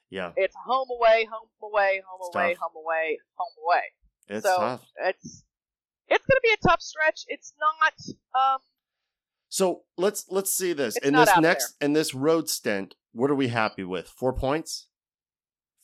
Yeah, 0.09 0.33
It's 0.35 0.55
home 0.65 0.87
away, 0.91 1.25
home 1.31 1.47
away, 1.63 2.01
home 2.05 2.19
It's 2.27 2.35
away, 2.35 2.53
tough. 2.55 2.61
home 2.73 2.83
away, 2.83 3.19
home 3.35 3.53
away. 3.65 3.83
it's 4.27 4.45
so 4.45 4.57
tough. 4.57 4.85
it's 5.01 5.43
it's 6.07 6.25
going 6.25 6.37
to 6.37 6.41
be 6.43 6.53
a 6.53 6.67
tough 6.67 6.81
stretch. 6.81 7.23
It's 7.27 7.53
not. 7.59 7.93
Um, 8.33 8.59
So 9.49 9.83
let's 9.97 10.25
let's 10.29 10.51
see 10.53 10.73
this 10.73 10.97
in 10.97 11.13
this 11.13 11.29
next 11.39 11.75
in 11.81 11.93
this 11.93 12.13
road 12.13 12.49
stint. 12.49 12.95
What 13.13 13.29
are 13.31 13.35
we 13.35 13.47
happy 13.49 13.83
with? 13.83 14.07
Four 14.09 14.33
points, 14.33 14.87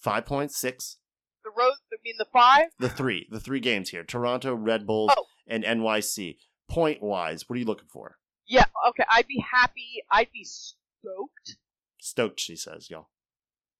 five 0.05 0.25
points, 0.25 0.57
six. 0.57 0.97
the 1.43 1.49
road. 1.51 1.73
I 1.91 1.97
mean, 2.03 2.15
the 2.17 2.25
five. 2.31 2.65
The 2.79 2.89
three, 2.89 3.27
the 3.29 3.39
three 3.39 3.59
games 3.59 3.89
here: 3.89 4.03
Toronto, 4.03 4.55
Red 4.55 4.87
Bulls, 4.87 5.11
Oh. 5.17 5.25
and 5.47 5.63
NYC. 5.63 6.37
Point 6.67 7.01
wise, 7.03 7.47
what 7.49 7.55
are 7.55 7.59
you 7.59 7.65
looking 7.65 7.87
for? 7.89 8.17
Yeah. 8.47 8.65
Okay. 8.89 9.03
I'd 9.11 9.27
be 9.27 9.43
happy. 9.51 10.03
I'd 10.09 10.31
be 10.33 10.43
stoked. 10.43 11.57
Stoked, 11.99 12.39
she 12.39 12.55
says, 12.55 12.89
y'all. 12.89 13.09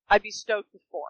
I'd 0.10 0.22
be 0.24 0.32
stoked 0.32 0.72
with 0.74 0.82
four. 0.92 1.08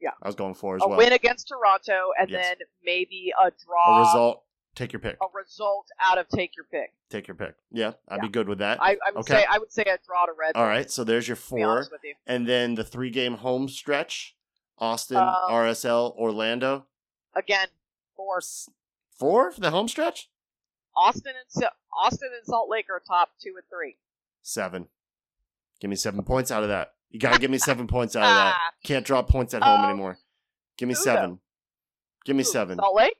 Yeah. 0.00 0.10
I 0.22 0.28
was 0.28 0.34
going 0.36 0.54
for 0.54 0.76
as 0.76 0.82
a 0.82 0.88
well. 0.88 0.98
win 0.98 1.12
against 1.12 1.48
Toronto, 1.48 2.10
and 2.18 2.30
Yes. 2.30 2.46
then 2.46 2.56
maybe 2.84 3.32
a 3.40 3.50
draw. 3.50 3.96
A 3.96 4.00
result. 4.00 4.44
Take 4.76 4.92
your 4.92 5.00
pick. 5.00 5.16
a 5.20 5.26
result 5.36 5.88
out 6.00 6.16
of 6.18 6.28
take 6.28 6.54
your 6.56 6.64
pick. 6.70 6.94
Take 7.10 7.26
your 7.26 7.34
pick. 7.34 7.56
Yeah, 7.72 7.94
I'd 8.08 8.16
Yeah. 8.18 8.22
be 8.22 8.28
good 8.28 8.48
with 8.48 8.58
that. 8.58 8.80
I, 8.80 8.92
I 9.04 9.10
would 9.10 9.20
Okay. 9.22 9.34
say 9.40 9.44
I 9.50 9.58
would 9.58 9.72
say 9.72 9.82
a 9.82 9.98
draw 10.06 10.26
to 10.26 10.32
Red. 10.32 10.52
All 10.54 10.64
right, 10.64 10.88
so 10.88 11.02
there's 11.02 11.26
your 11.26 11.36
four, 11.36 11.88
you. 12.04 12.14
and 12.24 12.46
then 12.48 12.76
the 12.76 12.84
three 12.84 13.10
game 13.10 13.34
home 13.38 13.68
stretch: 13.68 14.36
Austin, 14.80 15.18
Um, 15.18 15.34
RSL, 15.50 16.16
Orlando. 16.16 16.86
Again, 17.34 17.68
four. 18.16 18.40
Four 19.18 19.52
for 19.52 19.60
the 19.60 19.70
home 19.70 19.88
stretch. 19.88 20.28
Austin 20.96 21.34
and 21.36 21.64
Austin 21.96 22.30
and 22.36 22.44
Salt 22.46 22.68
Lake 22.70 22.86
are 22.90 23.00
top 23.06 23.30
two 23.40 23.54
and 23.56 23.64
three. 23.70 23.96
Seven. 24.42 24.88
Give 25.80 25.90
me 25.90 25.96
seven 25.96 26.22
points 26.24 26.50
out 26.50 26.62
of 26.62 26.68
that. 26.70 26.94
You 27.10 27.20
gotta 27.20 27.38
give 27.38 27.50
me 27.50 27.58
seven 27.58 27.86
points 27.86 28.16
out 28.16 28.22
of 28.24 28.28
that. 28.34 28.56
Can't 28.84 29.04
drop 29.04 29.28
points 29.28 29.54
at 29.54 29.62
home 29.62 29.80
Um, 29.80 29.90
anymore. 29.90 30.18
Give 30.78 30.88
me 30.88 30.94
seven. 30.94 31.40
Give 32.24 32.36
me 32.36 32.42
who? 32.42 32.50
seven. 32.50 32.78
Salt 32.78 32.94
Lake. 32.96 33.16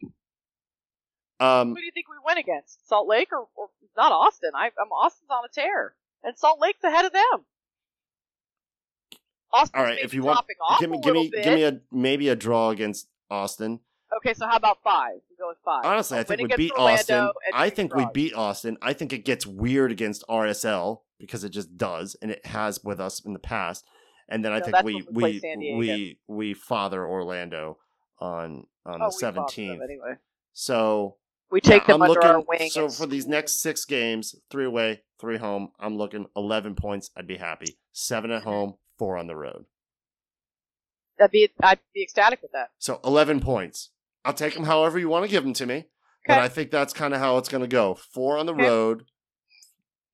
Um, 1.38 1.70
Who 1.70 1.76
do 1.76 1.84
you 1.84 1.90
think 1.92 2.06
we 2.08 2.16
win 2.24 2.36
against? 2.38 2.86
Salt 2.88 3.08
Lake 3.08 3.28
or, 3.32 3.48
or 3.56 3.68
not 3.96 4.12
Austin? 4.12 4.50
I, 4.54 4.66
I'm 4.66 4.92
Austin's 4.92 5.30
on 5.30 5.44
a 5.44 5.48
tear, 5.48 5.94
and 6.22 6.36
Salt 6.36 6.61
Lake's 6.61 6.84
ahead 6.84 7.06
of 7.06 7.12
them. 7.12 7.46
All 9.53 9.82
right, 9.82 9.98
if 10.01 10.14
you 10.14 10.22
want, 10.22 10.46
give 10.78 10.90
me, 10.90 11.01
give 11.03 11.14
me, 11.14 11.28
bit. 11.30 11.44
give 11.44 11.55
me 11.55 11.64
a 11.64 11.80
maybe 11.92 12.28
a 12.28 12.36
draw 12.36 12.70
against 12.70 13.09
Austin. 13.30 13.80
Okay, 14.16 14.34
so 14.34 14.46
how 14.46 14.57
about 14.57 14.78
five? 14.82 15.20
We 15.30 15.36
go 15.36 15.48
with 15.48 15.59
five. 15.64 15.84
Honestly, 15.84 16.18
I 16.18 16.22
think 16.24 16.40
we 16.40 16.48
beat 16.57 16.72
Orlando 16.72 16.92
Austin. 16.92 17.30
I 17.55 17.70
think 17.70 17.94
we 17.94 18.07
beat 18.12 18.34
Austin. 18.34 18.76
I 18.82 18.92
think 18.92 19.12
it 19.12 19.24
gets 19.24 19.46
weird 19.46 19.92
against 19.92 20.24
RSL 20.28 21.03
because 21.18 21.44
it 21.44 21.51
just 21.51 21.76
does, 21.76 22.16
and 22.20 22.30
it 22.30 22.44
has 22.46 22.82
with 22.82 23.01
us 23.01 23.20
in 23.24 23.32
the 23.32 23.38
past. 23.38 23.84
And 24.28 24.44
then 24.44 24.53
I 24.53 24.59
No, 24.61 24.64
think 24.66 24.82
we 24.84 25.05
we 25.12 25.40
we 25.57 25.74
we 25.76 26.18
we 26.28 26.55
father 26.55 27.07
Orlando 27.07 27.78
on 28.18 28.66
on 28.86 29.01
Oh, 29.03 29.07
the 29.07 29.12
we 29.12 29.20
fought 29.20 29.34
them 29.34 29.34
seventeenth. 29.34 29.82
anyway. 29.82 30.14
So 30.53 31.16
We 31.51 31.61
take 31.61 31.82
yeah, 31.82 31.94
them 31.94 32.03
I'm 32.03 32.11
under 32.11 32.20
looking. 32.20 32.30
our 32.30 32.40
wing. 32.42 32.70
so 32.70 32.88
for 32.88 33.07
these 33.07 33.26
next 33.26 33.61
six 33.62 33.84
games, 33.84 34.34
three 34.51 34.64
away, 34.64 35.03
three 35.20 35.36
home, 35.38 35.70
I'm 35.78 35.96
looking 35.96 36.26
eleven 36.36 36.74
points. 36.74 37.11
I'd 37.16 37.26
be 37.26 37.36
happy. 37.36 37.76
Seven 37.92 38.30
at 38.30 38.42
home, 38.44 38.74
four 39.01 39.16
on 39.16 39.26
the 39.26 39.34
road. 39.34 39.64
that'd 41.18 41.32
be 41.32 41.48
I'd 41.62 41.80
be 41.94 42.03
ecstatic 42.03 42.42
with 42.42 42.53
that. 42.53 42.70
So 42.78 43.01
eleven 43.03 43.40
points. 43.40 43.90
I'll 44.24 44.34
take 44.34 44.53
them 44.55 44.64
however 44.64 44.98
you 44.98 45.09
want 45.09 45.24
to 45.24 45.30
give 45.30 45.42
them 45.42 45.55
to 45.55 45.64
me. 45.66 45.86
But 46.26 46.38
I 46.38 46.48
think 46.48 46.70
that's 46.70 46.92
kind 46.92 47.14
of 47.14 47.20
how 47.20 47.38
it's 47.38 47.48
going 47.48 47.62
to 47.62 47.68
go. 47.68 47.94
Four 47.94 48.36
on 48.36 48.44
the 48.44 48.53
Okay. 48.53 48.62
road, 48.62 49.05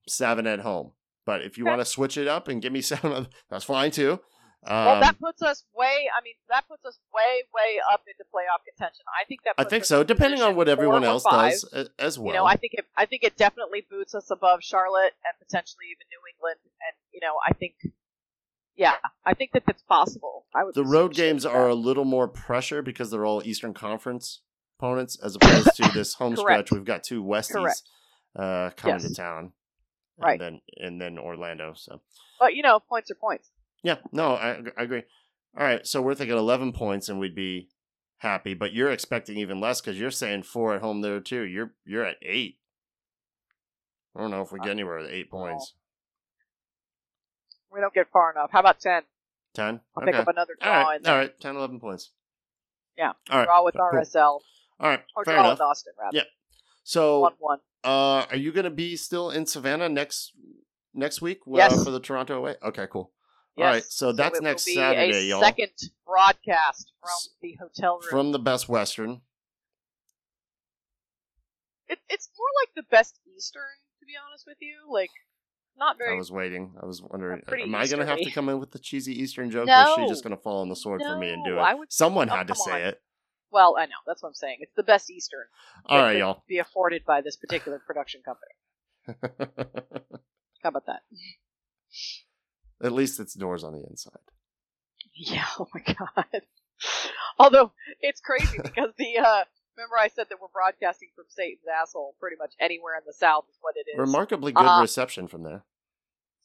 seven 0.09 0.47
at 0.47 0.61
home. 0.61 0.93
But 1.25 1.43
if 1.43 1.59
you 1.59 1.65
Okay. 1.65 1.71
want 1.71 1.81
to 1.81 1.85
switch 1.85 2.17
it 2.17 2.29
up 2.29 2.47
and 2.47 2.63
give 2.63 2.73
me 2.73 2.81
seven, 2.93 3.27
that's 3.51 3.65
fine 3.65 3.91
too. 3.91 4.21
Um, 4.65 4.85
well, 4.87 5.01
that 5.01 5.19
puts 5.21 5.43
us 5.43 5.65
way. 5.75 6.09
I 6.17 6.23
mean, 6.25 6.35
that 6.49 6.67
puts 6.69 6.85
us 6.85 6.99
way, 7.15 7.43
way 7.55 7.81
up 7.93 8.03
into 8.07 8.25
playoff 8.35 8.63
contention. 8.67 9.05
I 9.21 9.25
think 9.27 9.41
that. 9.45 9.55
I 9.59 9.65
think 9.65 9.85
so, 9.85 10.03
depending 10.03 10.43
on 10.43 10.55
what 10.57 10.69
everyone 10.69 11.05
else 11.05 11.25
five. 11.25 11.51
does 11.53 11.89
as 11.99 12.19
well. 12.19 12.35
You 12.35 12.41
know, 12.41 12.47
I 12.47 12.57
think 12.57 12.75
it. 12.75 12.85
I 12.97 13.07
think 13.07 13.23
it 13.25 13.37
definitely 13.37 13.85
boots 13.91 14.15
us 14.15 14.31
above 14.31 14.63
Charlotte 14.63 15.15
and 15.27 15.35
potentially 15.39 15.87
even 15.91 16.07
New 16.11 16.23
England. 16.35 16.59
And 16.65 16.95
you 17.13 17.21
know, 17.21 17.35
I 17.45 17.53
think. 17.53 17.75
Yeah, 18.77 18.95
I 19.25 19.35
think 19.35 19.53
that 19.53 19.65
that's 19.67 19.83
possible. 19.83 20.45
I 20.55 20.65
would. 20.65 20.75
the 20.75 20.85
road 20.85 21.15
games 21.15 21.45
with 21.45 21.55
are 21.55 21.69
a 21.69 21.75
little 21.75 22.05
more 22.05 22.29
pressure 22.29 22.83
because 22.83 23.11
they're 23.11 23.25
all 23.25 23.43
Eastern 23.45 23.73
Conference 23.75 24.43
opponents, 24.79 25.19
as 25.23 25.35
opposed 25.37 25.75
to 25.77 25.91
this 25.95 26.15
home 26.15 26.37
stretch. 26.37 26.71
We've 26.71 26.85
got 26.85 27.03
two 27.03 27.23
Westies 27.25 27.53
Correct. 27.53 27.83
uh, 28.39 28.71
coming 28.77 29.01
Yes. 29.01 29.09
to 29.09 29.15
town, 29.15 29.53
Right. 30.19 30.41
And 30.41 30.41
then 30.41 30.61
and 30.79 31.01
then 31.01 31.19
Orlando. 31.19 31.73
So 31.75 32.01
But 32.39 32.55
you 32.55 32.63
know, 32.63 32.81
points 32.81 33.11
are 33.11 33.15
points. 33.15 33.51
yeah, 33.83 33.97
no, 34.13 34.35
I, 34.35 34.63
I 34.77 34.83
agree. 34.83 35.05
All 35.59 35.65
right, 35.65 35.87
so 35.87 36.03
we're 36.03 36.15
thinking 36.15 36.37
eleven 36.37 36.73
points, 36.75 37.09
and 37.09 37.19
we'd 37.19 37.35
be 37.35 37.71
happy. 38.19 38.53
But 38.53 38.75
you're 38.75 38.91
expecting 38.93 39.39
even 39.39 39.59
less 39.59 39.81
because 39.81 39.99
you're 39.99 40.11
saying 40.11 40.43
four 40.43 40.75
at 40.75 40.83
home 40.83 41.01
there 41.01 41.21
too. 41.21 41.43
You're 41.43 41.73
you're 41.87 42.05
at 42.05 42.17
eight. 42.21 42.59
I 44.15 44.21
don't 44.21 44.31
know 44.31 44.43
if 44.43 44.53
we 44.53 44.61
get 44.61 44.71
anywhere 44.71 44.99
with 44.99 45.11
eight 45.11 45.31
points. 45.31 45.75
We 47.77 47.83
don't 47.83 47.93
get 47.95 48.09
far 48.11 48.33
enough. 48.33 48.51
How 48.53 48.61
about 48.61 48.81
ten? 48.81 49.03
Ten. 49.55 49.81
I'll 49.95 50.03
okay. 50.03 50.13
pick 50.13 50.21
up 50.21 50.29
another 50.29 50.55
all 50.63 50.67
draw 50.73 50.83
right. 50.89 50.97
in 50.97 51.03
there. 51.03 51.13
All 51.13 51.19
right. 51.19 51.41
10, 51.41 51.57
11 51.57 51.81
points. 51.81 52.11
Yeah. 52.99 53.13
All 53.31 53.39
right. 53.39 53.45
Draw 53.45 53.65
with 53.65 53.75
cool. 53.75 53.91
RSL 53.93 54.17
All 54.25 54.41
right. 54.81 55.01
or 55.15 55.25
Fair 55.25 55.35
draw 55.35 55.45
enough. 55.45 55.59
with 55.59 55.61
Austin 55.61 55.93
rather. 56.01 56.17
Yeah. 56.17 56.23
So, 56.85 57.21
One 57.21 57.33
one. 57.39 57.59
uh, 57.85 58.27
are 58.31 58.37
you 58.37 58.53
going 58.53 58.65
to 58.65 58.71
be 58.71 58.97
still 58.97 59.31
in 59.31 59.45
Savannah 59.47 59.89
next 59.89 60.33
next 60.95 61.21
week 61.21 61.41
uh, 61.47 61.85
for 61.85 61.91
the 61.91 62.01
Toronto 62.01 62.39
away? 62.39 62.57
Okay, 62.63 62.87
cool. 62.91 63.13
Yes. 63.57 63.65
All 63.65 63.73
right, 63.73 63.85
so 63.85 64.13
that's 64.13 64.41
next 64.41 64.67
be 64.67 64.75
Saturday, 64.75 65.19
a 65.19 65.23
y'all. 65.23 65.41
Second 65.41 65.71
broadcast 66.07 66.93
from 67.01 67.33
the 67.41 67.57
hotel 67.59 67.95
room. 67.95 68.11
From 68.11 68.33
the 68.33 68.39
Best 68.39 68.69
Western. 68.69 69.23
it, 71.89 71.99
it's 72.09 72.29
more 72.39 72.49
like 72.63 72.75
the 72.77 72.83
best 72.91 73.19
Eastern, 73.35 73.63
to 74.01 74.07
be 74.07 74.13
honest 74.29 74.45
with 74.47 74.59
you. 74.61 74.75
Like, 74.93 75.11
not 75.79 75.99
very. 75.99 76.15
I 76.15 76.19
was 76.19 76.31
waiting. 76.31 76.73
I 76.81 76.87
was 76.87 77.03
wondering, 77.03 77.43
pretty 77.47 77.65
am 77.65 77.75
I 77.75 77.87
going 77.87 78.01
to 78.01 78.07
have 78.07 78.19
to 78.19 78.31
come 78.31 78.49
in 78.49 78.59
with 78.59 78.73
the 78.73 78.79
cheesy 78.79 79.21
Eastern 79.21 79.51
joke, 79.51 79.69
or 79.69 79.73
is 79.73 79.95
she 79.97 80.09
just 80.09 80.25
going 80.25 80.37
to 80.37 80.43
fall 80.43 80.61
on 80.61 80.69
the 80.69 80.77
sword 80.77 81.03
for 81.03 81.17
me 81.19 81.31
and 81.31 81.45
do 81.45 81.59
it? 81.59 81.65
Someone 81.89 82.31
oh, 82.31 82.35
had 82.35 82.49
to 82.49 82.55
say 82.55 82.83
on. 82.83 82.89
it. 82.89 83.03
Well, 83.51 83.77
I 83.79 83.87
know 83.87 83.93
that's 84.07 84.23
what 84.23 84.31
I'm 84.31 84.35
saying. 84.35 84.59
It's 84.61 84.75
the 84.77 84.83
best 84.83 85.11
Eastern. 85.11 85.45
All 85.87 85.99
that 85.99 86.05
right, 86.05 86.17
y'all. 86.19 86.43
Be 86.49 86.59
afforded 86.59 87.05
by 87.07 87.21
this 87.21 87.37
particular 87.37 87.81
production 87.87 88.21
company. 88.25 88.53
How 90.63 90.69
about 90.71 90.87
that? 90.87 91.01
At 92.83 92.93
least 92.93 93.21
it's 93.21 93.35
doors 93.35 93.65
on 93.65 93.73
the 93.73 93.85
inside. 93.89 94.19
Yeah. 95.15 95.45
Oh 95.59 95.69
my 95.73 95.81
god. 95.81 96.43
Although 97.39 97.73
it's 98.01 98.21
crazy 98.21 98.59
because 98.63 98.91
the 98.99 99.19
uh 99.19 99.45
remember 99.77 99.97
I 99.99 100.09
said 100.09 100.27
that 100.31 100.41
we're 100.41 100.49
broadcasting 100.49 101.09
from 101.15 101.25
Satan's 101.29 101.67
asshole 101.81 102.15
pretty 102.21 102.37
much 102.39 102.55
anywhere 102.61 102.95
in 102.97 103.03
the 103.07 103.13
South 103.13 103.45
is 103.51 103.57
what 103.61 103.75
it 103.77 103.87
is. 103.91 103.99
Remarkably 103.99 104.53
good 104.53 104.65
Uh, 104.67 104.81
reception 104.81 105.29
from 105.29 105.43
there. 105.43 105.65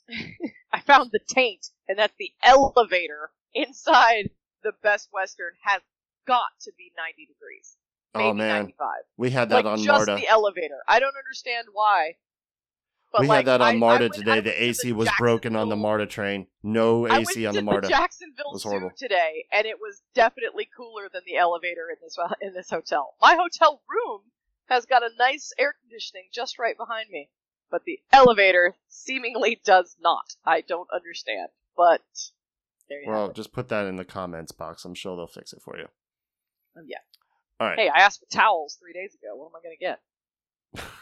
I 0.73 0.79
found 0.81 1.11
the 1.11 1.19
taint, 1.27 1.67
and 1.87 1.97
that's 1.97 2.13
the 2.19 2.31
elevator 2.43 3.31
inside 3.53 4.29
the 4.63 4.73
Best 4.83 5.09
Western 5.13 5.53
has 5.63 5.81
got 6.27 6.49
to 6.61 6.71
be 6.77 6.91
90 6.97 7.25
degrees. 7.27 7.77
Maybe 8.13 8.25
Oh 8.25 8.33
man, 8.33 8.55
95. 8.63 8.87
we 9.17 9.29
had 9.29 9.49
that 9.49 9.55
like 9.55 9.65
on 9.65 9.77
just 9.77 10.07
Marta. 10.07 10.15
the 10.21 10.27
elevator. 10.27 10.79
I 10.87 10.99
don't 10.99 11.15
understand 11.15 11.67
why. 11.71 12.15
But 13.11 13.21
we 13.21 13.27
like, 13.27 13.37
had 13.39 13.45
that 13.47 13.61
on 13.61 13.75
I- 13.75 13.77
Marta 13.77 14.05
I 14.05 14.07
today. 14.09 14.39
The 14.39 14.63
AC 14.63 14.93
was 14.93 15.09
broken 15.17 15.55
on 15.55 15.67
the 15.69 15.75
Marta 15.75 16.05
train. 16.05 16.47
No 16.63 17.07
AC 17.07 17.45
on 17.45 17.53
the 17.53 17.61
Marta. 17.61 17.89
Jacksonville 17.89 18.51
was 18.53 18.63
Zoo 18.63 18.69
horrible. 18.69 18.91
today, 18.97 19.45
and 19.51 19.65
it 19.65 19.79
was 19.81 20.01
definitely 20.13 20.69
cooler 20.75 21.09
than 21.11 21.23
the 21.25 21.35
elevator 21.35 21.89
in 21.89 21.97
this 22.01 22.17
in 22.41 22.53
this 22.53 22.69
hotel. 22.69 23.15
My 23.21 23.35
hotel 23.35 23.81
room 23.89 24.21
has 24.67 24.85
got 24.85 25.03
a 25.03 25.09
nice 25.19 25.51
air 25.59 25.75
conditioning 25.81 26.29
just 26.33 26.57
right 26.57 26.77
behind 26.77 27.09
me, 27.09 27.29
but 27.69 27.83
the 27.85 27.99
elevator 28.13 28.75
seemingly 28.87 29.59
does 29.65 29.97
not. 30.01 30.35
I 30.45 30.61
don't 30.61 30.87
understand, 30.93 31.49
but 31.75 32.01
there 32.87 33.01
you 33.01 33.09
Well, 33.09 33.33
just 33.33 33.51
put 33.51 33.67
that 33.69 33.87
in 33.87 33.97
the 33.97 34.05
comments 34.05 34.53
box. 34.53 34.85
I'm 34.85 34.95
sure 34.95 35.17
they'll 35.17 35.27
fix 35.27 35.51
it 35.51 35.61
for 35.61 35.77
you. 35.77 35.87
Um, 36.77 36.85
yeah. 36.87 36.99
All 37.59 37.67
right. 37.67 37.77
Hey, 37.77 37.89
I 37.89 37.99
asked 37.99 38.21
for 38.21 38.25
towels 38.33 38.77
three 38.81 38.93
days 38.93 39.13
ago. 39.13 39.35
What 39.35 39.47
am 39.47 39.55
I 39.55 39.63
going 39.63 39.75
to 39.77 40.79
get? 40.79 40.91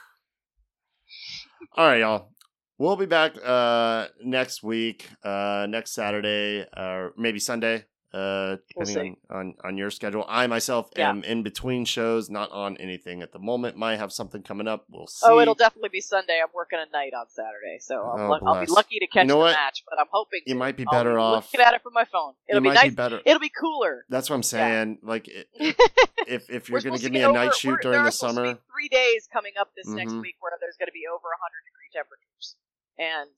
All 1.75 1.87
right, 1.87 1.99
y'all. 1.99 2.31
We'll 2.77 2.95
be 2.95 3.05
back 3.05 3.35
uh 3.43 4.07
next 4.23 4.63
week, 4.63 5.09
uh 5.23 5.67
next 5.69 5.91
Saturday, 5.93 6.65
or 6.77 7.13
maybe 7.17 7.39
Sunday, 7.39 7.85
uh 8.13 8.57
We'll 8.75 8.85
depending 8.85 9.17
on, 9.29 9.37
on 9.37 9.55
on 9.63 9.77
your 9.77 9.91
schedule. 9.91 10.25
I 10.27 10.47
myself 10.47 10.89
Yeah. 10.95 11.09
am 11.09 11.23
in 11.23 11.43
between 11.43 11.85
shows, 11.85 12.29
not 12.29 12.51
on 12.51 12.75
anything 12.77 13.21
at 13.21 13.31
the 13.33 13.39
moment. 13.39 13.77
Might 13.77 13.97
have 13.97 14.11
something 14.11 14.41
coming 14.41 14.67
up. 14.67 14.85
We'll 14.89 15.05
see. 15.07 15.27
Oh, 15.29 15.39
it'll 15.39 15.53
definitely 15.53 15.89
be 15.89 16.01
Sunday. 16.01 16.39
I'm 16.41 16.49
working 16.53 16.79
a 16.79 16.89
night 16.91 17.13
on 17.13 17.27
Saturday, 17.29 17.77
so 17.79 17.95
I'll, 18.03 18.33
Oh, 18.33 18.39
I'll 18.47 18.65
be 18.65 18.71
lucky 18.71 18.97
to 18.99 19.07
catch 19.07 19.27
know 19.27 19.35
the 19.35 19.39
what? 19.41 19.51
match. 19.55 19.83
But 19.87 19.99
I'm 19.99 20.07
hoping 20.11 20.41
you 20.47 20.55
might 20.55 20.75
be 20.75 20.85
better 20.85 21.19
off. 21.19 21.53
looking 21.53 21.65
at 21.65 21.73
it 21.75 21.83
from 21.83 21.93
my 21.93 22.05
phone. 22.05 22.33
It'll 22.47 22.63
you 22.63 22.69
be 22.71 22.73
nice. 22.75 22.89
be 22.89 22.95
better. 22.95 23.21
It'll 23.25 23.39
be 23.39 23.49
cooler. 23.49 24.05
That's 24.09 24.29
what 24.29 24.35
I'm 24.37 24.43
saying. 24.43 24.99
Like, 25.03 25.29
i- 25.29 25.45
if 26.27 26.49
if 26.49 26.67
you're 26.69 26.81
gonna 26.81 26.97
give 26.97 27.07
to 27.07 27.13
me 27.13 27.19
get 27.19 27.29
a 27.29 27.33
night 27.33 27.53
shoot 27.53 27.79
during 27.81 28.01
the 28.01 28.07
are 28.07 28.11
supposed 28.11 28.35
to 28.37 28.41
be 28.41 28.47
summer, 28.49 28.59
three 28.73 28.89
days 28.89 29.27
coming 29.31 29.53
up 29.59 29.69
this 29.75 29.87
next 29.87 30.13
Mhm. 30.13 30.21
week 30.21 30.35
where 30.39 30.51
there's 30.59 30.77
going 30.77 30.87
to 30.87 30.93
be 30.93 31.05
over 31.07 31.27
100 31.29 31.63
degree 31.65 31.89
temperatures, 31.93 32.55
and 32.97 33.29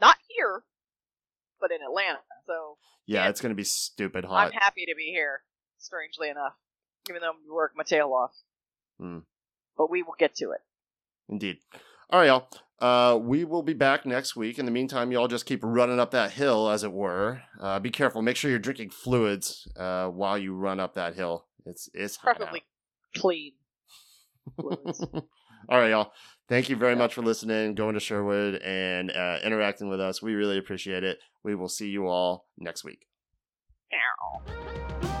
not 0.00 0.16
here, 0.28 0.62
but 1.60 1.70
in 1.70 1.78
Atlanta. 1.82 2.18
So 2.46 2.78
yeah, 3.06 3.28
it's 3.28 3.40
gonna 3.40 3.54
be 3.54 3.64
stupid 3.64 4.24
hot. 4.24 4.46
I'm 4.46 4.52
happy 4.52 4.86
to 4.86 4.94
be 4.96 5.10
here. 5.12 5.40
Strangely 5.78 6.28
enough, 6.28 6.54
even 7.08 7.20
though 7.20 7.30
I'm 7.30 7.54
working 7.54 7.76
my 7.76 7.84
tail 7.84 8.12
off. 8.12 8.32
but 9.76 9.90
we 9.90 10.02
will 10.02 10.14
get 10.18 10.34
to 10.36 10.50
it. 10.52 10.60
Indeed. 11.28 11.58
All 12.10 12.20
right, 12.20 12.26
y'all. 12.26 12.48
Uh, 12.78 13.18
we 13.18 13.44
will 13.44 13.62
be 13.62 13.72
back 13.72 14.04
next 14.04 14.36
week. 14.36 14.58
In 14.58 14.66
the 14.66 14.70
meantime, 14.70 15.10
y'all 15.10 15.28
just 15.28 15.46
keep 15.46 15.60
running 15.62 15.98
up 15.98 16.10
that 16.10 16.32
hill, 16.32 16.68
as 16.68 16.84
it 16.84 16.92
were. 16.92 17.42
Uh, 17.60 17.78
be 17.78 17.90
careful. 17.90 18.20
Make 18.22 18.36
sure 18.36 18.50
you're 18.50 18.58
drinking 18.58 18.90
fluids 18.90 19.66
uh, 19.76 20.08
while 20.08 20.36
you 20.36 20.54
run 20.54 20.78
up 20.78 20.94
that 20.94 21.14
hill. 21.14 21.46
It's 21.64 21.88
it's 21.94 22.16
Preferably 22.16 22.62
clean. 23.16 23.52
All 24.58 24.70
right, 25.68 25.90
y'all. 25.90 26.12
Thank 26.48 26.68
you 26.68 26.76
very 26.76 26.94
much 26.94 27.14
for 27.14 27.22
listening, 27.22 27.74
going 27.74 27.94
to 27.94 28.00
Sherwood, 28.00 28.62
and 28.62 29.10
uh, 29.10 29.38
interacting 29.42 29.88
with 29.88 30.00
us. 30.00 30.22
We 30.22 30.34
really 30.34 30.58
appreciate 30.58 31.02
it. 31.02 31.18
We 31.42 31.56
will 31.56 31.68
see 31.68 31.88
you 31.88 32.06
all 32.06 32.46
next 32.58 32.84
week. 32.84 33.06
Ow. 33.92 35.12